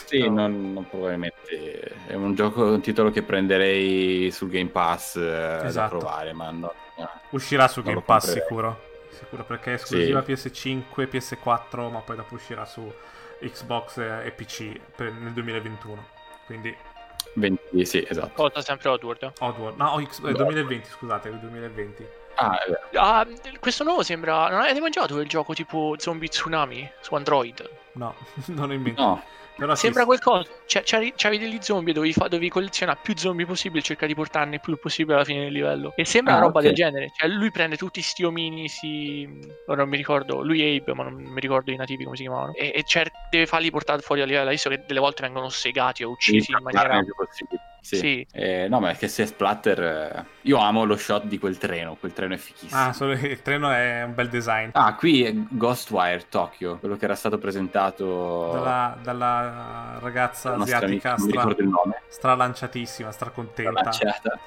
Sì, 0.05 0.27
No. 0.27 0.33
non, 0.47 0.73
non 0.73 0.87
probabilmente. 0.89 1.93
È 2.07 2.13
un 2.15 2.33
gioco, 2.33 2.63
un 2.65 2.81
titolo 2.81 3.11
che 3.11 3.21
prenderei 3.23 4.31
sul 4.31 4.49
Game 4.49 4.69
Pass 4.69 5.15
eh, 5.15 5.61
Esatto. 5.63 5.97
da 5.97 5.99
provare, 5.99 6.33
ma 6.33 6.49
no. 6.51 6.73
no. 6.97 7.09
Uscirà 7.31 7.67
su 7.67 7.81
Game 7.83 8.01
Pass 8.01 8.31
sicuro. 8.31 8.87
Sicuro 9.11 9.43
perché 9.43 9.71
è 9.71 9.73
esclusiva 9.75 10.19
PS5, 10.21 10.83
PS4, 11.09 11.91
ma 11.91 11.99
poi 11.99 12.15
dopo 12.15 12.35
uscirà 12.35 12.65
su 12.65 12.91
Xbox 13.41 13.97
e 13.97 14.31
PC 14.35 14.79
per- 14.95 15.11
nel 15.13 15.31
2021. 15.33 16.07
Quindi 16.45 16.75
20, 17.35 17.85
sì, 17.85 18.05
esatto. 18.07 18.31
Cosa 18.49 18.61
sempre 18.61 18.89
Oddworld. 18.89 19.33
Oddworld. 19.39 19.77
No, 19.77 20.01
X- 20.03 20.23
eh, 20.25 20.31
2020, 20.31 20.89
scusate, 20.89 21.29
il 21.29 21.37
2020. 21.39 22.05
Ah. 22.35 22.57
Ah, 22.93 23.27
questo 23.59 23.83
nuovo 23.83 24.01
sembra. 24.03 24.49
Non 24.49 24.61
avete 24.61 24.79
mangiato 24.79 25.19
il 25.19 25.27
gioco 25.27 25.53
tipo 25.53 25.95
Zombie 25.97 26.29
Tsunami 26.29 26.89
su 27.01 27.13
Android? 27.15 27.69
No, 27.93 28.15
non 28.47 28.69
ho 28.69 28.73
in 28.73 28.81
mente. 28.81 29.01
No, 29.01 29.21
Però 29.59 29.75
sì, 29.75 29.81
Sembra 29.81 30.05
qualcosa. 30.05 30.49
Cioè, 30.65 30.83
c'avevi 30.83 31.37
degli 31.43 31.57
zombie, 31.61 31.93
dovevi, 31.93 32.13
fa- 32.13 32.27
dovevi 32.27 32.49
collezionare 32.49 32.99
più 33.01 33.15
zombie 33.17 33.45
possibile 33.45 33.81
e 33.81 33.83
cercare 33.83 34.07
di 34.07 34.15
portarne 34.15 34.55
il 34.55 34.61
più 34.61 34.77
possibile 34.79 35.15
alla 35.15 35.25
fine 35.25 35.41
del 35.43 35.51
livello. 35.51 35.93
E 35.95 36.05
sembra 36.05 36.33
Ah, 36.33 36.37
una 36.37 36.45
roba 36.45 36.59
ok. 36.59 36.65
del 36.65 36.73
genere. 36.73 37.11
Cioè, 37.15 37.27
lui 37.27 37.51
prende 37.51 37.75
tutti 37.75 38.01
sti 38.01 38.23
omini, 38.23 38.69
si. 38.69 39.27
Ora 39.67 39.81
non 39.81 39.89
mi 39.89 39.97
ricordo. 39.97 40.41
Lui 40.41 40.61
è 40.61 40.77
Abe, 40.79 40.93
ma 40.93 41.03
non 41.03 41.13
mi 41.15 41.39
ricordo 41.39 41.71
i 41.71 41.75
nativi 41.75 42.03
come 42.05 42.15
si 42.15 42.23
chiamavano. 42.23 42.53
E, 42.53 42.71
e 42.73 42.83
cer- 42.83 43.11
deve 43.29 43.45
farli 43.45 43.69
portare 43.69 44.01
fuori 44.01 44.21
a 44.21 44.25
livello. 44.25 44.49
Visto 44.49 44.69
che 44.69 44.83
delle 44.87 44.99
volte 44.99 45.23
vengono 45.23 45.49
segati 45.49 46.03
o 46.03 46.09
uccisi 46.11 46.51
in 46.51 46.59
maniera. 46.63 47.01
Sì. 47.81 47.97
Sì. 47.97 48.27
Eh, 48.31 48.67
no, 48.69 48.79
ma 48.79 48.89
è 48.91 48.97
che 48.97 49.07
se 49.07 49.23
è 49.23 49.25
splatter. 49.25 49.81
eh, 49.81 50.25
Io 50.43 50.57
amo 50.57 50.83
lo 50.85 50.95
shot 50.97 51.25
di 51.25 51.37
quel 51.39 51.57
treno. 51.57 51.95
Quel 51.99 52.13
treno 52.13 52.33
è 52.33 52.37
fichissimo. 52.37 52.79
Ah, 52.79 52.93
solo 52.93 53.13
il 53.13 53.41
treno 53.41 53.69
è 53.71 54.03
un 54.03 54.13
bel 54.13 54.29
design. 54.29 54.69
Ah, 54.73 54.95
qui 54.95 55.23
è 55.23 55.33
Ghostwire 55.33 56.25
Tokyo, 56.29 56.77
quello 56.77 56.95
che 56.97 57.05
era 57.05 57.15
stato 57.15 57.37
presentato 57.37 58.51
Dalla, 58.53 58.97
dalla 59.01 59.97
ragazza 59.99 60.53
asiatica 60.55 60.85
amica, 60.85 61.17
stra, 61.17 61.31
ricordo 61.41 61.61
il 61.61 61.67
nome, 61.67 62.01
stralanciatissima, 62.07 63.11
stracontenta 63.11 63.91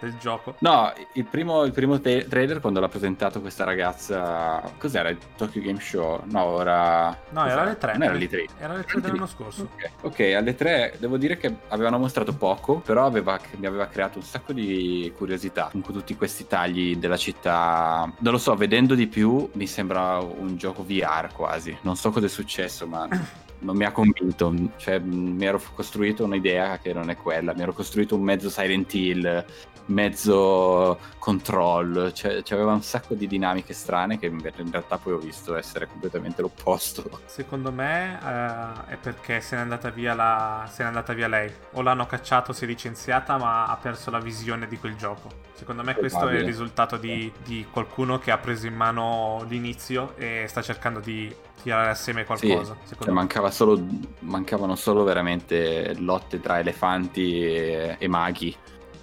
del 0.00 0.16
gioco. 0.18 0.54
No, 0.58 0.92
il 1.14 1.24
primo, 1.24 1.64
il 1.64 1.72
primo 1.72 2.00
te- 2.00 2.26
trailer 2.28 2.60
quando 2.60 2.80
l'ha 2.80 2.88
presentato 2.88 3.40
questa 3.40 3.64
ragazza. 3.64 4.62
Cos'era 4.78 5.08
il 5.08 5.18
Tokyo 5.36 5.60
Game 5.62 5.80
Show? 5.80 6.22
No, 6.26 6.60
era. 6.60 7.16
No, 7.30 7.46
era 7.46 7.62
cos'era? 7.62 7.62
alle 7.62 7.78
3. 7.78 7.92
Non 7.92 8.02
era 8.02 8.12
alle 8.14 8.28
3. 8.28 8.46
Era 8.58 8.72
alle 8.74 8.84
3 8.84 9.00
dell'anno 9.00 9.26
scorso. 9.26 9.62
Ok, 9.72 9.90
ok, 10.02 10.20
alle 10.36 10.54
3 10.54 10.94
devo 10.98 11.16
dire 11.16 11.36
che 11.36 11.54
avevano 11.68 11.98
mostrato 11.98 12.34
poco, 12.34 12.76
però 12.76 13.04
aveva- 13.22 13.40
mi 13.56 13.66
aveva 13.66 13.86
creato 13.86 14.18
un 14.18 14.24
sacco 14.24 14.52
di 14.52 15.12
curiosità 15.16 15.68
con 15.72 15.82
tutti 15.82 16.14
questi 16.16 16.46
tagli 16.46 16.96
della 16.96 17.16
città. 17.16 18.12
Non 18.18 18.32
lo 18.32 18.38
so, 18.38 18.54
vedendo 18.54 18.94
di 18.94 19.06
più 19.06 19.48
mi 19.54 19.66
sembra 19.66 20.18
un 20.18 20.56
gioco 20.56 20.84
VR 20.84 21.28
quasi. 21.32 21.76
Non 21.82 21.96
so 21.96 22.10
cosa 22.10 22.26
è 22.26 22.28
successo, 22.28 22.86
ma 22.86 23.08
non 23.62 23.76
mi 23.76 23.84
ha 23.84 23.92
convinto. 23.92 24.54
Cioè, 24.76 24.98
mi 24.98 25.44
ero 25.44 25.60
costruito 25.74 26.24
un'idea 26.24 26.78
che 26.78 26.92
non 26.92 27.10
è 27.10 27.16
quella. 27.16 27.54
Mi 27.54 27.62
ero 27.62 27.72
costruito 27.72 28.14
un 28.14 28.22
mezzo 28.22 28.50
Silent 28.50 28.92
Hill, 28.94 29.44
mezzo 29.86 30.98
control. 31.18 32.12
Cioè, 32.14 32.42
c'aveva 32.42 32.72
un 32.72 32.82
sacco 32.82 33.14
di 33.14 33.26
dinamiche 33.26 33.72
strane 33.72 34.18
che 34.18 34.26
in 34.26 34.70
realtà 34.70 34.98
poi 34.98 35.14
ho 35.14 35.18
visto 35.18 35.56
essere 35.56 35.86
completamente 35.86 36.42
l'opposto. 36.42 37.20
Secondo 37.26 37.72
me 37.72 38.18
eh, 38.22 38.92
è 38.92 38.96
perché 38.96 39.40
se 39.40 39.56
n'è 39.56 39.62
andata 39.62 39.90
via 39.90 40.14
la... 40.14 40.68
se 40.70 40.82
n'è 40.82 40.88
andata 40.88 41.12
via 41.12 41.28
lei. 41.28 41.50
O 41.72 41.82
l'hanno 41.82 42.06
cacciato, 42.06 42.52
si 42.52 42.64
è 42.64 42.66
licenziata, 42.66 43.36
ma 43.38 43.66
ha 43.66 43.76
perso 43.76 44.10
la 44.10 44.20
visione 44.20 44.66
di 44.66 44.78
quel 44.78 44.96
gioco. 44.96 45.50
Secondo 45.54 45.84
me 45.84 45.94
questo 45.94 46.26
è 46.26 46.34
il 46.34 46.44
risultato 46.44 46.96
di, 46.96 47.32
di 47.44 47.64
qualcuno 47.70 48.18
che 48.18 48.32
ha 48.32 48.38
preso 48.38 48.66
in 48.66 48.74
mano 48.74 49.44
l'inizio 49.46 50.14
e 50.16 50.46
sta 50.48 50.60
cercando 50.60 50.98
di 50.98 51.32
tirare 51.62 51.90
assieme 51.90 52.24
qualcosa. 52.24 52.76
Sì, 52.82 52.96
cioè 53.00 53.12
mancava 53.12 53.51
solo, 53.52 53.80
mancavano 54.20 54.74
solo 54.74 55.04
veramente 55.04 55.94
lotte 55.98 56.40
tra 56.40 56.58
elefanti 56.58 57.44
e, 57.44 57.96
e 57.98 58.08
maghi. 58.08 58.54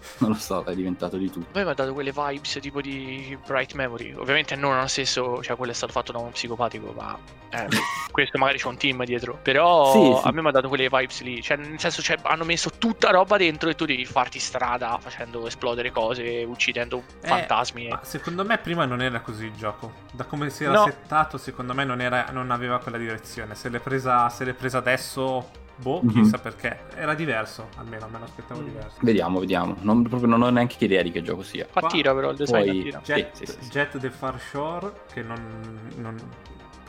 Non 0.20 0.32
lo 0.32 0.36
so, 0.36 0.64
è 0.66 0.74
diventato 0.76 1.16
di 1.18 1.30
tutto. 1.32 1.48
Poi 1.52 1.64
mi 1.64 1.70
ha 1.70 1.74
dato 1.74 1.94
quelle 1.94 2.12
vibes 2.12 2.58
tipo 2.60 2.82
di 2.82 3.38
Bright 3.46 3.74
Memory. 3.74 4.14
Ovviamente 4.16 4.56
non 4.56 4.74
allo 4.74 4.88
stesso, 4.88 5.42
cioè 5.42 5.56
quello 5.56 5.72
è 5.72 5.76
stato 5.76 5.94
fatto 5.94 6.12
da 6.12 6.18
uno 6.18 6.30
psicopatico, 6.30 6.92
ma 6.98 7.18
eh, 7.52 7.68
questo 8.12 8.38
magari 8.38 8.58
c'è 8.58 8.68
un 8.68 8.76
team 8.78 9.04
dietro. 9.06 9.40
Però 9.42 9.92
Sì, 9.94 10.22
sì. 10.22 10.28
a 10.28 10.32
me 10.32 10.42
mi 10.42 10.48
ha 10.50 10.52
dato 10.52 10.68
quelle 10.68 10.90
vibes 10.92 11.22
lì. 11.22 11.42
Cioè, 11.42 11.56
nel 11.58 11.80
senso, 11.80 12.02
cioè, 12.02 12.18
hanno 12.24 12.44
messo 12.44 12.70
tutta 12.78 13.12
roba 13.12 13.38
dentro 13.38 13.70
e 13.70 13.76
tu 13.76 13.86
devi 13.86 14.06
farti 14.06 14.40
strada 14.40 14.98
facendo 15.00 15.48
esplodere 15.48 15.92
cose, 15.92 16.44
uccidendo 16.46 17.04
Eh, 17.22 17.28
fantasmi. 17.28 17.88
Ma 17.88 18.00
secondo 18.04 18.44
me 18.44 18.58
prima 18.58 18.84
non 18.86 19.02
era 19.02 19.22
così 19.22 19.46
il 19.46 19.54
gioco. 19.56 19.94
Da 20.12 20.26
come 20.26 20.50
si 20.50 20.66
era 20.66 20.74
No. 20.74 20.84
settato, 20.86 21.38
secondo 21.38 21.74
me 21.74 21.86
non, 21.86 22.02
era- 22.02 22.26
non 22.32 22.52
aveva 22.52 22.80
quella 22.80 22.98
direzione. 22.98 23.56
Se 23.56 23.70
l'è 23.70 23.80
presa, 23.80 24.28
se 24.30 24.44
l'è 24.44 24.54
presa 24.54 24.80
adesso, 24.80 25.50
boh, 25.82 26.02
Mhm. 26.04 26.12
chissà 26.12 26.38
perché. 26.38 26.80
Era 26.96 27.14
diverso, 27.14 27.70
almeno 27.78 28.08
me 28.12 28.20
lo 28.20 28.26
aspettavo 28.26 28.62
Mm. 28.62 28.66
diverso. 28.66 28.98
Vediamo, 29.02 29.40
vediamo. 29.40 29.76
Non, 29.82 30.04
proprio 30.04 30.28
non 30.30 30.42
ho 30.42 30.50
neanche 30.50 30.84
idea 30.84 31.02
di 31.02 31.12
che 31.12 31.22
gioco 31.22 31.44
sia. 31.44 31.66
Fa 31.70 31.82
tira 31.88 32.14
però 32.14 32.32
il 32.32 32.38
design 32.38 32.66
Poi- 32.68 32.80
attira. 32.80 33.02
Jet, 33.04 33.36
sì, 33.36 33.46
sì, 33.46 33.58
sì. 33.62 33.70
Jet 33.70 33.98
the 33.98 34.10
Far 34.10 34.40
Shore, 34.40 34.92
che 35.14 35.22
non, 35.22 35.90
non 35.98 36.16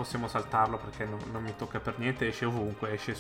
possiamo 0.02 0.28
saltarlo 0.28 0.78
perché 0.78 1.04
non, 1.04 1.18
non 1.30 1.42
mi 1.42 1.54
tocca 1.56 1.78
per 1.78 1.94
niente, 1.98 2.28
esce 2.28 2.46
ovunque, 2.46 2.92
esce 2.94 3.14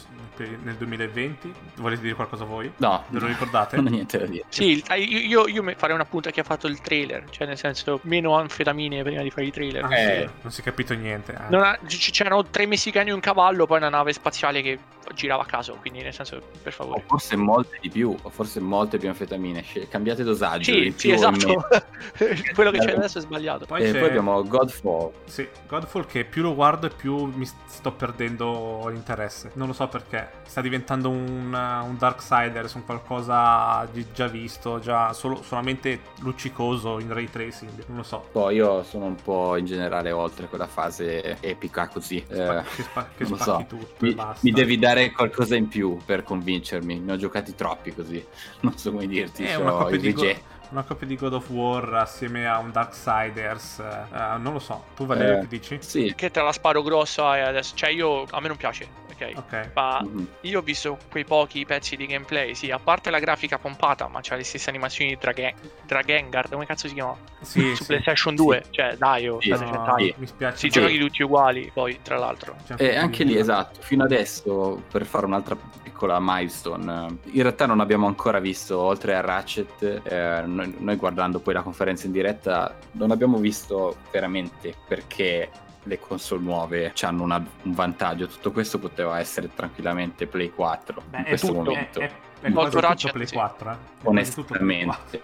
nel 0.62 0.74
2020. 0.76 1.52
Volete 1.76 2.00
dire 2.00 2.14
qualcosa 2.14 2.44
voi? 2.44 2.72
No, 2.78 3.04
Ve 3.08 3.18
lo 3.18 3.26
ricordate? 3.26 3.76
non 3.80 3.86
ho 3.86 3.90
niente 3.90 4.18
da 4.18 4.24
dire. 4.26 4.44
Sì, 4.48 4.82
io, 4.96 5.46
io, 5.46 5.74
farei 5.76 5.94
una 5.94 6.06
punta 6.06 6.30
che 6.30 6.40
ha 6.40 6.44
fatto 6.44 6.66
il 6.66 6.80
trailer, 6.80 7.24
cioè 7.30 7.46
nel 7.46 7.58
senso 7.58 8.00
meno 8.04 8.34
anfetamine 8.36 9.02
prima 9.02 9.22
di 9.22 9.30
fare 9.30 9.44
i 9.46 9.50
trailer. 9.50 9.84
Ah, 9.84 9.98
Eh. 9.98 10.20
sì, 10.26 10.30
non 10.42 10.52
si 10.52 10.60
è 10.60 10.64
capito 10.64 10.94
niente. 10.94 11.32
eh. 11.34 11.50
Non 11.50 11.62
ha- 11.62 11.78
c- 11.86 12.10
c'erano 12.10 12.44
tre 12.46 12.64
messicani 12.66 13.10
e 13.10 13.12
un 13.12 13.20
cavallo, 13.20 13.66
poi 13.66 13.76
una 13.76 13.90
nave 13.90 14.12
spaziale 14.14 14.62
che 14.62 14.78
girava 15.12 15.42
a 15.42 15.46
caso, 15.46 15.74
quindi 15.80 16.02
nel 16.02 16.14
senso, 16.14 16.40
per 16.62 16.72
O 16.72 16.76
favore. 16.76 17.02
forse 17.06 17.34
molte 17.36 17.78
di 17.80 17.88
più, 17.90 18.14
o 18.22 18.30
forse 18.30 18.60
molte 18.60 18.96
più 18.96 19.08
anfetamine. 19.08 19.64
Cambiate 19.88 20.22
dosaggio. 20.22 20.72
Sì, 20.72 20.94
sì, 20.96 21.10
o 21.10 21.14
esatto. 21.14 21.66
Quello 22.54 22.70
che 22.70 22.78
c'è 22.78 22.92
adesso 22.92 23.18
è 23.18 23.20
sbagliato. 23.20 23.66
Poi, 23.66 23.82
E 23.82 23.90
c'è... 23.92 23.98
poi 23.98 24.08
abbiamo 24.08 24.42
Godfall. 24.44 25.10
Sì, 25.24 25.48
Godfall 25.66 26.06
che 26.06 26.24
più 26.24 26.42
lo 26.42 26.54
guardo 26.54 26.68
e 26.86 26.90
più 26.90 27.24
mi 27.26 27.48
sto 27.66 27.92
perdendo 27.92 28.86
l'interesse. 28.88 29.50
Non 29.54 29.66
lo 29.68 29.72
so 29.72 29.88
perché. 29.88 30.30
Sta 30.46 30.60
diventando 30.60 31.08
un, 31.10 31.52
un 31.52 31.96
Darksiders, 31.98 32.74
un 32.74 32.84
qualcosa 32.84 33.86
di 33.92 34.06
già 34.12 34.26
visto, 34.26 34.78
già 34.78 35.12
solo- 35.12 35.42
solamente 35.42 36.00
luccicoso 36.20 36.98
in 36.98 37.12
ray 37.12 37.28
tracing. 37.28 37.84
Non 37.86 37.98
lo 37.98 38.02
so. 38.02 38.26
Poi 38.32 38.54
io 38.56 38.82
sono 38.82 39.06
un 39.06 39.16
po' 39.16 39.56
in 39.56 39.64
generale 39.64 40.10
oltre 40.12 40.46
quella 40.48 40.66
fase 40.66 41.38
epica 41.40 41.88
così. 41.88 42.24
Spa- 42.26 42.60
Eh, 42.60 42.64
che, 42.76 42.82
spa- 42.82 43.08
che 43.16 43.24
non 43.24 43.38
so. 43.38 43.64
tutto 43.68 43.86
mi, 43.98 44.16
mi 44.40 44.50
devi 44.50 44.78
dare 44.78 45.10
qualcosa 45.12 45.56
in 45.56 45.68
più 45.68 45.98
per 46.04 46.22
convincermi. 46.22 46.98
Ne 47.00 47.12
ho 47.12 47.16
giocati 47.16 47.54
troppi 47.54 47.94
così. 47.94 48.24
Non 48.60 48.76
so 48.76 48.90
come 48.92 49.06
dirti. 49.06 49.44
È 49.44 49.54
c'ho 49.54 49.62
una 49.62 49.70
coppia, 49.72 49.94
il 49.96 50.00
di 50.00 50.06
rigetto. 50.08 50.58
Una 50.70 50.82
coppia 50.84 51.06
di 51.06 51.16
God 51.16 51.34
of 51.34 51.48
War 51.50 51.94
assieme 51.94 52.46
a 52.46 52.58
un 52.58 52.70
Darksiders. 52.70 53.78
eh, 53.80 54.36
non 54.38 54.52
lo 54.52 54.58
so. 54.58 54.84
Tu, 54.96 55.04
Valerio, 55.06 55.36
Eh. 55.38 55.40
che 55.40 55.46
dici? 55.48 55.78
Sì. 55.80 56.12
Che 56.16 56.30
te 56.30 56.40
la 56.42 56.52
sparo 56.52 56.82
grossa 56.82 57.36
e 57.36 57.40
adesso, 57.40 57.74
cioè 57.74 57.90
io, 57.90 58.24
a 58.30 58.40
me 58.40 58.48
non 58.48 58.56
piace, 58.56 58.86
ok? 59.22 59.32
Ok. 59.36 59.70
Ma 59.74 60.00
Mhm. 60.02 60.26
io 60.42 60.58
ho 60.58 60.62
visto 60.62 60.98
quei 61.10 61.24
pochi 61.24 61.64
pezzi 61.64 61.96
di 61.96 62.06
gameplay, 62.06 62.54
sì, 62.54 62.70
a 62.70 62.78
parte 62.78 63.10
la 63.10 63.18
grafica 63.18 63.58
pompata, 63.58 64.08
ma 64.08 64.20
c'ha 64.22 64.36
le 64.36 64.44
stesse 64.44 64.70
animazioni 64.70 65.10
di 65.12 65.18
Dragen- 65.20 65.54
Drakengard, 65.86 66.50
come 66.50 66.66
cazzo 66.66 66.88
si 66.88 66.94
chiama? 66.94 67.16
Sì, 67.40 67.74
Su 67.74 67.82
sì. 67.82 67.86
PlayStation 67.86 68.34
2, 68.34 68.64
cioè 68.70 68.96
dai, 68.96 69.28
oh, 69.28 69.40
Sì, 69.40 69.48
No, 69.50 69.94
sì. 69.98 70.14
mi 70.16 70.26
spiace. 70.26 70.56
Si 70.58 70.68
giochi 70.68 70.98
tutti 70.98 71.22
uguali, 71.22 71.70
poi, 71.72 71.98
tra 72.02 72.16
l'altro. 72.18 72.54
E 72.66 72.74
po' 72.76 72.84
di 72.84 72.96
anche 72.96 73.24
lì, 73.24 73.36
esatto, 73.36 73.80
fino 73.82 74.04
adesso, 74.04 74.82
per 74.90 75.04
fare 75.06 75.26
un'altra 75.26 75.56
piccola 75.82 76.18
milestone, 76.20 77.18
eh, 77.24 77.30
in 77.32 77.42
realtà 77.42 77.66
non 77.66 77.80
abbiamo 77.80 78.06
ancora 78.06 78.38
visto, 78.38 78.78
oltre 78.78 79.14
a 79.14 79.20
Ratchet, 79.20 80.02
eh, 80.04 80.42
noi, 80.46 80.74
noi 80.78 80.96
guardando 80.96 81.40
poi 81.40 81.54
la 81.54 81.62
conferenza 81.62 82.06
in 82.06 82.12
diretta, 82.12 82.76
non 82.92 83.10
abbiamo 83.10 83.38
visto 83.38 83.96
veramente 84.10 84.74
perché 84.86 85.50
le 85.90 85.98
console 85.98 86.42
nuove 86.42 86.92
hanno 87.02 87.24
una- 87.24 87.44
un 87.62 87.72
vantaggio. 87.74 88.28
Tutto 88.28 88.52
questo 88.52 88.78
poteva 88.78 89.18
essere 89.18 89.50
tranquillamente 89.52 90.26
Play 90.26 90.50
4 90.50 91.02
Beh, 91.10 91.18
in 91.18 91.24
questo 91.24 91.48
tutto, 91.48 91.62
momento. 91.64 92.00
È, 92.00 92.04
è, 92.04 92.10
è 92.42 92.48
Molto 92.48 92.52
quasi 92.52 92.70
tutto 92.70 92.80
Ratchet, 92.86 93.12
Play 93.12 93.26
sì. 93.26 93.34
4, 93.34 93.70
eh. 93.70 93.74
È 93.74 93.76
quasi 94.02 94.34
tutto 94.34 94.54
Play 94.54 94.84
4. 94.84 95.02
Onestamente. 95.10 95.22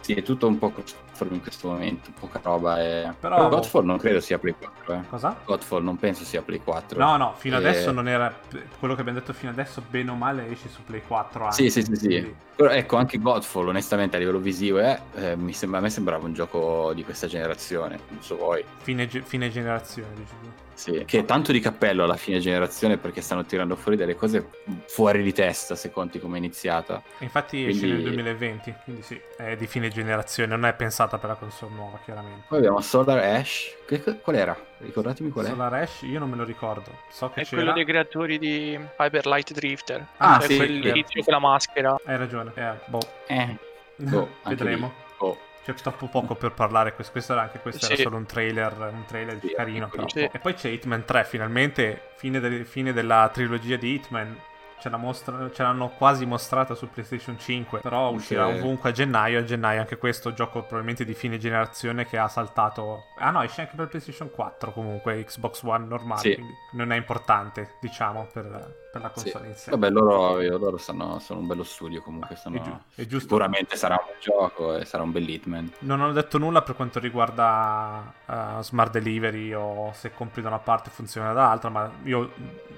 Sì, 0.00 0.14
è 0.14 0.22
tutto 0.22 0.46
un 0.48 0.58
po' 0.58 0.72
cross-platform 1.20 1.34
in 1.34 1.40
questo 1.42 1.68
momento, 1.68 2.10
poca 2.18 2.40
roba. 2.42 2.80
E... 2.80 3.12
Però- 3.18 3.36
Però 3.36 3.48
Godfall 3.48 3.84
non 3.84 3.98
credo 3.98 4.20
sia 4.20 4.38
Play 4.38 4.54
4. 4.58 4.94
Eh. 4.94 5.00
Cosa? 5.08 5.36
Godfall 5.44 5.82
non 5.82 5.96
penso 5.96 6.24
sia 6.24 6.42
Play 6.42 6.60
4. 6.62 6.98
No, 6.98 7.16
no, 7.16 7.34
fino 7.36 7.56
Eh, 7.56 7.58
adesso 7.58 7.92
non 7.92 8.08
era. 8.08 8.34
Quello 8.78 8.94
che 8.94 9.00
abbiamo 9.00 9.18
detto 9.18 9.32
fino 9.32 9.50
adesso, 9.50 9.82
bene 9.88 10.10
o 10.10 10.14
male, 10.14 10.50
esce 10.50 10.68
su 10.68 10.82
Play 10.84 11.02
4 11.06 11.44
anche. 11.44 11.54
Sì, 11.56 11.70
sì, 11.70 11.82
sì, 11.82 11.96
sì. 11.96 12.34
Però 12.56 12.70
ecco, 12.70 12.96
anche 12.96 13.18
Godfall, 13.18 13.68
onestamente, 13.68 14.16
a 14.16 14.18
livello 14.18 14.38
visivo, 14.38 14.80
eh, 14.80 14.98
eh, 15.14 15.36
mi 15.36 15.52
sembra, 15.52 15.78
a 15.78 15.82
me 15.82 15.90
sembrava 15.90 16.26
un 16.26 16.34
gioco 16.34 16.92
di 16.94 17.04
questa 17.04 17.26
generazione, 17.26 17.98
non 18.08 18.22
so 18.22 18.36
voi. 18.36 18.62
Fine, 18.82 19.06
ge- 19.08 19.22
fine 19.22 19.50
generazione, 19.50 20.08
dici. 20.14 20.32
Sì, 20.74 21.02
che 21.04 21.18
è 21.18 21.24
tanto 21.26 21.52
di 21.52 21.60
cappello 21.60 22.04
alla 22.04 22.16
fine 22.16 22.38
generazione 22.38 22.96
perché 22.96 23.20
stanno 23.20 23.44
tirando 23.44 23.76
fuori 23.76 23.98
delle 23.98 24.14
cose 24.16 24.48
fuori 24.86 25.22
di 25.22 25.30
testa, 25.34 25.74
se 25.74 25.90
conti 25.90 26.18
come 26.18 26.36
è 26.36 26.38
iniziata. 26.38 27.02
E 27.18 27.24
infatti 27.24 27.66
esce 27.66 27.80
Quindi- 27.80 27.96
nel 27.96 28.12
2020, 28.12 28.74
quindi 28.84 29.02
sì, 29.02 29.20
è 29.36 29.56
di 29.56 29.66
fine 29.66 29.90
generazione, 29.90 30.48
non 30.56 30.64
è 30.64 30.72
pensata 31.10 31.18
per 31.18 31.28
la 31.30 31.34
console 31.36 31.72
nuova, 31.74 31.98
chiaramente. 32.04 32.44
Poi 32.48 32.58
abbiamo 32.58 32.80
Solar 32.80 33.18
Ash. 33.18 33.76
Che- 33.86 34.20
qual 34.20 34.36
era? 34.36 34.56
Ricordatemi 34.78 35.30
qual 35.30 35.46
è. 35.46 35.48
Solar 35.48 35.74
Ash 35.74 36.02
io 36.02 36.18
non 36.18 36.30
me 36.30 36.36
lo 36.36 36.44
ricordo. 36.44 36.90
So 37.10 37.30
che 37.30 37.40
È 37.40 37.44
c'era. 37.44 37.56
quello 37.56 37.72
dei 37.72 37.84
creatori 37.84 38.38
di 38.38 38.78
Hyper 38.98 39.26
Light 39.26 39.52
Drifter. 39.52 40.06
Ah, 40.18 40.38
Cioè 40.38 40.48
sì, 40.48 40.56
quel 40.56 40.92
tizio 40.92 41.22
con 41.24 41.32
la 41.34 41.40
maschera. 41.40 41.96
Hai 42.04 42.16
ragione. 42.16 42.52
Eh, 42.54 42.72
boh. 42.86 43.00
Eh, 43.26 43.56
boh, 43.96 44.28
Vedremo. 44.44 44.86
lì. 44.86 44.92
Oh, 45.18 45.38
C'è 45.64 45.74
troppo 45.74 46.06
poco 46.06 46.34
per 46.34 46.52
parlare. 46.52 46.94
Questo, 46.94 47.12
questo 47.12 47.32
era 47.32 47.42
anche 47.42 47.58
questo 47.58 47.84
era 47.86 47.96
Sì. 47.96 48.02
solo 48.02 48.16
un 48.16 48.26
trailer, 48.26 48.74
un 48.92 49.04
trailer 49.06 49.38
Sì, 49.40 49.52
carino. 49.54 49.86
sì. 49.90 49.96
Però. 49.96 50.08
Sì. 50.08 50.28
E 50.32 50.38
poi 50.38 50.54
c'è 50.54 50.68
Hitman 50.68 51.04
3, 51.04 51.24
finalmente, 51.24 52.10
fine, 52.16 52.40
del- 52.40 52.64
fine 52.66 52.92
della 52.92 53.28
trilogia 53.32 53.76
di 53.76 53.94
Hitman. 53.94 54.38
Ce, 54.80 54.88
la 54.88 54.96
mostra- 54.96 55.50
ce 55.52 55.62
l'hanno 55.62 55.90
quasi 55.90 56.24
mostrata 56.24 56.74
su 56.74 56.88
PlayStation 56.88 57.38
5, 57.38 57.80
però 57.80 58.10
uscirà 58.10 58.46
ovunque 58.48 58.90
a 58.90 58.92
gennaio. 58.92 59.38
A 59.40 59.44
gennaio 59.44 59.80
anche 59.80 59.98
questo 59.98 60.32
gioco 60.32 60.60
probabilmente 60.60 61.04
di 61.04 61.12
fine 61.14 61.36
generazione 61.38 62.06
che 62.06 62.16
ha 62.18 62.28
saltato. 62.28 63.04
Ah 63.18 63.30
no, 63.30 63.42
esce 63.42 63.60
anche 63.62 63.76
per 63.76 63.88
PlayStation 63.88 64.30
4 64.30 64.72
comunque, 64.72 65.22
Xbox 65.24 65.62
One 65.62 65.84
normale, 65.86 66.20
Sì. 66.20 66.34
quindi 66.34 66.52
non 66.72 66.92
è 66.92 66.96
importante, 66.96 67.74
diciamo, 67.80 68.26
per, 68.32 68.74
per 68.90 69.00
la 69.02 69.12
sì. 69.14 69.22
console 69.30 69.48
in 69.48 69.54
sé. 69.54 69.70
Vabbè, 69.70 69.90
loro, 69.90 70.40
loro 70.58 70.76
stanno- 70.76 71.18
sono 71.18 71.40
un 71.40 71.46
bello 71.46 71.64
studio 71.64 72.02
comunque. 72.02 72.36
Sono... 72.36 72.56
È, 72.56 72.60
giu- 72.60 72.78
è 72.96 73.02
giusto. 73.06 73.18
Sicuramente 73.28 73.76
sarà 73.76 73.94
un 73.94 74.14
gioco 74.20 74.76
e 74.76 74.84
sarà 74.84 75.02
un 75.02 75.12
bel 75.12 75.28
Hitman. 75.28 75.72
Non 75.80 76.00
ho 76.00 76.12
detto 76.12 76.38
nulla 76.38 76.62
per 76.62 76.74
quanto 76.76 76.98
riguarda 76.98 78.12
eh, 78.26 78.62
Smart 78.62 78.92
Delivery 78.92 79.52
o 79.54 79.92
se 79.94 80.12
compri 80.12 80.42
da 80.42 80.48
una 80.48 80.58
parte 80.58 80.90
funziona 80.90 81.32
dall'altra, 81.32 81.68
ma 81.70 81.90
io 82.04 82.32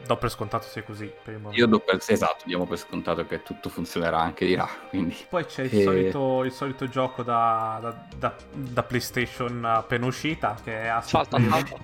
do 0.05 0.17
per 0.17 0.31
scontato 0.31 0.67
sia 0.67 0.83
così 0.83 1.07
per 1.07 1.35
il 1.35 1.41
momento. 1.41 1.61
Io 1.61 1.67
do 1.69 1.79
per 1.79 2.01
esatto, 2.07 2.45
diamo 2.47 2.67
per 2.67 2.77
scontato 2.79 3.25
che 3.27 3.43
tutto 3.43 3.69
funzionerà 3.69 4.19
anche 4.21 4.45
di 4.47 4.55
là. 4.55 4.69
Quindi 4.89 5.17
Poi 5.29 5.45
c'è 5.47 5.63
il, 5.65 5.79
E- 5.79 5.83
solito, 5.83 6.45
il 6.45 6.53
solito 6.53 6.89
gioco 6.89 7.23
da, 7.23 7.79
da- 7.81 8.07
da- 8.17 8.35
da 8.53 8.83
PlayStation 8.83 9.65
appena 9.65 10.07
uscita 10.07 10.57
che 10.63 10.83
è 10.83 10.99
salta. 11.03 11.39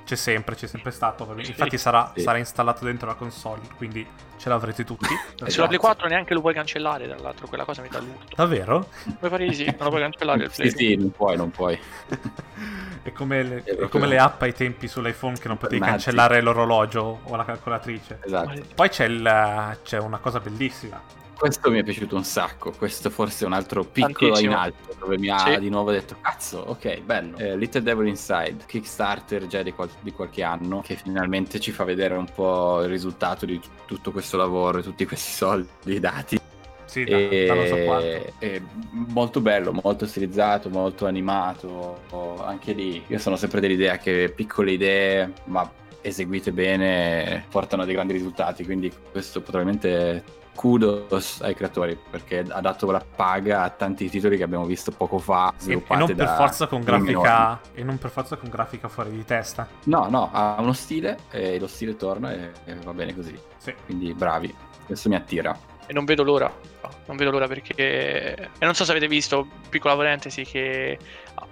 c'è 0.05 0.17
sempre, 0.17 0.55
c'è 0.55 0.67
sempre 0.67 0.91
stato. 0.91 1.27
Sì. 1.43 1.51
Infatti 1.51 1.79
sarà, 1.79 2.11
Sì. 2.15 2.23
sarà 2.23 2.39
installato 2.39 2.85
dentro 2.85 3.07
la 3.07 3.15
console, 3.15 3.61
quindi 3.77 4.07
ce 4.39 4.49
l'avrete 4.49 4.85
tutti. 4.85 5.07
Esatto. 5.39 5.51
Sulla 5.51 5.67
Play 5.69 5.79
4 5.79 6.09
neanche 6.09 6.35
lo 6.35 6.41
puoi 6.41 6.53
cancellare, 6.55 7.07
tra 7.07 7.17
l'altro, 7.19 7.47
quella 7.47 7.65
cosa 7.65 7.81
mi 7.83 7.89
dà 7.89 8.01
l'urto. 8.01 8.35
Davvero? 8.35 8.89
Puoi 9.19 9.31
fare 9.31 9.47
di 9.47 9.55
sì, 9.55 9.65
non 9.65 9.77
lo 9.79 9.89
puoi 9.91 10.01
cancellare 10.01 10.45
il 10.45 10.51
sì, 10.51 10.63
play. 10.63 10.71
sì, 10.77 10.97
non 10.97 11.11
puoi, 11.13 11.37
non 11.37 11.51
puoi. 11.51 11.79
è, 13.03 13.13
come 13.13 13.43
le, 13.43 13.63
È 13.65 13.77
è 13.77 13.89
come 13.89 14.07
le 14.07 14.19
app 14.19 14.43
ai 14.43 14.53
tempi 14.53 14.89
sull'iPhone 14.89 15.39
che 15.39 15.47
non 15.49 15.57
potevi 15.59 15.79
Nazi. 15.81 15.93
cancellare 15.93 16.41
l'orologio 16.41 17.21
o 17.23 17.37
la 17.37 17.45
calcolatrice. 17.45 18.19
Esatto. 18.25 18.61
Poi 18.75 18.89
c'è, 18.89 19.05
il- 19.05 19.79
c'è 19.85 19.99
una 19.99 20.19
cosa 20.19 20.41
bellissima. 20.41 21.01
Questo 21.39 21.71
mi 21.71 21.79
è 21.79 21.85
piaciuto 21.85 22.17
un 22.17 22.25
sacco. 22.25 22.73
Questo 22.73 23.11
forse 23.11 23.45
è 23.45 23.47
un 23.47 23.53
altro 23.53 23.85
piccolo 23.85 24.33
Tantissimo. 24.33 24.51
in 24.51 24.57
alto 24.57 24.97
dove 24.99 25.19
mi 25.19 25.29
ha 25.29 25.39
Sì. 25.39 25.59
di 25.61 25.69
nuovo 25.71 25.93
detto: 25.93 26.17
Cazzo, 26.21 26.59
ok, 26.59 27.01
bello. 27.03 27.37
Eh, 27.37 27.57
Little 27.57 27.83
Devil 27.83 28.09
Inside, 28.09 28.57
Kickstarter 28.67 29.47
già 29.47 29.63
di, 29.63 29.73
qual- 29.73 29.89
di 30.01 30.11
qualche 30.13 30.43
anno, 30.43 30.81
che 30.81 30.97
finalmente 30.97 31.61
ci 31.61 31.71
fa 31.71 31.85
vedere 31.85 32.15
un 32.15 32.27
po' 32.35 32.83
il 32.83 32.89
risultato 32.89 33.47
di 33.47 33.61
t- 33.61 33.69
tutto 33.87 34.11
questo 34.11 34.37
lavoro 34.37 34.79
e 34.79 34.83
tutti 34.83 35.07
questi 35.07 35.31
soldi 35.31 36.01
dati. 36.01 36.41
Sì, 36.87 37.05
da, 37.05 37.19
da 37.19 37.55
non 37.55 37.67
so 37.67 37.77
quanto. 37.85 38.07
E, 38.07 38.33
e 38.41 38.63
molto 38.91 39.41
bello, 39.41 39.73
molto 39.73 40.07
stilizzato, 40.07 40.71
molto 40.71 41.07
animato. 41.07 42.01
Anche 42.43 42.73
lì, 42.73 43.05
io 43.07 43.19
sono 43.19 43.37
sempre 43.37 43.61
dell'idea 43.61 43.99
che 43.99 44.33
piccole 44.35 44.73
idee, 44.73 45.33
ma 45.45 45.71
eseguite 46.01 46.51
bene, 46.51 47.45
portano 47.51 47.83
a 47.83 47.85
dei 47.85 47.95
grandi 47.95 48.15
risultati. 48.15 48.65
Quindi 48.65 48.91
questo 49.13 49.41
probabilmente 49.43 50.25
kudos 50.59 51.41
ai 51.41 51.55
creatori 51.55 51.97
perché 52.11 52.45
ha 52.49 52.61
dato 52.61 52.91
la 52.91 53.01
paga 53.01 53.63
a 53.63 53.71
tanti 53.71 54.11
titoli 54.11 54.37
che 54.37 54.43
abbiamo 54.43 54.65
visto 54.65 54.91
poco 54.91 55.19
fa 55.19 55.55
E, 55.65 55.85
e 55.87 55.97
non 55.97 56.07
per 56.07 56.17
da 56.17 56.35
forza 56.35 56.67
con 56.67 56.83
grafica. 56.83 57.61
E 57.75 57.85
non 57.85 57.97
per 57.97 58.11
forza 58.11 58.35
con 58.35 58.51
grafica 58.51 58.89
fuori 58.89 59.11
di 59.11 59.25
testa. 59.25 59.69
No, 59.85 60.09
no, 60.11 60.31
ha 60.33 60.57
uno 60.59 60.73
stile 60.73 61.19
e 61.31 61.61
lo 61.61 61.69
stile 61.69 61.95
torna 61.95 62.33
e, 62.33 62.51
e 62.65 62.75
va 62.75 62.93
bene 62.93 63.15
così. 63.15 63.39
Sì. 63.59 63.73
Quindi 63.85 64.13
bravi, 64.15 64.53
questo 64.85 65.09
mi 65.09 65.15
attira. 65.15 65.57
E 65.87 65.93
non 65.93 66.05
vedo 66.05 66.25
l'ora. 66.25 66.53
No, 66.83 66.91
non 67.07 67.17
vedo 67.17 67.31
l'ora 67.31 67.47
perché. 67.47 67.75
E 67.77 68.49
non 68.59 68.75
so 68.75 68.85
se 68.85 68.91
avete 68.91 69.07
visto, 69.07 69.47
piccola 69.69 69.95
parentesi, 69.95 70.43
che 70.43 70.99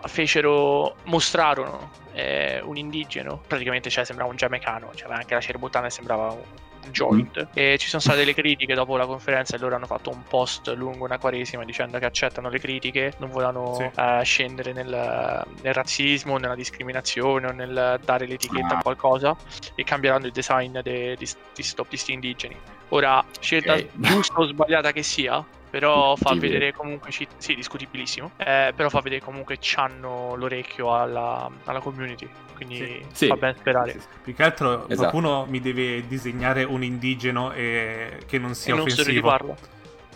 fecero. 0.07 0.97
mostrarono 1.05 1.91
eh, 2.13 2.61
un 2.61 2.77
indigeno. 2.77 3.41
Praticamente 3.47 3.89
cioè, 3.89 4.05
sembrava 4.05 4.31
un 4.31 4.37
giamaicano. 4.37 4.91
Cioè, 4.95 5.05
aveva 5.05 5.21
anche 5.21 5.35
la 5.35 5.41
cerbottana 5.41 5.87
e 5.87 5.91
sembrava 5.91 6.33
un 6.33 6.65
joint. 6.91 7.49
E 7.55 7.76
ci 7.78 7.89
sono 7.89 8.01
state 8.03 8.18
delle 8.18 8.34
critiche 8.34 8.74
dopo 8.74 8.97
la 8.97 9.07
conferenza 9.07 9.57
e 9.57 9.59
loro 9.59 9.74
hanno 9.76 9.87
fatto 9.87 10.11
un 10.11 10.22
post 10.28 10.72
lungo 10.74 11.05
una 11.05 11.18
quaresima 11.18 11.64
dicendo 11.64 11.99
che 11.99 12.05
accettano 12.05 12.49
le 12.49 12.59
critiche, 12.59 13.12
non 13.18 13.30
vogliono 13.30 13.74
Sì. 13.74 13.91
eh, 14.01 14.20
scendere 14.24 14.72
nel, 14.72 15.45
nel 15.62 15.74
razzismo, 15.74 16.37
nella 16.39 16.55
discriminazione 16.55 17.47
o 17.47 17.53
nel 17.53 18.01
dare 18.05 18.26
l'etichetta 18.26 18.74
a 18.74 18.78
Ah. 18.78 18.82
qualcosa 18.82 19.37
e 19.74 19.84
cambieranno 19.84 20.26
il 20.26 20.32
design 20.32 20.78
de- 20.80 21.16
di, 21.16 21.26
di, 21.55 21.64
di 21.89 21.97
sti 21.97 22.12
indigeni. 22.12 22.57
Ora, 22.91 23.24
scelta 23.41 23.74
Ok. 23.74 23.87
giusta 23.97 24.34
o 24.41 24.47
sbagliata 24.47 24.93
che 24.93 25.03
sia, 25.03 25.45
però 25.79 26.16
fa 26.16 26.35
vedere 26.35 26.72
comunque, 26.72 27.11
ci- 27.11 27.29
sì, 27.37 27.55
discutibilissimo, 27.55 28.31
eh, 28.39 28.72
però 28.74 28.89
fa 28.89 29.01
vedere 29.03 29.20
comunque 29.20 29.59
c'hanno 29.61 30.35
l'orecchio 30.35 30.95
alla, 30.95 31.51
alla 31.64 31.81
community, 31.81 32.27
quindi 32.55 32.77
Sì. 32.77 33.05
Sì. 33.12 33.27
fa 33.27 33.37
ben 33.37 33.55
sperare. 33.59 33.93
Sì, 33.93 34.01
sì. 34.01 34.07
Più 34.24 34.35
che 34.35 34.43
altro 34.43 34.89
Esatto. 34.89 34.97
qualcuno 34.97 35.45
mi 35.47 35.61
deve 35.61 36.07
disegnare 36.07 36.64
un 36.64 36.83
indigeno 36.83 37.53
e... 37.53 38.20
che 38.27 38.39
non 38.39 38.53
E 38.53 38.55
sia 38.55 38.74
non 38.74 38.89
so 38.89 39.01
offensivo. 39.03 39.20
riparlo. 39.31 39.57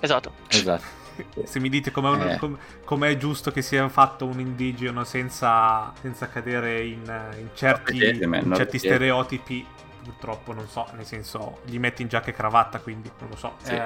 Esatto. 0.00 0.32
Esatto. 0.48 0.98
Se 1.44 1.60
mi 1.60 1.68
dite 1.68 1.90
com'è, 1.90 2.08
un- 2.08 2.20
Eh. 2.22 2.36
com- 2.38 2.58
com'è 2.82 3.14
giusto 3.18 3.50
che 3.50 3.60
sia 3.60 3.86
fatto 3.90 4.24
un 4.24 4.40
indigeno 4.40 5.04
senza, 5.04 5.92
senza 6.00 6.28
cadere 6.30 6.80
in, 6.80 7.02
in 7.38 7.48
certi, 7.52 7.98
Non 7.98 8.00
vedete, 8.00 8.24
in 8.24 8.30
non 8.30 8.54
certi 8.56 8.78
stereotipi, 8.78 9.66
purtroppo 10.02 10.52
non 10.52 10.66
so, 10.68 10.86
nel 10.94 11.04
senso, 11.06 11.60
gli 11.64 11.78
metti 11.78 12.02
in 12.02 12.08
giacca 12.08 12.30
e 12.30 12.32
cravatta, 12.32 12.78
quindi 12.80 13.10
non 13.20 13.28
lo 13.30 13.36
so. 13.36 13.54
Sì. 13.62 13.74
Eh, 13.74 13.82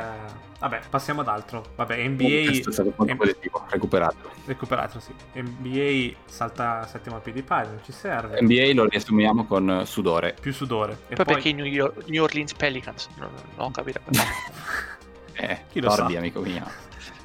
vabbè, 0.59 0.81
passiamo 0.91 1.21
ad 1.23 1.29
altro. 1.29 1.65
Vabbè, 1.77 1.95
Questo 1.95 2.25
NBA 2.25 2.51
è 2.69 2.73
stato 2.73 2.93
molto 2.97 3.17
positivo, 3.17 3.67
recuperato. 3.69 4.31
recuperato, 4.47 5.01
sì. 5.01 5.13
NBA 5.35 6.17
salta 6.27 6.87
settimo 6.87 7.17
a 7.17 7.21
piedi 7.21 7.43
pari, 7.43 7.69
non 7.69 7.81
ci 7.85 7.93
serve. 7.93 8.41
NBA 8.41 8.73
lo 8.75 8.87
riassumiamo 8.87 9.45
con 9.45 9.83
sudore. 9.87 10.35
Più 10.41 10.53
sudore. 10.53 10.93
E 11.09 11.15
Poi, 11.15 11.25
poi, 11.25 11.35
perché 11.35 11.49
i 11.51 11.53
New, 11.53 11.65
York- 11.65 12.07
New 12.09 12.23
Orleans 12.23 12.55
Pelicans? 12.55 13.09
Non, 13.17 13.31
non 13.57 13.67
ho 13.67 13.71
capito. 13.71 14.01
Eh, 15.37 15.65
Chi 15.69 15.81
lo 15.81 15.89
tordi, 15.89 16.13
sa? 16.13 16.19
amico 16.21 16.41
mio. 16.43 16.65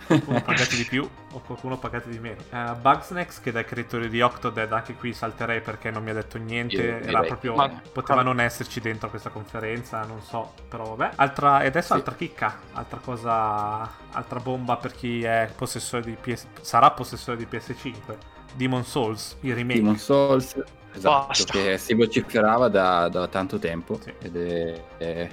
Qualcuno 0.09 0.41
pagato 0.41 0.75
di 0.75 0.83
più 0.85 1.09
o 1.31 1.39
qualcuno 1.39 1.77
pagato 1.77 2.09
di 2.09 2.19
meno. 2.19 2.41
Uh, 2.49 2.75
Bugsnax, 2.75 3.39
che 3.41 3.49
è 3.49 3.53
dal 3.53 3.65
creatore 3.65 4.09
di 4.09 4.21
Octodad, 4.21 4.71
anche 4.73 4.93
qui 4.95 5.13
salterei 5.13 5.61
perché 5.61 5.91
non 5.91 6.03
mi 6.03 6.09
ha 6.09 6.13
detto 6.13 6.37
niente. 6.37 6.75
Io 6.75 6.97
Era 7.07 7.21
proprio. 7.21 7.55
Ma- 7.55 7.81
poteva 7.91 8.21
non 8.21 8.39
esserci 8.39 8.79
dentro 8.79 9.09
questa 9.09 9.29
conferenza, 9.29 10.03
non 10.03 10.21
so. 10.21 10.53
Però 10.67 10.95
vabbè. 10.95 11.13
Altra, 11.15 11.61
e 11.61 11.67
adesso 11.67 11.87
Sì. 11.87 11.93
altra 11.93 12.15
chicca. 12.15 12.59
Altra 12.73 12.99
cosa. 13.03 13.89
Altra 14.11 14.39
bomba 14.39 14.77
per 14.77 14.93
chi 14.93 15.23
è 15.23 15.49
possessore 15.55 16.03
di 16.03 16.17
PS. 16.19 16.47
Sarà 16.61 16.91
possessore 16.91 17.37
di 17.37 17.47
PS5. 17.49 18.17
Demon 18.55 18.83
Souls, 18.83 19.37
il 19.41 19.53
remake. 19.53 19.79
Demon 19.79 19.97
Souls. 19.97 20.55
Esatto, 20.91 21.27
Basta. 21.27 21.53
che 21.53 21.77
si 21.77 21.93
vociferava 21.93 22.67
da, 22.67 23.07
da 23.09 23.27
tanto 23.27 23.59
tempo 23.59 23.99
Sì. 24.01 24.11
ed 24.19 24.35
è, 24.35 24.83
è- 24.97 25.29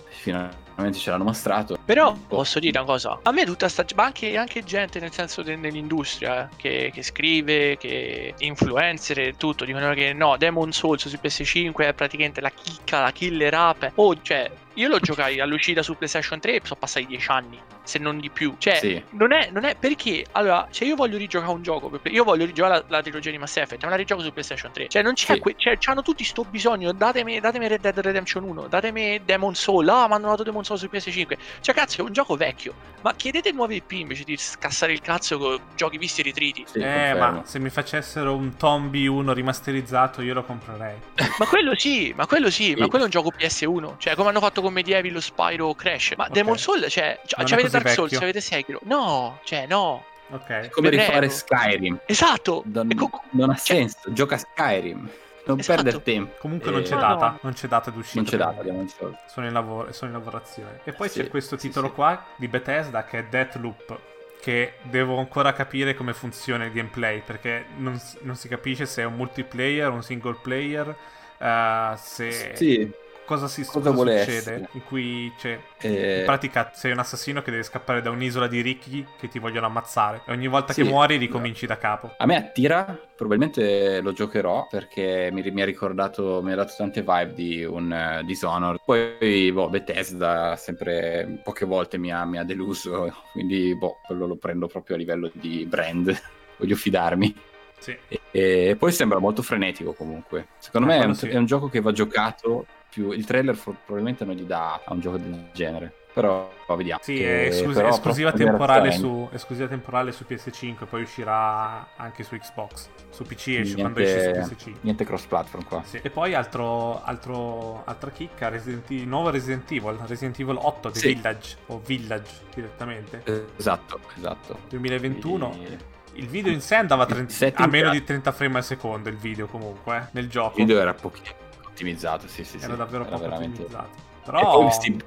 finalmente 0.76 0.98
ce 0.98 1.10
l'hanno 1.10 1.24
mostrato. 1.24 1.78
Però 1.84 2.14
posso 2.28 2.58
dire 2.58 2.78
una 2.78 2.86
cosa, 2.86 3.18
a 3.22 3.32
me 3.32 3.44
tutta 3.44 3.68
sta 3.68 3.84
ma 3.94 4.04
anche, 4.04 4.36
anche 4.36 4.62
gente 4.62 5.00
nel 5.00 5.12
senso 5.12 5.42
de- 5.42 5.56
nell'industria 5.56 6.44
eh, 6.44 6.56
che, 6.56 6.90
che 6.92 7.02
scrive, 7.02 7.76
che 7.78 8.34
influencer 8.38 9.18
e 9.18 9.36
tutto, 9.36 9.64
dicono 9.64 9.92
che 9.94 10.12
no, 10.12 10.36
Demon 10.36 10.72
Souls 10.72 11.08
su 11.08 11.18
PS5 11.20 11.74
è 11.76 11.94
praticamente 11.94 12.40
la 12.40 12.50
chicca, 12.50 13.00
la 13.00 13.12
killer 13.12 13.54
app. 13.54 13.84
Oh, 13.94 14.20
cioè, 14.20 14.50
io 14.74 14.88
lo 14.88 14.98
giocai 15.00 15.40
all'uscita 15.40 15.82
su 15.82 15.96
PlayStation 15.96 16.38
3 16.38 16.54
e 16.56 16.60
sono 16.62 16.78
passati 16.78 17.06
10 17.06 17.30
anni, 17.30 17.58
se 17.86 17.98
non 17.98 18.18
di 18.20 18.30
più. 18.30 18.54
Cioè, 18.58 18.74
Sì. 18.76 19.02
non, 19.10 19.32
è, 19.32 19.48
non 19.52 19.64
è 19.64 19.76
perché, 19.76 20.26
allora, 20.32 20.66
se 20.70 20.84
io 20.84 20.94
voglio 20.96 21.16
rigiocare 21.16 21.52
un 21.52 21.62
gioco, 21.62 21.90
io 22.04 22.24
voglio 22.24 22.44
rigiocare 22.44 22.78
la, 22.88 22.96
la 22.96 23.02
trilogia 23.02 23.30
di 23.30 23.38
Mass 23.38 23.56
Effect, 23.56 23.82
me 23.84 23.90
la 23.90 23.96
rigioco 23.96 24.22
su 24.22 24.32
PlayStation 24.32 24.72
3. 24.72 24.88
Cioè, 24.88 25.02
non 25.02 25.14
c'è, 25.14 25.34
Sì. 25.34 25.38
que- 25.40 25.54
cioè, 25.56 25.76
c'hanno 25.78 26.02
tutti 26.02 26.24
sto 26.24 26.44
bisogno, 26.44 26.92
datemi, 26.92 27.40
datemi 27.40 27.68
Red 27.68 27.80
Dead 27.80 27.98
Redemption 27.98 28.44
1, 28.44 28.66
datemi 28.68 29.20
Demon 29.24 29.54
Soul, 29.54 29.88
ah, 29.88 30.06
mi 30.08 30.14
hanno 30.14 30.28
dato 30.28 30.42
Demon 30.42 30.64
Soul 30.64 30.78
su 30.78 30.88
PS5. 30.90 31.36
Cioè, 31.60 31.74
cazzo, 31.74 32.00
è 32.00 32.04
un 32.04 32.12
gioco 32.12 32.36
vecchio, 32.36 32.74
ma 33.02 33.14
chiedete 33.14 33.52
nuove 33.52 33.76
IP 33.76 33.92
invece 33.92 34.24
di 34.24 34.36
scassare 34.36 34.92
il 34.92 35.00
cazzo 35.00 35.38
con 35.38 35.58
giochi 35.74 35.96
visti 35.98 36.20
e 36.20 36.24
ritriti. 36.24 36.64
Sì, 36.66 36.78
eh, 36.78 36.82
confermo. 36.82 37.30
ma 37.38 37.42
se 37.44 37.58
mi 37.58 37.70
facessero 37.70 38.34
un 38.34 38.56
Tombi 38.56 39.06
1 39.06 39.32
rimasterizzato, 39.32 40.22
io 40.22 40.34
lo 40.34 40.44
comprerei. 40.44 40.96
Ma 41.38 41.46
quello 41.46 41.74
sì, 41.76 42.12
ma 42.16 42.26
quello 42.26 42.50
sì, 42.50 42.74
ma 42.74 42.86
quello 42.88 43.04
è 43.04 43.06
un 43.06 43.10
gioco 43.10 43.30
PS1. 43.36 43.94
Cioè, 43.98 44.14
come 44.14 44.28
hanno 44.30 44.40
fatto 44.40 44.60
con 44.60 44.72
Medieval, 44.72 45.12
lo 45.12 45.20
Spyro, 45.20 45.74
Crash. 45.74 46.14
Ma 46.16 46.24
Ok. 46.24 46.30
Demon 46.32 46.58
Soul, 46.58 46.80
cioè, 46.88 47.20
cioè 47.24 47.44
è 47.44 47.52
avete 47.52 47.68
Dark 47.82 47.94
Souls, 47.94 48.10
vecchio. 48.10 48.26
avete 48.26 48.40
Sekiro. 48.40 48.80
No, 48.84 49.38
cioè, 49.44 49.66
no. 49.66 50.04
Ok. 50.30 50.46
È 50.48 50.68
come 50.70 50.88
Prego. 50.88 51.04
rifare 51.04 51.28
Skyrim. 51.28 52.00
Esatto. 52.06 52.62
Non, 52.66 52.88
co- 52.96 53.22
non 53.30 53.50
ha 53.50 53.54
cioè- 53.54 53.76
senso, 53.76 54.12
gioca 54.12 54.36
Skyrim. 54.38 55.08
Non 55.46 55.60
Esatto. 55.60 55.82
perdere 55.82 56.02
tempo. 56.02 56.34
Comunque 56.40 56.72
non 56.72 56.80
Eh, 56.80 56.82
c'è 56.84 56.94
No, 56.94 57.00
data, 57.00 57.26
no. 57.28 57.38
non 57.42 57.52
c'è 57.52 57.68
data 57.68 57.90
d'uscita. 57.92 58.20
Non 58.20 58.28
c'è 58.28 58.36
data, 58.36 58.62
Souls. 58.88 59.16
Sono 59.28 59.46
in, 59.46 59.52
lavoro, 59.52 59.92
sono 59.92 60.10
in 60.10 60.16
lavorazione. 60.16 60.80
E 60.82 60.92
poi 60.92 61.08
Sì, 61.08 61.20
c'è 61.20 61.28
questo 61.28 61.54
titolo 61.56 61.86
sì. 61.86 61.92
qua 61.94 62.24
di 62.34 62.48
Bethesda 62.48 63.04
che 63.04 63.20
è 63.20 63.24
Deathloop. 63.24 63.98
Che 64.40 64.74
devo 64.82 65.18
ancora 65.18 65.52
capire 65.52 65.94
come 65.94 66.12
funziona 66.14 66.64
il 66.64 66.72
gameplay. 66.72 67.20
Perché 67.24 67.66
non, 67.76 68.00
non 68.22 68.34
si 68.34 68.48
capisce 68.48 68.86
se 68.86 69.02
è 69.02 69.04
un 69.04 69.14
multiplayer, 69.14 69.88
un 69.90 70.02
single 70.02 70.38
player. 70.42 70.92
eh, 71.38 71.92
se 71.96 72.52
Sì, 72.56 72.90
cosa, 73.26 73.48
si, 73.48 73.64
cosa 73.64 73.90
cosa 73.90 74.10
succede. 74.10 74.36
essere. 74.36 74.68
In 74.72 74.84
cui 74.84 75.30
c'è. 75.36 75.58
eh, 75.80 76.18
In 76.20 76.24
pratica 76.24 76.70
sei 76.74 76.92
un 76.92 76.98
assassino 77.00 77.42
che 77.42 77.50
deve 77.50 77.62
scappare 77.64 78.00
da 78.00 78.08
un'isola 78.10 78.46
di 78.46 78.62
ricchi 78.62 79.06
che 79.18 79.28
ti 79.28 79.38
vogliono 79.38 79.66
ammazzare. 79.66 80.22
E 80.26 80.32
ogni 80.32 80.46
volta 80.46 80.72
Sì. 80.72 80.82
che 80.82 80.88
muori 80.88 81.16
ricominci 81.16 81.66
da 81.66 81.76
capo. 81.76 82.14
A 82.16 82.24
me 82.26 82.36
attira, 82.36 82.98
probabilmente 83.14 84.00
lo 84.00 84.12
giocherò 84.12 84.66
perché 84.70 85.28
mi, 85.32 85.42
mi 85.50 85.60
ha 85.62 85.64
ricordato, 85.66 86.40
mi 86.42 86.52
ha 86.52 86.56
dato 86.56 86.72
tante 86.76 87.02
vibe 87.02 87.32
di 87.34 87.64
un 87.64 87.92
eh, 87.92 88.22
Dishonored. 88.24 88.80
Poi, 88.84 89.52
boh, 89.52 89.68
Bethesda 89.68 90.56
sempre 90.56 91.40
poche 91.42 91.66
volte 91.66 91.98
mi 91.98 92.12
ha, 92.12 92.24
mi 92.24 92.38
ha 92.38 92.44
deluso, 92.44 93.12
quindi, 93.32 93.76
boh, 93.76 94.00
quello 94.06 94.26
lo 94.26 94.36
prendo 94.36 94.66
proprio 94.68 94.96
a 94.96 94.98
livello 94.98 95.30
di 95.34 95.66
brand. 95.66 96.16
Voglio 96.58 96.76
fidarmi. 96.76 97.34
Sì. 97.78 97.96
E, 98.08 98.20
e 98.30 98.76
poi 98.76 98.90
sembra 98.90 99.18
molto 99.18 99.42
frenetico 99.42 99.92
comunque. 99.92 100.48
Secondo 100.58 100.90
Ah, 100.90 100.96
me 100.96 101.02
è 101.02 101.06
un, 101.06 101.14
sì. 101.14 101.28
è 101.28 101.36
un 101.36 101.44
gioco 101.44 101.68
che 101.68 101.80
va 101.80 101.92
giocato 101.92 102.66
più... 102.96 103.10
Il 103.12 103.26
trailer 103.26 103.54
for- 103.54 103.76
probabilmente 103.84 104.24
non 104.24 104.34
gli 104.34 104.44
dà 104.44 104.80
a 104.84 104.92
un 104.94 105.00
gioco 105.00 105.18
del 105.18 105.48
genere. 105.52 105.92
Però 106.16 106.50
vediamo. 106.74 107.00
Sì, 107.02 107.16
Che- 107.16 107.44
è 107.44 107.46
esclus- 107.48 107.74
però 107.74 107.88
esclusiva, 107.90 108.32
temporale 108.32 108.90
su, 108.92 109.28
esclusiva 109.32 109.68
temporale 109.68 110.12
su 110.12 110.24
PS5, 110.26 110.86
poi 110.88 111.02
uscirà 111.02 111.88
anche 111.94 112.22
su 112.22 112.34
Xbox. 112.38 112.88
Su 113.10 113.24
PC 113.24 113.48
esce 113.48 113.74
Niente- 113.74 113.80
quando 113.82 114.00
esce 114.00 114.22
su 114.22 114.54
PS5. 114.54 114.74
Niente 114.80 115.04
cross 115.04 115.26
platform 115.26 115.64
qua. 115.66 115.82
Sì. 115.84 116.00
E 116.02 116.08
poi 116.08 116.32
altro, 116.32 117.02
altro- 117.04 117.82
altra 117.84 118.10
chicca, 118.10 118.48
Resident 118.48 118.90
Evil- 118.90 119.06
nuovo 119.06 119.28
Resident 119.28 119.70
Evil, 119.70 119.98
Resident 120.06 120.38
Evil 120.40 120.56
8 120.58 120.90
The 120.90 120.98
Sì. 120.98 121.12
Village, 121.14 121.56
o 121.66 121.82
Village 121.84 122.32
direttamente, 122.54 123.22
Esatto, 123.58 124.00
esatto. 124.16 124.58
2021. 124.70 125.54
Il 125.60 125.78
Il 126.14 126.28
video 126.28 126.50
in 126.50 126.62
sé 126.62 126.76
andava 126.76 127.02
a, 127.02 127.06
30 127.06 127.30
Il 127.30 127.36
setting 127.36 127.68
a 127.68 127.70
meno 127.70 127.90
di 127.90 128.02
30 128.02 128.32
frame 128.32 128.56
al 128.56 128.64
secondo, 128.64 129.10
il 129.10 129.16
video 129.18 129.48
comunque, 129.48 129.96
eh, 129.98 130.02
nel 130.12 130.30
gioco. 130.30 130.54
video 130.56 130.80
era 130.80 130.94
pochino 130.94 131.44
ottimizzato, 131.76 132.26
sì, 132.26 132.42
sì, 132.42 132.58
sì. 132.58 132.64
Era 132.64 132.74
davvero 132.74 133.04
poco 133.04 133.18
veramente... 133.18 133.62
ottimizzato. 133.62 133.90
E 133.96 134.24
Però... 134.24 134.58
poi 134.60 134.72
si 134.72 135.02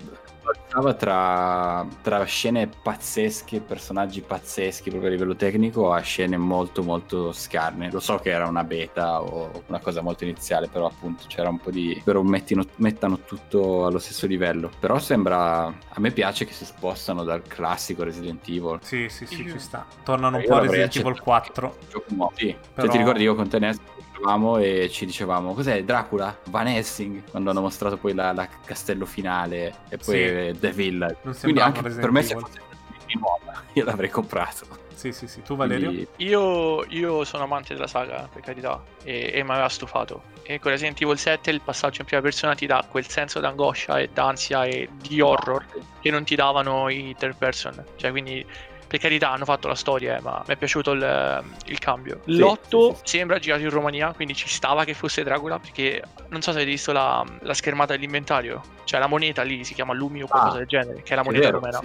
passava 0.69 0.93
tra, 0.93 1.87
tra 2.03 2.23
scene 2.25 2.67
pazzesche, 2.69 3.59
personaggi 3.59 4.21
pazzeschi 4.21 4.89
proprio 4.91 5.09
a 5.09 5.13
livello 5.13 5.35
tecnico, 5.35 5.91
a 5.91 5.99
scene 6.01 6.37
molto 6.37 6.83
molto 6.83 7.31
scarne. 7.31 7.89
Lo 7.91 7.99
so 7.99 8.17
che 8.17 8.29
era 8.29 8.47
una 8.47 8.63
beta 8.63 9.21
o 9.21 9.63
una 9.65 9.79
cosa 9.79 10.01
molto 10.01 10.25
iniziale, 10.25 10.67
però 10.67 10.85
appunto 10.85 11.23
c'era 11.27 11.49
un 11.49 11.57
po' 11.59 11.71
di... 11.71 11.99
però 12.03 12.21
mettino- 12.21 12.65
mettano 12.75 13.19
tutto 13.25 13.87
allo 13.87 13.97
stesso 13.97 14.27
livello. 14.27 14.69
Però 14.79 14.99
sembra... 14.99 15.65
a 15.65 15.99
me 15.99 16.11
piace 16.11 16.45
che 16.45 16.53
si 16.53 16.65
spostano 16.65 17.23
dal 17.23 17.41
classico 17.41 18.03
Resident 18.03 18.47
Evil. 18.47 18.77
Sì, 18.83 19.09
sì, 19.09 19.25
sì, 19.25 19.49
ci 19.49 19.59
sta. 19.59 19.87
Tornano 20.03 20.37
un 20.37 20.43
Io 20.43 20.49
po' 20.49 20.55
a 20.55 20.59
Resident 20.59 20.95
Evil 20.95 21.07
accettato. 21.07 21.23
4. 21.23 21.77
Gioco. 21.89 22.31
Sì, 22.35 22.55
Però- 22.75 22.85
se 22.87 22.91
ti 22.91 22.97
ricordi 22.99 23.23
io 23.23 23.33
con 23.33 23.49
te 23.49 23.57
Ness 23.57 23.77
eravamo 24.19 24.57
e 24.57 24.89
ci 24.91 25.05
dicevamo 25.05 25.53
cos'è 25.53 25.81
Dracula? 25.83 26.37
Van 26.49 26.67
Helsing 26.67 27.23
quando 27.29 27.51
hanno 27.51 27.61
mostrato 27.61 27.95
poi 27.97 28.13
la, 28.13 28.33
la 28.33 28.47
castello 28.65 29.05
finale 29.05 29.73
e 29.87 29.97
poi 29.97 30.51
Sì. 30.53 30.58
The 30.59 30.71
Village 30.71 31.17
Non 31.23 31.35
quindi 31.39 31.59
anche 31.59 31.81
Resident 31.81 32.01
per 32.01 32.11
me 32.11 32.21
se 32.23 32.35
fosse 32.35 32.59
di 33.05 33.17
nuova, 33.19 33.63
io 33.73 33.83
l'avrei 33.83 34.09
comprato. 34.09 34.87
Sì, 34.93 35.13
sì, 35.13 35.27
sì. 35.27 35.41
Tu 35.41 35.55
Valerio? 35.55 35.87
Quindi, 35.87 36.07
Io, 36.17 36.83
io 36.89 37.23
sono 37.23 37.43
amante 37.43 37.73
della 37.73 37.87
saga, 37.87 38.27
per 38.31 38.41
carità, 38.41 38.83
e, 39.03 39.31
e 39.33 39.43
mi 39.43 39.51
aveva 39.51 39.69
stufato. 39.69 40.23
E 40.43 40.59
con 40.59 40.71
Resident 40.71 41.01
Evil 41.01 41.17
7 41.17 41.51
il 41.51 41.61
passaggio 41.61 42.01
in 42.01 42.07
prima 42.07 42.21
persona 42.21 42.53
ti 42.53 42.65
dà 42.65 42.85
quel 42.89 43.07
senso 43.07 43.39
d'angoscia 43.39 43.99
e 43.99 44.09
d'ansia 44.11 44.65
e 44.65 44.89
di 44.99 45.21
horror 45.21 45.65
che 46.01 46.11
non 46.11 46.25
ti 46.25 46.35
davano 46.35 46.89
i 46.89 47.15
third 47.17 47.37
person. 47.37 47.81
Cioè, 47.95 48.11
quindi, 48.11 48.45
per 48.89 48.99
carità, 48.99 49.29
hanno 49.29 49.45
fatto 49.45 49.67
la 49.67 49.75
storia, 49.75 50.17
eh, 50.17 50.21
ma 50.21 50.43
mi 50.47 50.53
è 50.55 50.57
piaciuto 50.57 50.91
il, 50.91 51.43
il 51.65 51.77
cambio. 51.79 52.21
Sì, 52.25 52.37
L'8 52.39 52.57
sì, 52.67 52.95
sì. 53.03 53.17
sembra 53.17 53.37
girato 53.37 53.61
in 53.61 53.69
Romania, 53.69 54.11
quindi 54.13 54.33
ci 54.33 54.49
stava 54.49 54.83
che 54.83 54.95
fosse 54.95 55.23
Dracula, 55.23 55.59
perché 55.59 56.01
non 56.29 56.41
so 56.41 56.49
se 56.51 56.57
avete 56.57 56.71
visto 56.71 56.91
la, 56.91 57.23
la 57.41 57.53
schermata 57.53 57.93
dell'inventario. 57.93 58.61
Cioè, 58.83 58.99
la 58.99 59.05
moneta 59.07 59.43
lì 59.43 59.63
si 59.63 59.75
chiama 59.75 59.93
Lumi 59.93 60.23
o 60.23 60.27
qualcosa 60.27 60.55
Ah, 60.55 60.57
del 60.57 60.67
genere, 60.67 61.03
che 61.03 61.13
è 61.13 61.15
la 61.15 61.23
moneta 61.23 61.45
vero, 61.45 61.59
romena. 61.59 61.79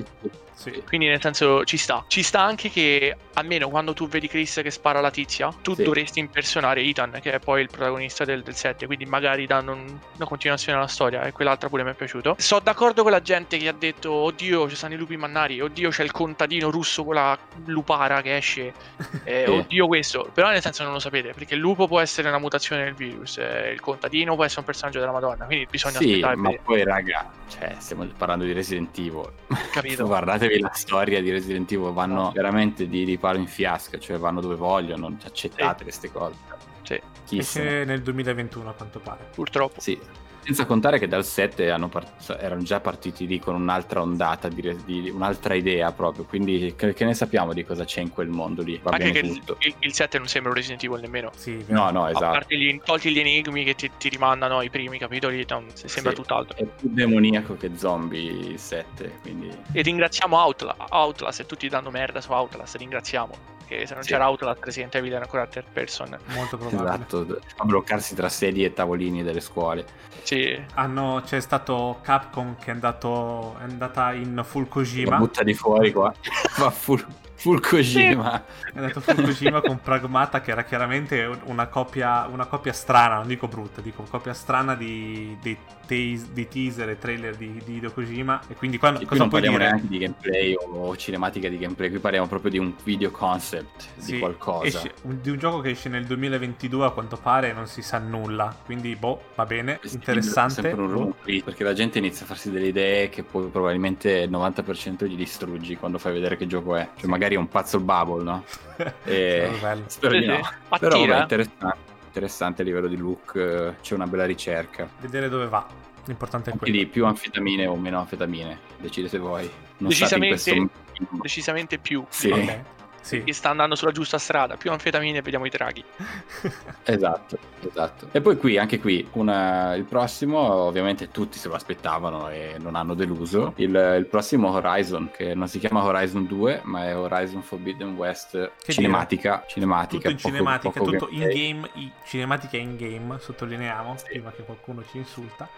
Quindi 0.86 1.08
nel 1.08 1.20
senso 1.20 1.64
ci 1.64 1.76
sta. 1.76 2.04
Ci 2.08 2.22
sta 2.22 2.40
anche 2.40 2.70
che 2.70 3.14
almeno 3.34 3.68
quando 3.68 3.92
tu 3.92 4.08
vedi 4.08 4.28
Chris 4.28 4.60
che 4.62 4.70
spara 4.70 5.00
la 5.00 5.10
tizia, 5.10 5.52
tu 5.62 5.74
dovresti 5.74 6.20
impersonare 6.20 6.80
Ethan, 6.80 7.18
che 7.20 7.32
è 7.32 7.38
poi 7.40 7.60
il 7.60 7.68
protagonista 7.68 8.24
del, 8.24 8.42
del 8.42 8.54
7. 8.54 8.86
Quindi 8.86 9.04
magari 9.04 9.46
danno 9.46 9.72
un- 9.72 9.98
una 10.16 10.24
continuazione 10.24 10.78
alla 10.78 10.86
storia. 10.86 11.22
E 11.24 11.32
quell'altra 11.32 11.68
pure 11.68 11.82
mi 11.82 11.90
è 11.90 11.94
piaciuto. 11.94 12.36
Sono 12.38 12.60
d'accordo 12.62 13.02
con 13.02 13.10
la 13.10 13.20
gente 13.20 13.58
che 13.58 13.68
ha 13.68 13.74
detto: 13.76 14.10
Oddio, 14.12 14.68
ci 14.70 14.76
stanno 14.76 14.94
i 14.94 14.96
lupi 14.96 15.16
mannari. 15.16 15.60
Oddio, 15.60 15.90
c'è 15.90 16.04
il 16.04 16.12
contadino 16.12 16.70
russo 16.70 16.93
con 17.02 17.14
la 17.14 17.36
lupara 17.64 18.20
che 18.20 18.36
esce. 18.36 18.72
eh, 19.24 19.44
Sì. 19.46 19.50
Oddio, 19.50 19.86
questo. 19.86 20.30
Però 20.32 20.50
nel 20.50 20.60
senso 20.60 20.84
non 20.84 20.92
lo 20.92 20.98
sapete. 20.98 21.32
Perché 21.32 21.54
il 21.54 21.60
lupo 21.60 21.88
può 21.88 21.98
essere 22.00 22.28
una 22.28 22.38
mutazione 22.38 22.84
del 22.84 22.94
virus. 22.94 23.38
eh, 23.38 23.70
il 23.72 23.80
contadino 23.80 24.34
può 24.34 24.44
essere 24.44 24.60
un 24.60 24.66
personaggio 24.66 25.00
della 25.00 25.12
Madonna. 25.12 25.46
Quindi 25.46 25.66
bisogna 25.68 25.96
Sì, 25.98 26.10
aspettare. 26.10 26.36
ma 26.36 26.52
poi 26.62 26.84
raga, 26.84 27.30
cioè, 27.48 27.74
stiamo 27.78 28.06
parlando 28.16 28.44
di 28.44 28.52
Resident 28.52 28.96
Evil. 28.98 29.32
Capito? 29.72 30.04
Guardatevi 30.06 30.60
la 30.60 30.70
storia 30.74 31.20
di 31.22 31.30
Resident 31.30 31.72
Evil, 31.72 31.90
vanno 31.92 32.14
No. 32.14 32.30
veramente 32.32 32.86
di, 32.86 33.04
di 33.04 33.16
palo 33.18 33.38
in 33.38 33.46
fiasca, 33.46 33.98
cioè 33.98 34.18
vanno 34.18 34.40
dove 34.42 34.54
vogliono, 34.56 35.08
non 35.08 35.18
accettate 35.24 35.82
queste 35.82 36.12
cose. 36.12 36.36
Sì, 36.82 37.00
Chi 37.24 37.58
nel 37.62 38.02
2021 38.02 38.68
a 38.68 38.72
quanto 38.74 38.98
pare. 39.00 39.28
purtroppo. 39.34 39.80
Sì. 39.80 39.98
Senza 40.44 40.66
contare 40.66 40.98
che 40.98 41.08
dal 41.08 41.24
7 41.24 41.70
hanno 41.70 41.88
part- 41.88 42.36
erano 42.38 42.62
già 42.62 42.78
partiti 42.78 43.26
lì 43.26 43.38
con 43.38 43.54
un'altra 43.54 44.02
ondata, 44.02 44.48
di, 44.48 44.60
re- 44.60 44.76
di- 44.84 45.08
un'altra 45.08 45.54
idea 45.54 45.90
proprio, 45.92 46.24
quindi 46.24 46.74
che, 46.76 46.92
che 46.92 47.04
ne 47.06 47.14
sappiamo 47.14 47.54
di 47.54 47.64
cosa 47.64 47.84
c'è 47.84 48.00
in 48.02 48.10
quel 48.10 48.28
mondo 48.28 48.62
lì? 48.62 48.78
Va 48.82 48.90
Anche 48.90 49.04
bene 49.10 49.20
che 49.20 49.26
il, 49.26 49.38
tutto. 49.38 49.56
il, 49.60 49.74
il 49.78 49.92
7 49.94 50.18
non 50.18 50.26
sembra 50.28 50.50
un 50.50 50.56
Resident 50.58 50.84
Evil 50.84 51.00
nemmeno. 51.00 51.30
Sì. 51.34 51.64
No, 51.68 51.90
no, 51.90 52.04
A 52.04 52.10
esatto. 52.10 52.24
parte 52.32 52.58
gli, 52.58 52.78
tolti 52.84 53.10
gli 53.10 53.18
enigmi 53.18 53.64
che 53.64 53.74
ti, 53.74 53.90
ti 53.96 54.08
rimandano 54.10 54.58
ai 54.58 54.68
primi 54.68 54.98
capitoli, 54.98 55.46
non- 55.48 55.64
se- 55.72 55.88
sembra 55.88 56.12
Sì. 56.12 56.18
tutt'altro. 56.18 56.58
È 56.58 56.64
più 56.64 56.90
demoniaco 56.92 57.56
che 57.56 57.70
zombie 57.76 58.30
il 58.30 58.58
7, 58.58 59.18
quindi... 59.22 59.48
E 59.72 59.80
ringraziamo 59.80 60.36
Outla- 60.36 60.76
Outlast 60.90 61.40
e 61.40 61.46
tutti 61.46 61.68
danno 61.70 61.90
merda 61.90 62.20
su 62.20 62.30
Outlast, 62.32 62.76
ringraziamo. 62.76 63.52
Perché 63.66 63.86
se 63.86 63.94
non 63.94 64.02
Sì. 64.02 64.10
c'era 64.10 64.28
Outlast 64.28 64.62
Resident 64.64 64.94
Evil 64.94 65.12
era 65.12 65.22
ancora 65.24 65.46
third 65.46 65.66
person. 65.72 66.16
Molto 66.34 66.56
probabile. 66.58 66.88
Esatto, 66.90 67.38
a 67.56 67.64
bloccarsi 67.64 68.14
tra 68.14 68.28
sedie 68.28 68.66
e 68.66 68.72
tavolini 68.72 69.22
delle 69.22 69.40
scuole. 69.40 69.84
Sì, 70.22 70.58
Hanno- 70.74 71.22
c'è 71.24 71.40
stato 71.40 71.98
Capcom 72.02 72.56
che 72.58 72.66
è, 72.66 72.70
andato, 72.70 73.56
è 73.58 73.62
andata 73.64 74.12
in 74.12 74.42
full 74.44 74.62
La 74.62 74.68
Kojima. 74.68 75.16
butta 75.16 75.42
di 75.42 75.54
fuori 75.54 75.92
qua. 75.92 76.12
Va 76.58 76.70
full, 76.70 77.04
full 77.44 77.60
Kojima. 77.60 78.42
È 78.72 78.78
andato 78.78 79.02
full 79.02 79.22
Kojima 79.22 79.60
con 79.60 79.78
Pragmata 79.78 80.40
che 80.40 80.50
era 80.50 80.64
chiaramente 80.64 81.22
un- 81.24 81.38
una 81.44 81.66
copia, 81.66 82.26
una 82.32 82.46
copia 82.46 82.72
strana, 82.72 83.16
non 83.16 83.26
dico 83.26 83.48
brutta, 83.48 83.82
dico 83.82 84.02
copia 84.08 84.32
strana 84.32 84.74
di, 84.74 85.36
dei, 85.42 85.54
teas- 85.86 86.28
di 86.30 86.48
teaser 86.48 86.88
e 86.88 86.98
trailer 86.98 87.36
di, 87.36 87.60
di 87.62 87.74
Hideo 87.76 87.92
Kojima. 87.92 88.40
E 88.48 88.54
quindi 88.54 88.78
qua 88.78 88.98
E 88.98 89.04
qui 89.04 89.18
non 89.18 89.28
parliamo 89.28 89.58
dire? 89.58 89.68
neanche 89.68 89.88
di 89.88 89.98
gameplay 89.98 90.54
o 90.58 90.96
cinematica 90.96 91.48
di 91.50 91.58
gameplay, 91.58 91.90
qui 91.90 91.98
parliamo 91.98 92.26
proprio 92.26 92.50
di 92.50 92.58
un 92.58 92.72
video 92.82 93.10
concept, 93.10 93.88
Sì, 93.98 94.12
di 94.12 94.18
qualcosa. 94.20 94.66
esce- 94.66 94.94
un- 95.02 95.18
di 95.20 95.28
un 95.28 95.36
gioco 95.36 95.60
che 95.60 95.68
esce 95.70 95.90
nel 95.90 96.06
2022 96.06 96.86
a 96.86 96.90
quanto 96.92 97.18
pare 97.18 97.50
e 97.50 97.52
non 97.52 97.66
si 97.66 97.82
sa 97.82 97.98
nulla. 97.98 98.56
Quindi, 98.64 98.96
boh, 98.96 99.20
va 99.34 99.44
bene, 99.44 99.78
Questi 99.80 99.96
interessante. 99.98 100.62
Sempre 100.62 100.80
un 100.80 100.90
rumore, 100.90 101.42
perché 101.44 101.62
la 101.62 101.74
gente 101.74 101.98
inizia 101.98 102.24
a 102.24 102.28
farsi 102.28 102.50
delle 102.50 102.68
idee 102.68 103.10
che 103.10 103.22
poi 103.22 103.48
probabilmente 103.48 104.10
il 104.20 104.30
90% 104.30 105.04
gli 105.04 105.14
distruggi 105.14 105.76
quando 105.76 105.98
fai 105.98 106.14
vedere 106.14 106.38
che 106.38 106.46
gioco 106.46 106.74
è. 106.76 106.84
Cioè, 106.94 107.00
Sì. 107.02 107.06
magari 107.06 107.32
è 107.34 107.38
un 107.38 107.48
puzzle 107.48 107.80
bubble, 107.80 108.22
no? 108.22 108.44
E... 109.04 109.50
Spero 109.86 110.18
di 110.18 110.26
no. 110.26 110.36
sì. 110.42 110.78
Però 110.78 110.98
vabbè, 110.98 111.10
Attira. 111.10 111.22
interessante, 111.22 111.76
interessante 112.06 112.62
a 112.62 112.64
livello 112.64 112.88
di 112.88 112.96
look, 112.96 113.74
c'è 113.80 113.94
una 113.94 114.06
bella 114.06 114.26
ricerca. 114.26 114.88
Vedere 115.00 115.28
dove 115.28 115.46
va. 115.46 115.66
L'importante 116.06 116.50
è 116.50 116.56
quello. 116.56 116.72
Quindi 116.72 116.90
più 116.90 117.06
anfetamine 117.06 117.66
o 117.66 117.76
meno 117.76 117.98
anfetamine, 118.00 118.58
decidete 118.78 119.18
voi. 119.18 119.50
Non 119.78 119.90
state 119.90 120.14
in 120.16 120.20
Decisamente- 120.20 120.70
questo... 120.98 121.16
decisamente 121.22 121.78
più. 121.78 122.04
Sì. 122.08 122.30
Ok. 122.30 122.58
Sì. 123.04 123.22
Che 123.22 123.34
sta 123.34 123.50
andando 123.50 123.74
sulla 123.74 123.92
giusta 123.92 124.16
strada. 124.16 124.56
Più 124.56 124.70
anfetamine 124.70 125.18
e 125.18 125.22
vediamo 125.22 125.44
i 125.44 125.50
draghi. 125.50 125.84
Esatto, 126.86 127.38
esatto. 127.66 128.08
E 128.12 128.20
poi 128.20 128.36
qui, 128.36 128.58
anche 128.58 128.78
qui, 128.78 129.06
una- 129.12 129.74
il 129.74 129.84
prossimo, 129.84 130.38
ovviamente 130.38 131.10
tutti 131.10 131.38
se 131.38 131.48
lo 131.48 131.54
aspettavano 131.54 132.28
e 132.28 132.56
non 132.58 132.74
hanno 132.76 132.94
deluso. 132.94 133.52
Il, 133.56 133.74
il 133.98 134.06
prossimo 134.06 134.50
Horizon, 134.50 135.10
che 135.14 135.34
non 135.34 135.48
si 135.48 135.58
chiama 135.58 135.82
Horizon 135.84 136.26
2, 136.26 136.60
ma 136.64 136.84
è 136.86 136.96
Horizon 136.96 137.42
Forbidden 137.42 137.94
West 137.94 138.52
Che 138.62 138.72
cinematica. 138.72 139.44
Cinematica. 139.46 140.08
tutto 140.08 140.10
in 140.10 140.16
poco- 140.16 140.28
cinematica, 140.34 140.78
poco 140.80 140.90
tutto 140.90 141.08
in 141.10 141.18
gameplay. 141.20 141.52
game, 141.52 141.70
i- 141.74 141.92
cinematica 142.06 142.56
in 142.58 142.76
game, 142.76 143.18
sottolineiamo, 143.18 143.96
Sì. 143.96 144.04
prima 144.10 144.30
che 144.32 144.42
qualcuno 144.44 144.82
ci 144.90 144.98
insulta. 144.98 145.48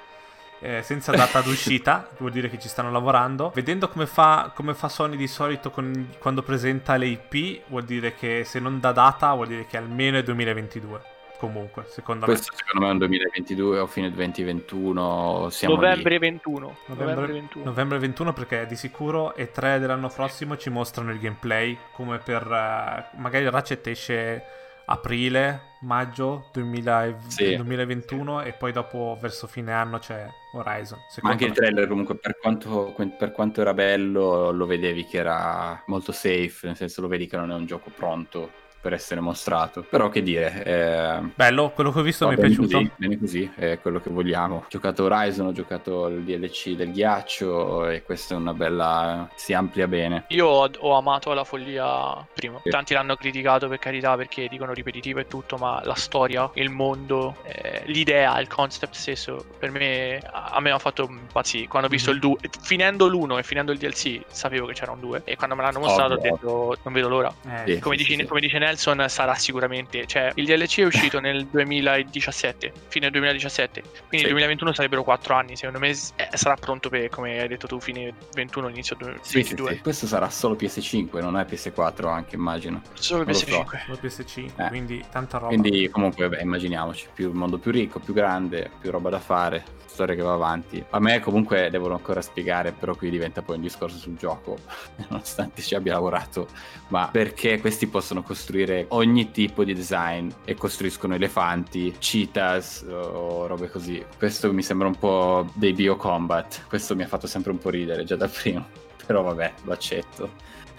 Eh, 0.61 0.83
senza 0.83 1.13
data 1.13 1.41
d'uscita, 1.43 2.09
vuol 2.19 2.33
dire 2.33 2.49
che 2.49 2.59
ci 2.59 2.69
stanno 2.69 2.91
lavorando. 2.91 3.53
Vedendo 3.55 3.89
come 3.89 4.07
fa, 4.07 4.53
come 4.55 4.75
fa 4.75 4.89
Sony 4.89 5.17
di 5.17 5.27
solito 5.29 5.71
con- 5.71 6.15
quando 6.19 6.43
presenta 6.43 6.97
le 6.97 7.07
IP, 7.07 7.63
vuol 7.69 7.85
dire 7.85 8.15
che 8.15 8.43
se 8.45 8.59
non 8.59 8.81
dà 8.81 8.93
data, 8.93 9.33
vuol 9.35 9.49
dire 9.49 9.67
che 9.67 9.77
almeno 9.77 10.17
è 10.19 10.23
2022. 10.23 11.15
Comunque, 11.39 11.85
secondo 11.89 12.25
Questo 12.25 12.55
secondo 12.57 12.81
me 12.87 12.89
è 12.89 12.93
un 12.93 12.99
2022 12.99 13.79
o 13.81 13.87
fine 13.87 14.11
2021. 14.11 15.49
Siamo 15.51 15.75
Novembre 15.75 16.11
lì. 16.15 16.19
21. 16.19 16.67
me. 16.67 16.75
Novembre, 16.87 17.15
Novembre, 17.15 17.33
21. 17.33 17.65
novembre 17.65 17.99
21 17.99 18.33
perché 18.33 18.67
di 18.67 18.75
sicuro 18.77 19.35
E3 19.37 19.79
dell'anno 19.79 20.09
prossimo 20.09 20.57
ci 20.57 20.71
mostrano 20.71 21.11
il 21.13 21.19
gameplay 21.19 21.77
come 21.93 22.17
per 22.19 22.43
eh, 22.51 23.19
magari 23.19 23.51
Ratchet 23.51 23.87
esce 23.87 24.43
aprile, 24.87 25.61
maggio 25.81 26.49
2000 26.53 27.17
Sì. 27.27 27.57
2021 27.57 28.43
e 28.43 28.53
poi 28.53 28.73
dopo 28.73 29.19
verso 29.21 29.47
fine 29.47 29.73
anno 29.73 29.99
c'è 29.99 30.27
Horizon. 30.59 30.99
Anche 31.23 31.45
il 31.45 31.51
me. 31.51 31.57
trailer 31.57 31.89
comunque 31.89 32.17
per 32.17 32.39
quanto, 32.39 32.95
per 33.19 33.33
quanto 33.33 33.61
era 33.61 33.75
bello 33.75 34.51
lo 34.51 34.67
vedevi 34.67 35.05
che 35.05 35.19
era 35.19 35.83
molto 35.87 36.13
safe, 36.13 36.67
nel 36.67 36.77
senso 36.77 37.01
lo 37.01 37.09
vedi 37.09 37.27
che 37.27 37.37
non 37.37 37.51
è 37.51 37.55
un 37.55 37.67
gioco 37.67 37.91
pronto 37.95 38.65
per 38.87 38.95
essere 38.95 39.21
mostrato. 39.21 39.85
Però 39.89 40.09
che 40.09 40.23
dire, 40.23 40.63
eh, 40.65 41.21
Bello, 41.35 41.71
quello 41.71 41.91
che 41.91 41.99
ho 41.99 42.03
visto 42.03 42.29
mi 42.29 42.35
è 42.35 42.37
bene 42.37 42.49
piaciuto. 42.55 42.77
Così, 42.77 42.91
bene 42.95 43.19
così, 43.19 43.51
è 43.57 43.81
quello 43.81 44.01
che 44.01 44.11
vogliamo. 44.11 44.57
Ho 44.57 44.67
giocato 44.69 45.03
Horizon, 45.03 45.47
ho 45.47 45.53
giocato 45.53 46.07
il 46.07 46.23
DLC 46.23 46.77
del 46.77 46.93
ghiaccio 46.93 47.89
e 47.89 48.05
questa 48.05 48.35
è 48.35 48.37
una 48.37 48.55
bella... 48.55 49.29
si 49.35 49.53
amplia 49.55 49.89
bene. 49.89 50.27
Io 50.29 50.47
ho, 50.47 50.71
ho 50.79 50.97
amato 50.97 51.33
la 51.33 51.43
follia 51.43 52.25
primo. 52.33 52.61
Sì. 52.63 52.71
Tanti 52.71 52.95
l'hanno 52.95 53.17
criticato 53.17 53.67
per 53.67 53.81
carità 53.81 54.15
perché 54.15 54.47
dicono 54.47 54.73
ripetitivo 54.73 55.19
e 55.19 55.27
tutto, 55.27 55.57
ma 55.57 55.81
la 55.83 55.97
storia, 55.97 56.49
il 56.55 56.71
mondo, 56.71 57.39
eh, 57.43 57.83
l'idea, 57.87 58.39
il 58.39 58.47
concept 58.47 58.95
stesso, 58.95 59.45
per 59.59 59.73
me 59.73 60.21
a 60.31 60.61
me 60.61 60.71
ha 60.71 60.79
fatto 60.79 61.09
impazzire. 61.11 61.67
Quando 61.67 61.89
ho 61.89 61.91
visto 61.91 62.13
il 62.13 62.21
2, 62.21 62.37
finendo 62.61 63.09
l'1 63.09 63.39
e 63.39 63.43
finendo 63.43 63.73
il 63.73 63.79
DLC, 63.79 64.21
sapevo 64.29 64.67
che 64.67 64.75
c'era 64.75 64.93
un 64.93 65.01
2 65.01 65.23
e 65.25 65.35
quando 65.35 65.57
me 65.57 65.63
l'hanno 65.63 65.81
mostrato 65.81 66.15
Ovvio, 66.15 66.31
ho 66.31 66.37
detto 66.37 66.79
non 66.85 66.93
vedo 66.93 67.09
l'ora. 67.09 67.35
Eh, 67.49 67.75
Sì. 67.75 67.79
Come, 67.81 67.97
dici, 67.97 68.15
sì. 68.15 68.25
come 68.27 68.41
dice 68.41 68.59
Nelson, 68.77 69.09
sarà 69.09 69.35
sicuramente. 69.35 70.07
Cioè, 70.07 70.33
il 70.35 70.45
DLC 70.45 70.81
è 70.81 70.85
uscito 70.85 71.19
nel 71.21 71.47
2017, 71.47 72.73
fine 72.89 73.11
2017. 73.11 73.81
Quindi 73.81 73.99
Sì. 74.11 74.23
nel 74.23 74.31
2021 74.33 74.73
sarebbero 74.75 75.03
4 75.03 75.35
anni. 75.35 75.57
Secondo 75.57 75.79
me 75.81 75.89
eh, 75.89 75.97
sarà 76.35 76.55
pronto 76.57 76.89
per, 76.91 77.09
come 77.09 77.41
hai 77.41 77.49
detto 77.49 77.67
tu, 77.67 77.81
fine 77.81 78.13
21, 78.35 78.69
inizio 78.69 78.97
Sì, 79.23 79.43
sì, 79.43 79.55
2022. 79.55 79.73
sì. 79.75 79.81
Questo 79.81 80.07
sarà 80.07 80.29
solo 80.31 80.55
PS5, 80.55 81.21
non 81.21 81.37
è 81.39 81.45
PS4 81.45 82.07
anche 82.09 82.37
immagino. 82.37 82.83
Solo 82.95 83.25
Non 83.25 83.33
lo 83.33 83.39
PS5. 83.39 83.85
Solo 83.85 83.99
PS5, 84.03 84.51
Eh. 84.57 84.69
quindi 84.69 85.05
tanta 85.11 85.39
roba. 85.39 85.49
Quindi 85.49 85.89
comunque 85.89 86.29
beh, 86.29 86.41
immaginiamoci, 86.43 87.09
più 87.15 87.31
un 87.31 87.37
mondo 87.37 87.59
più 87.59 87.71
ricco, 87.71 87.99
più 87.99 88.13
grande, 88.13 88.71
più 88.81 88.91
roba 88.91 89.09
da 89.11 89.19
fare, 89.19 89.65
storia 89.87 90.15
che 90.15 90.23
va 90.23 90.35
avanti. 90.35 90.85
A 90.91 91.01
me 91.01 91.21
comunque 91.21 91.71
devono 91.71 91.95
ancora 91.95 92.21
spiegare, 92.21 92.73
però 92.73 92.95
qui 92.95 93.09
diventa 93.11 93.41
poi 93.43 93.57
un 93.57 93.63
discorso 93.63 93.97
sul 93.97 94.17
gioco, 94.17 94.59
nonostante 95.09 95.63
ci 95.63 95.75
abbia 95.75 95.95
lavorato, 95.95 96.49
ma 96.89 97.09
perché 97.11 97.59
questi 97.61 97.87
possono 97.87 98.23
costruire 98.23 98.56
ogni 98.89 99.31
tipo 99.31 99.65
di 99.65 99.75
design 99.75 100.29
e 100.45 100.55
costruiscono 100.55 101.15
elefanti, 101.15 101.95
cheetahs 101.99 102.87
o 102.89 103.47
robe 103.47 103.69
così. 103.71 104.05
Questo 104.17 104.53
mi 104.53 104.63
sembra 104.63 104.87
un 104.89 104.97
po' 104.97 105.51
dei 105.55 105.73
biocombat, 105.73 106.67
questo 106.69 106.95
mi 106.97 107.03
ha 107.03 107.07
fatto 107.09 107.27
sempre 107.27 107.51
un 107.53 107.59
po' 107.59 107.71
ridere 107.71 108.05
già 108.05 108.17
da 108.17 108.29
prima. 108.29 108.67
però 109.07 109.23
vabbè, 109.23 109.53
lo 109.65 109.73
accetto. 109.73 110.31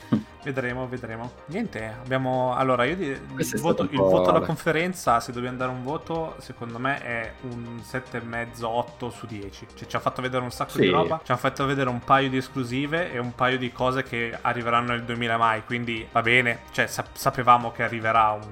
Vedremo, 0.48 0.88
vedremo. 0.88 1.32
Niente, 1.48 1.94
abbiamo... 2.02 2.56
Allora, 2.56 2.86
io 2.86 2.96
è 2.96 3.20
voto, 3.58 3.84
il 3.84 3.90
voto 3.98 4.30
alla 4.30 4.40
conferenza, 4.46 5.20
se 5.20 5.34
dobbiamo 5.34 5.58
dare 5.58 5.72
un 5.72 5.84
voto, 5.84 6.36
secondo 6.40 6.80
me 6.80 7.02
è 7.02 7.34
un 7.42 7.82
7,5-8 7.84 9.10
su 9.10 9.26
10. 9.26 9.68
Cioè, 9.76 9.88
ci 9.88 9.96
ha 9.96 10.00
fatto 10.00 10.22
vedere 10.22 10.44
un 10.44 10.52
sacco 10.52 10.72
Sì. 10.72 10.82
di 10.82 10.90
roba, 10.90 11.20
ci 11.24 11.34
ha 11.34 11.38
fatto 11.38 11.66
vedere 11.66 11.90
un 11.90 12.00
paio 12.00 12.30
di 12.30 12.38
esclusive 12.38 13.12
e 13.12 13.20
un 13.20 13.36
paio 13.36 13.58
di 13.58 13.72
cose 13.74 14.04
che 14.04 14.38
arriveranno 14.40 14.92
nel 14.92 15.04
2000 15.04 15.36
mai, 15.38 15.64
quindi 15.66 16.08
va 16.12 16.22
bene. 16.22 16.60
Cioè, 16.72 16.88
sap- 16.88 17.16
sapevamo 17.18 17.72
che 17.74 17.84
arriverà 17.84 18.32
un, 18.32 18.48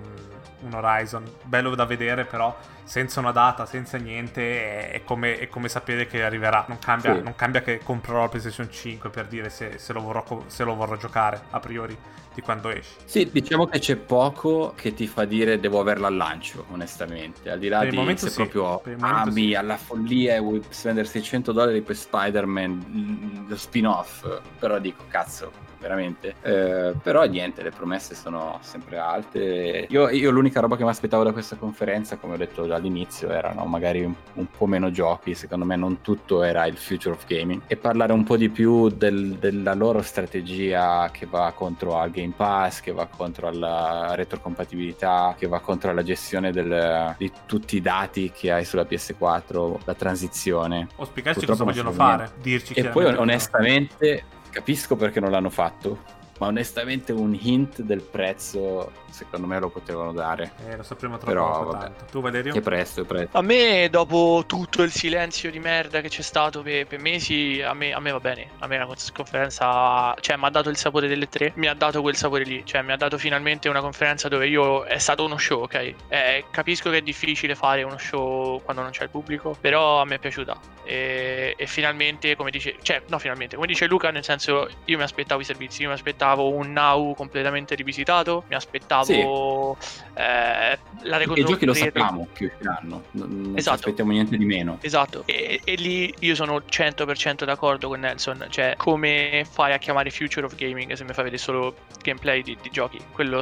un 0.64 0.74
Horizon. 0.74 1.24
Bello 1.44 1.76
da 1.76 1.86
vedere, 1.86 2.26
però 2.26 2.54
senza 2.86 3.20
una 3.20 3.32
data, 3.32 3.66
senza 3.66 3.98
niente, 3.98 4.92
è, 4.92 5.04
come, 5.04 5.40
è 5.40 5.48
come 5.50 5.68
sapere 5.70 6.08
che 6.08 6.24
arriverà. 6.24 6.66
Non 6.70 6.80
cambia, 6.80 7.14
Sì. 7.14 7.22
non 7.22 7.36
cambia 7.36 7.62
che 7.62 7.82
comprerò 7.84 8.22
la 8.22 8.30
PlayStation 8.30 8.70
5 8.72 9.10
per 9.10 9.28
dire 9.28 9.50
se, 9.50 9.78
se 9.80 9.94
lo 9.94 10.02
vorrò, 10.02 10.44
se 10.48 10.64
lo 10.64 10.76
vorrò 10.76 10.96
giocare 10.98 11.48
a 11.50 11.60
priori 11.60 11.98
di 12.34 12.42
quando 12.42 12.70
esce. 12.70 13.02
Sì, 13.04 13.30
diciamo 13.32 13.68
che 13.68 13.80
c'è 13.80 13.98
poco 13.98 14.74
che 14.76 14.94
ti 14.94 15.06
fa 15.08 15.26
dire 15.26 15.60
devo 15.60 15.80
averla 15.80 16.08
al 16.08 16.16
lancio, 16.16 16.66
onestamente. 16.70 17.50
Al 17.52 17.60
di 17.60 17.68
là 17.68 17.84
Per 17.84 17.90
di 17.90 17.96
momento 17.96 18.28
se 18.28 18.30
sì, 18.30 18.48
proprio 18.48 18.82
ami 18.98 19.54
sì. 19.54 19.54
alla 19.54 19.78
follia 19.78 20.36
e 20.36 20.40
vuoi 20.40 20.62
spendere 20.70 21.08
600 21.08 21.52
dollari 21.52 21.82
per 21.84 21.96
Spider-Man, 21.96 23.44
l- 23.46 23.50
lo 23.50 23.56
spin-off, 23.56 24.42
però 24.58 24.80
dico, 24.80 25.06
cazzo, 25.08 25.52
veramente. 25.80 26.36
Eh, 26.42 26.96
però 27.02 27.24
niente, 27.26 27.62
le 27.62 27.70
promesse 27.72 28.16
sono 28.16 28.58
sempre 28.62 28.98
alte. 28.98 29.86
Io, 29.90 30.10
io 30.10 30.32
l'unica 30.32 30.60
roba 30.60 30.76
che 30.78 30.84
mi 30.84 30.90
aspettavo 30.90 31.24
da 31.24 31.32
questa 31.32 31.58
conferenza, 31.58 32.18
come 32.18 32.34
ho 32.34 32.38
detto 32.38 32.66
dall'inizio, 32.78 33.30
erano 33.30 33.66
magari 33.66 34.04
un, 34.04 34.14
un 34.34 34.48
po' 34.50 34.66
meno 34.66 34.92
giochi. 34.92 35.34
Secondo 35.36 35.66
me 35.66 35.76
non 35.76 36.02
tutto 36.02 36.44
era 36.44 36.66
il 36.66 36.78
future 36.78 37.16
of 37.16 37.26
gaming. 37.26 37.62
E 37.68 37.76
parlare 37.78 38.14
un 38.14 38.24
po' 38.24 38.38
di 38.38 38.50
più 38.50 38.90
del- 38.90 39.36
della 39.38 39.74
loro 39.74 40.02
strategia 40.02 41.10
che 41.12 41.26
va 41.26 41.52
contro 41.56 41.98
al 41.98 42.12
Game 42.12 42.34
Pass, 42.36 42.82
che 42.82 42.92
va 42.92 43.06
contro 43.08 43.50
la 43.52 44.14
retrocompatibilità, 44.16 45.36
che 45.38 45.48
va 45.48 45.60
contro 45.60 45.94
la 45.94 46.04
gestione 46.04 46.52
del- 46.52 47.16
di 47.18 47.32
tutti 47.46 47.78
i 47.78 47.82
dati 47.82 48.32
che 48.32 48.52
hai 48.52 48.66
sulla 48.66 48.86
PS4, 48.86 49.80
la 49.86 49.94
transizione. 49.94 50.88
O 50.98 51.06
spiegarci 51.06 51.46
Purtroppo 51.46 51.64
cosa 51.66 51.82
vogliono 51.82 51.96
fare, 51.96 52.32
dirci 52.42 52.74
E 52.74 52.86
poi 52.90 53.06
onestamente 53.06 54.24
capisco 54.50 54.96
perché 54.96 55.20
non 55.20 55.32
l'hanno 55.32 55.50
fatto, 55.50 56.00
ma 56.40 56.48
onestamente 56.48 57.12
un 57.12 57.38
hint 57.40 57.82
del 57.82 58.02
prezzo 58.02 58.92
secondo 59.16 59.48
me 59.48 59.60
lo 59.60 59.70
potevano 59.70 60.12
dare. 60.12 60.52
Eh, 60.68 60.76
lo 60.76 60.84
sapremo 60.84 61.18
tra 61.18 61.28
Però, 61.28 61.52
poco 61.52 61.72
vabbè. 61.72 61.84
tanto. 61.86 62.06
Tu 62.12 62.22
Valerio? 62.22 62.54
Che 62.54 62.62
presto, 62.62 63.02
è 63.02 63.06
presto. 63.06 63.38
A 63.38 63.42
me, 63.42 63.88
dopo 63.90 64.44
tutto 64.46 64.84
il 64.84 64.92
silenzio 64.92 65.50
di 65.50 65.60
merda 65.60 66.02
che 66.02 66.10
c'è 66.10 66.22
stato 66.22 66.62
per, 66.62 66.86
per 66.86 67.00
mesi, 67.00 67.62
a 67.62 67.74
me, 67.74 67.94
a 67.94 68.00
me 68.00 68.12
va 68.12 68.20
bene. 68.20 68.50
A 68.60 68.68
me 68.68 68.78
la 68.78 68.88
conferenza, 69.14 70.14
cioè, 70.20 70.36
mi 70.36 70.46
ha 70.46 70.50
dato 70.50 70.70
il 70.70 70.76
sapore 70.76 71.08
delle 71.08 71.30
tre. 71.30 71.54
Mi 71.56 71.68
ha 71.68 71.74
dato 71.74 72.02
quel 72.02 72.16
sapore 72.16 72.44
lì. 72.44 72.64
Cioè, 72.66 72.82
mi 72.82 72.92
ha 72.92 72.98
dato 72.98 73.18
finalmente 73.18 73.70
una 73.70 73.80
conferenza 73.80 74.28
dove 74.28 74.48
io. 74.48 74.84
È 74.84 74.98
stato 74.98 75.24
uno 75.24 75.38
show, 75.38 75.62
ok? 75.62 75.94
Eh, 76.10 76.46
capisco 76.52 76.90
che 76.90 76.98
è 76.98 77.02
difficile 77.02 77.56
fare 77.56 77.84
uno 77.84 77.98
show 77.98 78.62
quando 78.64 78.82
non 78.82 78.92
c'è 78.92 79.04
il 79.04 79.10
pubblico. 79.10 79.56
Però 79.60 80.02
a 80.02 80.06
me 80.06 80.16
è 80.16 80.20
piaciuta. 80.20 80.60
E, 80.84 81.54
e 81.58 81.68
finalmente, 81.68 82.36
come 82.36 82.52
dice. 82.52 82.76
Cioè, 82.82 83.04
no, 83.08 83.18
finalmente. 83.18 83.56
Come 83.56 83.68
dice 83.68 83.88
Luca, 83.88 84.12
nel 84.12 84.26
senso, 84.26 84.68
io 84.84 84.98
mi 84.98 85.04
aspettavo 85.04 85.40
i 85.40 85.46
servizi. 85.46 85.84
Io 85.84 85.88
mi 85.88 85.94
aspettavo 85.94 86.25
un 86.34 86.72
now 86.72 87.14
completamente 87.16 87.76
rivisitato. 87.76 88.44
Mi 88.48 88.56
aspettavo. 88.56 89.78
eh, 90.14 90.80
la 91.04 91.22
I 91.22 91.44
giochi 91.44 91.66
lo 91.66 91.74
sappiamo 91.74 92.28
che 92.34 92.46
usciranno, 92.46 93.04
non, 93.12 93.30
non 93.30 93.52
ci 93.54 93.60
Esatto. 93.60 93.76
aspettiamo 93.76 94.12
niente 94.12 94.38
di 94.38 94.46
meno. 94.46 94.78
Esatto, 94.82 95.24
e, 95.26 95.62
e 95.64 95.76
lì 95.76 96.14
io 96.20 96.36
sono 96.36 96.58
100% 96.70 97.44
d'accordo 97.44 97.88
con 97.90 98.00
Nelson, 98.00 98.46
cioè 98.50 98.74
come 98.78 99.46
fai 99.50 99.74
a 99.74 99.78
chiamare 99.78 100.10
Future 100.10 100.46
of 100.46 100.56
Gaming 100.56 100.94
se 100.94 101.04
mi 101.04 101.14
fai 101.14 101.24
vedere 101.26 101.42
solo 101.42 101.76
gameplay 102.02 102.42
di, 102.42 102.58
di 102.62 102.70
giochi? 102.72 103.00
Quello 103.12 103.42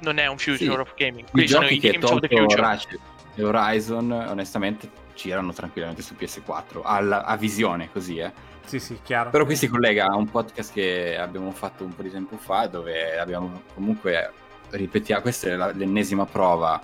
non 0.00 0.18
è 0.18 0.26
un 0.26 0.38
Future 0.38 0.56
Sì. 0.74 0.78
of 0.80 0.94
Gaming, 0.94 1.26
I 1.26 1.30
quelli 1.30 1.48
sono 1.48 1.62
giochi 1.62 1.74
i 1.76 1.80
che 1.80 1.90
Games 1.90 2.10
of 2.10 2.20
the 2.20 2.28
Future. 2.28 2.60
Ratchet 2.60 3.00
e 3.34 3.44
Horizon 3.44 4.10
onestamente 4.10 4.90
girano 5.14 5.52
tranquillamente 5.52 6.02
su 6.02 6.14
PS4 6.18 6.80
alla- 6.84 7.24
a 7.24 7.36
visione 7.36 7.88
così 7.92 8.18
eh. 8.18 8.30
Sì, 8.68 8.78
sì, 8.80 8.98
chiaro. 9.02 9.30
Però 9.30 9.46
qui 9.46 9.56
si 9.56 9.66
collega 9.66 10.08
a 10.08 10.14
un 10.16 10.28
podcast 10.28 10.74
che 10.74 11.16
abbiamo 11.16 11.50
fatto 11.52 11.84
un 11.84 11.94
po' 11.94 12.02
di 12.02 12.10
tempo 12.10 12.36
fa 12.36 12.66
dove 12.66 13.18
abbiamo 13.18 13.62
comunque 13.72 14.30
ripetiamo, 14.70 15.22
questa 15.22 15.48
è 15.48 15.56
la- 15.56 15.72
l'ennesima 15.72 16.26
prova 16.26 16.78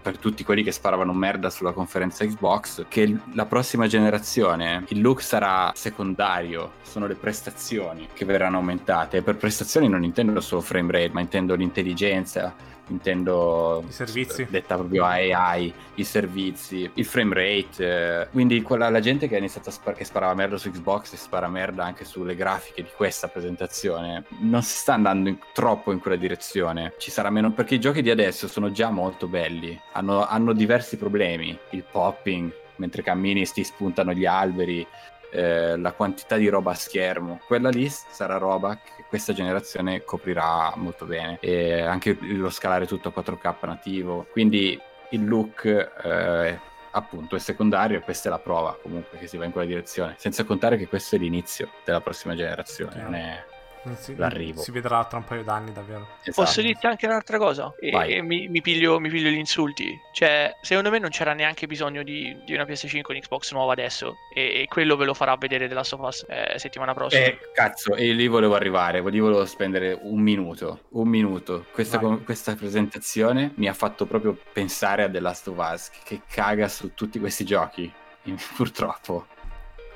per 0.00 0.16
tutti 0.16 0.44
quelli 0.44 0.62
che 0.62 0.72
sparavano 0.72 1.12
merda 1.12 1.50
sulla 1.50 1.72
conferenza 1.72 2.24
Xbox 2.24 2.86
che 2.88 3.14
la 3.34 3.44
prossima 3.44 3.86
generazione 3.86 4.84
il 4.88 5.02
look 5.02 5.20
sarà 5.20 5.72
secondario, 5.74 6.74
sono 6.82 7.06
le 7.06 7.16
prestazioni 7.16 8.08
che 8.14 8.24
verranno 8.24 8.56
aumentate 8.56 9.18
e 9.18 9.22
per 9.22 9.36
prestazioni 9.36 9.88
non 9.90 10.04
intendo 10.04 10.40
solo 10.40 10.62
frame 10.62 10.92
rate 10.92 11.10
ma 11.12 11.20
intendo 11.20 11.54
l'intelligenza 11.54 12.54
intendo 12.88 13.84
I 13.88 13.92
servizi. 13.92 14.46
detta 14.48 14.76
proprio 14.76 15.04
AI, 15.04 15.72
i 15.94 16.04
servizi, 16.04 16.88
il 16.94 17.04
frame 17.04 17.34
rate. 17.34 18.20
eh, 18.22 18.28
Quindi 18.30 18.62
quella, 18.62 18.88
la 18.90 19.00
gente 19.00 19.28
che 19.28 19.34
ha 19.34 19.38
iniziato 19.38 19.68
a 19.68 19.72
spar- 19.72 19.96
che 19.96 20.04
sparava 20.04 20.34
merda 20.34 20.56
su 20.56 20.70
Xbox 20.70 21.12
e 21.12 21.16
spara 21.16 21.48
merda 21.48 21.84
anche 21.84 22.04
sulle 22.04 22.34
grafiche 22.34 22.82
di 22.82 22.90
questa 22.94 23.28
presentazione, 23.28 24.24
non 24.40 24.62
si 24.62 24.76
sta 24.76 24.94
andando 24.94 25.28
in- 25.28 25.38
troppo 25.52 25.92
in 25.92 25.98
quella 26.00 26.16
direzione. 26.16 26.94
Ci 26.98 27.10
sarà 27.10 27.30
meno 27.30 27.52
perché 27.52 27.74
i 27.76 27.80
giochi 27.80 28.02
di 28.02 28.10
adesso 28.10 28.48
sono 28.48 28.70
già 28.70 28.90
molto 28.90 29.26
belli, 29.26 29.78
hanno, 29.92 30.26
hanno 30.26 30.52
diversi 30.52 30.96
problemi, 30.96 31.56
il 31.70 31.84
popping, 31.90 32.52
mentre 32.76 33.02
cammini 33.02 33.44
ti 33.46 33.64
spuntano 33.64 34.12
gli 34.12 34.26
alberi. 34.26 34.86
eh, 35.32 35.76
la 35.76 35.92
quantità 35.92 36.36
di 36.36 36.48
roba 36.48 36.70
a 36.70 36.74
schermo, 36.74 37.40
quella 37.46 37.68
lì 37.68 37.90
sarà 37.90 38.38
roba 38.38 38.76
che 38.78 38.95
questa 39.08 39.32
generazione 39.32 40.04
coprirà 40.04 40.72
molto 40.76 41.06
bene 41.06 41.38
e 41.40 41.82
anche 41.82 42.16
lo 42.20 42.50
scalare 42.50 42.86
tutto 42.86 43.12
a 43.14 43.20
4K 43.20 43.54
nativo. 43.66 44.26
Quindi 44.30 44.78
il 45.10 45.26
look 45.26 45.64
eh, 45.64 46.58
appunto 46.90 47.36
è 47.36 47.38
secondario 47.38 47.98
e 47.98 48.00
questa 48.00 48.28
è 48.28 48.30
la 48.32 48.38
prova 48.38 48.76
comunque 48.80 49.18
che 49.18 49.26
si 49.26 49.36
va 49.36 49.44
in 49.44 49.52
quella 49.52 49.66
direzione. 49.66 50.14
Senza 50.18 50.44
contare 50.44 50.76
che 50.76 50.88
questo 50.88 51.16
è 51.16 51.18
l'inizio 51.18 51.70
della 51.84 52.00
prossima 52.00 52.34
generazione, 52.34 53.02
non 53.02 53.14
è 53.14 53.44
si, 53.94 54.16
l'arrivo. 54.16 54.60
si 54.60 54.70
vedrà 54.70 55.04
tra 55.04 55.18
un 55.18 55.24
paio 55.24 55.42
d'anni, 55.42 55.72
davvero. 55.72 56.08
esatto. 56.22 56.42
Posso 56.42 56.60
dirti 56.60 56.86
anche 56.86 57.06
un'altra 57.06 57.38
cosa? 57.38 57.72
E, 57.78 57.90
e 57.90 58.22
mi, 58.22 58.48
mi 58.48 58.60
piglio, 58.60 58.98
mi 58.98 59.08
piglio 59.08 59.30
gli 59.30 59.38
insulti. 59.38 59.98
Cioè, 60.12 60.56
secondo 60.62 60.90
me 60.90 60.98
non 60.98 61.10
c'era 61.10 61.32
neanche 61.32 61.66
bisogno 61.66 62.02
di, 62.02 62.36
di 62.44 62.54
una 62.54 62.64
PS5 62.64 63.02
con 63.02 63.18
Xbox 63.18 63.52
nuova 63.52 63.72
adesso. 63.72 64.16
E, 64.34 64.62
e 64.62 64.66
quello 64.68 64.96
ve 64.96 65.04
lo 65.04 65.14
farà 65.14 65.36
vedere 65.36 65.68
The 65.68 65.74
Last 65.74 65.92
of 65.92 66.00
Us 66.00 66.24
eh, 66.28 66.58
settimana 66.58 66.94
prossima. 66.94 67.24
Eh, 67.24 67.38
cazzo, 67.52 67.94
e 67.94 68.12
lì 68.12 68.26
volevo 68.26 68.54
arrivare, 68.54 69.02
lì 69.08 69.20
volevo 69.20 69.44
spendere 69.44 69.98
un 70.00 70.20
minuto, 70.20 70.80
un 70.90 71.08
minuto. 71.08 71.66
Questa, 71.72 71.98
Vai. 71.98 72.22
questa 72.24 72.54
presentazione 72.54 73.52
mi 73.56 73.68
ha 73.68 73.74
fatto 73.74 74.06
proprio 74.06 74.36
pensare 74.52 75.04
a 75.04 75.10
The 75.10 75.20
Last 75.20 75.48
of 75.48 75.56
Us, 75.58 75.90
che 76.04 76.22
caga 76.28 76.68
su 76.68 76.94
tutti 76.94 77.18
questi 77.18 77.44
giochi, 77.44 77.92
purtroppo. 78.56 79.26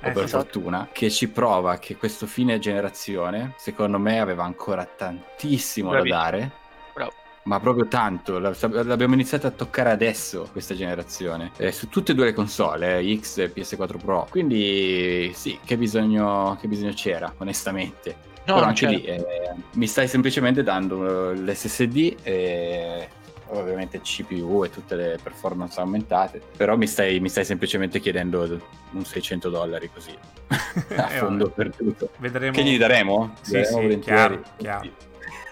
O 0.03 0.09
Eh, 0.09 0.13
per 0.13 0.25
sì. 0.25 0.31
fortuna, 0.31 0.89
che 0.93 1.11
ci 1.11 1.29
prova 1.29 1.79
che 1.79 1.97
questo 1.97 2.27
fine 2.27 2.59
generazione, 2.59 3.55
secondo 3.59 3.99
me, 3.99 4.19
aveva 4.21 4.45
ancora 4.45 4.85
tantissimo 4.85 5.91
Bravissimo. 5.91 6.19
da 6.19 6.23
dare. 6.31 6.51
Bravo. 6.95 7.13
Ma 7.45 7.59
proprio 7.61 7.87
tanto, 7.89 8.39
La- 8.39 8.55
l'abbiamo 8.61 9.15
iniziato 9.15 9.47
a 9.47 9.51
toccare 9.51 9.91
adesso 9.91 10.49
questa 10.53 10.75
generazione, 10.75 11.53
eh, 11.57 11.73
su 11.73 11.89
tutte 11.89 12.13
e 12.13 12.15
due 12.15 12.27
le 12.27 12.33
console, 12.35 12.99
eh, 12.99 13.19
X 13.19 13.39
e 13.39 13.51
PS4 13.51 13.99
Pro. 13.99 14.27
Quindi 14.31 15.33
sì, 15.35 15.59
che 15.65 15.77
bisogno, 15.77 16.57
che 16.61 16.69
bisogno 16.69 16.93
c'era, 16.93 17.33
onestamente. 17.39 18.29
No, 18.47 18.55
Però 18.55 18.67
anche 18.67 18.87
c'era. 18.87 18.93
lì 18.93 19.05
eh, 19.05 19.23
mi 19.75 19.87
stai 19.87 20.09
semplicemente 20.09 20.63
dando 20.63 21.31
eh, 21.31 21.35
l'SSD 21.37 22.17
e 22.23 23.09
ovviamente 23.53 24.01
CPU 24.01 24.65
e 24.65 24.71
tutte 24.71 24.95
le 24.95 25.19
performance 25.23 25.81
aumentate. 25.81 26.41
Però 26.57 26.77
mi 26.77 26.87
stai, 26.87 27.21
mi 27.21 27.29
stai 27.29 27.45
semplicemente 27.45 28.01
chiedendo 28.01 28.61
un 28.93 29.05
600 29.05 29.49
dollari 29.51 29.91
così 29.93 30.15
a 30.97 31.13
Eh, 31.13 31.19
fondo 31.19 31.45
vabbè. 31.45 31.55
perduto. 31.71 32.11
Vedremo. 32.19 32.53
Che 32.53 32.63
gli 32.63 32.79
daremo? 32.79 33.35
Sì, 33.41 33.53
Daremo 33.61 33.91
sì, 33.91 33.99
chiaro, 33.99 34.43
chiaro. 34.57 34.89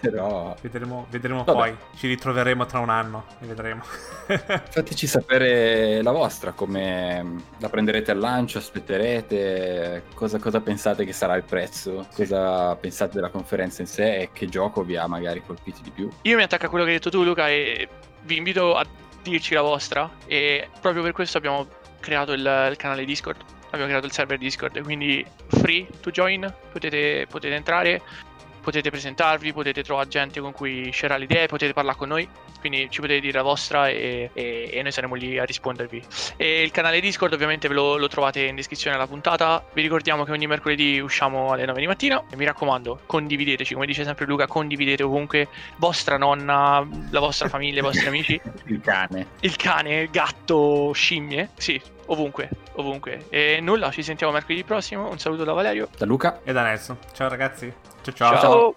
Però 0.01 0.55
Vedremo, 0.61 1.07
vedremo 1.11 1.45
poi. 1.45 1.77
Ci 1.97 2.07
ritroveremo 2.09 2.67
tra 2.67 2.79
un 2.79 2.91
anno 2.91 3.25
e 3.41 3.47
vedremo. 3.47 3.83
fateci 4.27 5.07
sapere 5.07 6.03
la 6.03 6.13
vostra, 6.13 6.53
come 6.53 7.43
la 7.59 7.69
prenderete 7.69 8.11
al 8.11 8.19
lancio, 8.19 8.59
aspetterete, 8.59 10.05
cosa, 10.15 10.39
cosa 10.39 10.61
pensate 10.61 11.05
che 11.05 11.13
sarà 11.13 11.37
il 11.37 11.45
prezzo, 11.45 12.07
cosa 12.15 12.75
pensate 12.77 13.15
della 13.15 13.31
conferenza 13.31 13.83
in 13.83 13.89
sé 13.89 14.17
e 14.17 14.31
che 14.33 14.49
gioco 14.49 14.83
vi 14.83 14.97
ha 14.97 15.07
magari 15.07 15.43
colpiti 15.45 15.83
di 15.83 15.91
più. 15.91 16.09
Io 16.23 16.37
mi 16.37 16.43
attacco 16.43 16.67
a 16.67 16.69
quello 16.69 16.85
che 16.85 16.91
hai 16.91 16.97
detto 16.97 17.11
tu, 17.11 17.23
Luca, 17.23 17.49
e 17.49 17.89
vi 18.23 18.37
invito 18.37 18.77
a 18.77 18.87
dirci 19.23 19.55
la 19.55 19.63
vostra. 19.63 20.11
E 20.27 20.69
proprio 20.81 21.03
per 21.03 21.13
questo 21.13 21.39
abbiamo 21.39 21.67
creato 22.01 22.33
il, 22.33 22.69
il 22.71 22.77
canale 22.77 23.05
Discord. 23.05 23.37
Abbiamo 23.67 23.87
creato 23.87 24.07
il 24.07 24.13
server 24.13 24.39
Discord. 24.39 24.83
Quindi 24.83 25.25
free 25.49 25.87
to 26.01 26.11
join. 26.11 26.53
Potete, 26.73 27.27
potete 27.29 27.55
entrare. 27.55 28.03
Potete 28.61 28.91
presentarvi, 28.91 29.53
potete 29.53 29.83
trovare 29.83 30.09
gente 30.09 30.41
con 30.41 30.53
cui 30.53 30.91
share 30.93 31.19
le 31.19 31.25
idee, 31.25 31.47
potete 31.47 31.73
parlare 31.73 31.97
con 31.97 32.09
noi, 32.09 32.29
quindi 32.61 32.89
ci 32.91 33.01
potete 33.01 33.21
dire 33.21 33.39
la 33.39 33.43
vostra 33.43 33.89
e, 33.89 34.31
e- 34.33 34.71
e 34.73 34.83
noi 34.83 34.93
saremo 34.93 35.15
lì 35.15 35.39
a 35.39 35.45
rispondervi. 35.45 36.03
E 36.37 36.63
il 36.63 36.71
canale 36.71 37.01
Discord 37.01 37.33
ovviamente 37.33 37.69
ve 37.69 37.75
lo, 37.75 37.97
lo 37.97 38.09
trovate 38.09 38.43
in 38.43 38.55
descrizione 38.55 38.97
alla 38.97 39.07
puntata, 39.07 39.65
vi 39.73 39.83
ricordiamo 39.83 40.25
che 40.25 40.33
ogni 40.33 40.47
mercoledì 40.47 40.99
usciamo 40.99 41.53
alle 41.53 41.65
9 41.65 41.81
di 41.81 41.87
mattina. 41.87 42.23
E 42.31 42.37
mi 42.37 42.45
raccomando 42.45 43.01
condivideteci, 43.07 43.75
come 43.75 43.87
dice 43.87 44.05
sempre 44.05 44.27
Luca, 44.27 44.47
condividete 44.47 45.03
ovunque, 45.03 45.49
vostra 45.77 46.17
nonna, 46.17 46.87
la 47.11 47.21
vostra 47.21 47.49
famiglia, 47.49 47.79
i 47.81 47.83
vostri 47.83 48.07
amici, 48.09 48.41
Il 48.67 48.81
cane. 48.81 49.27
il 49.41 49.57
cane, 49.57 50.01
il 50.03 50.11
gatto, 50.11 50.93
scimmie, 50.93 51.51
sì, 51.57 51.81
ovunque, 52.09 52.51
ovunque. 52.75 53.27
E 53.31 53.61
nulla, 53.61 53.91
ci 53.91 54.03
sentiamo 54.03 54.33
mercoledì 54.33 54.65
prossimo, 54.65 55.09
un 55.09 55.19
saluto 55.19 55.45
da 55.45 55.53
Valerio. 55.53 55.89
Da 55.97 56.05
Luca. 56.05 56.41
E 56.45 56.53
da 56.53 56.63
Nelson. 56.63 56.99
Ciao 57.13 57.29
ragazzi. 57.29 57.73
Ciao 58.03 58.15
ciao. 58.15 58.39
Ciao. 58.39 58.75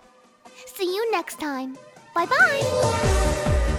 See 0.53 0.85
you 0.85 1.09
next 1.11 1.37
time. 1.37 1.73
Bye 2.13 2.27
bye. 2.27 3.70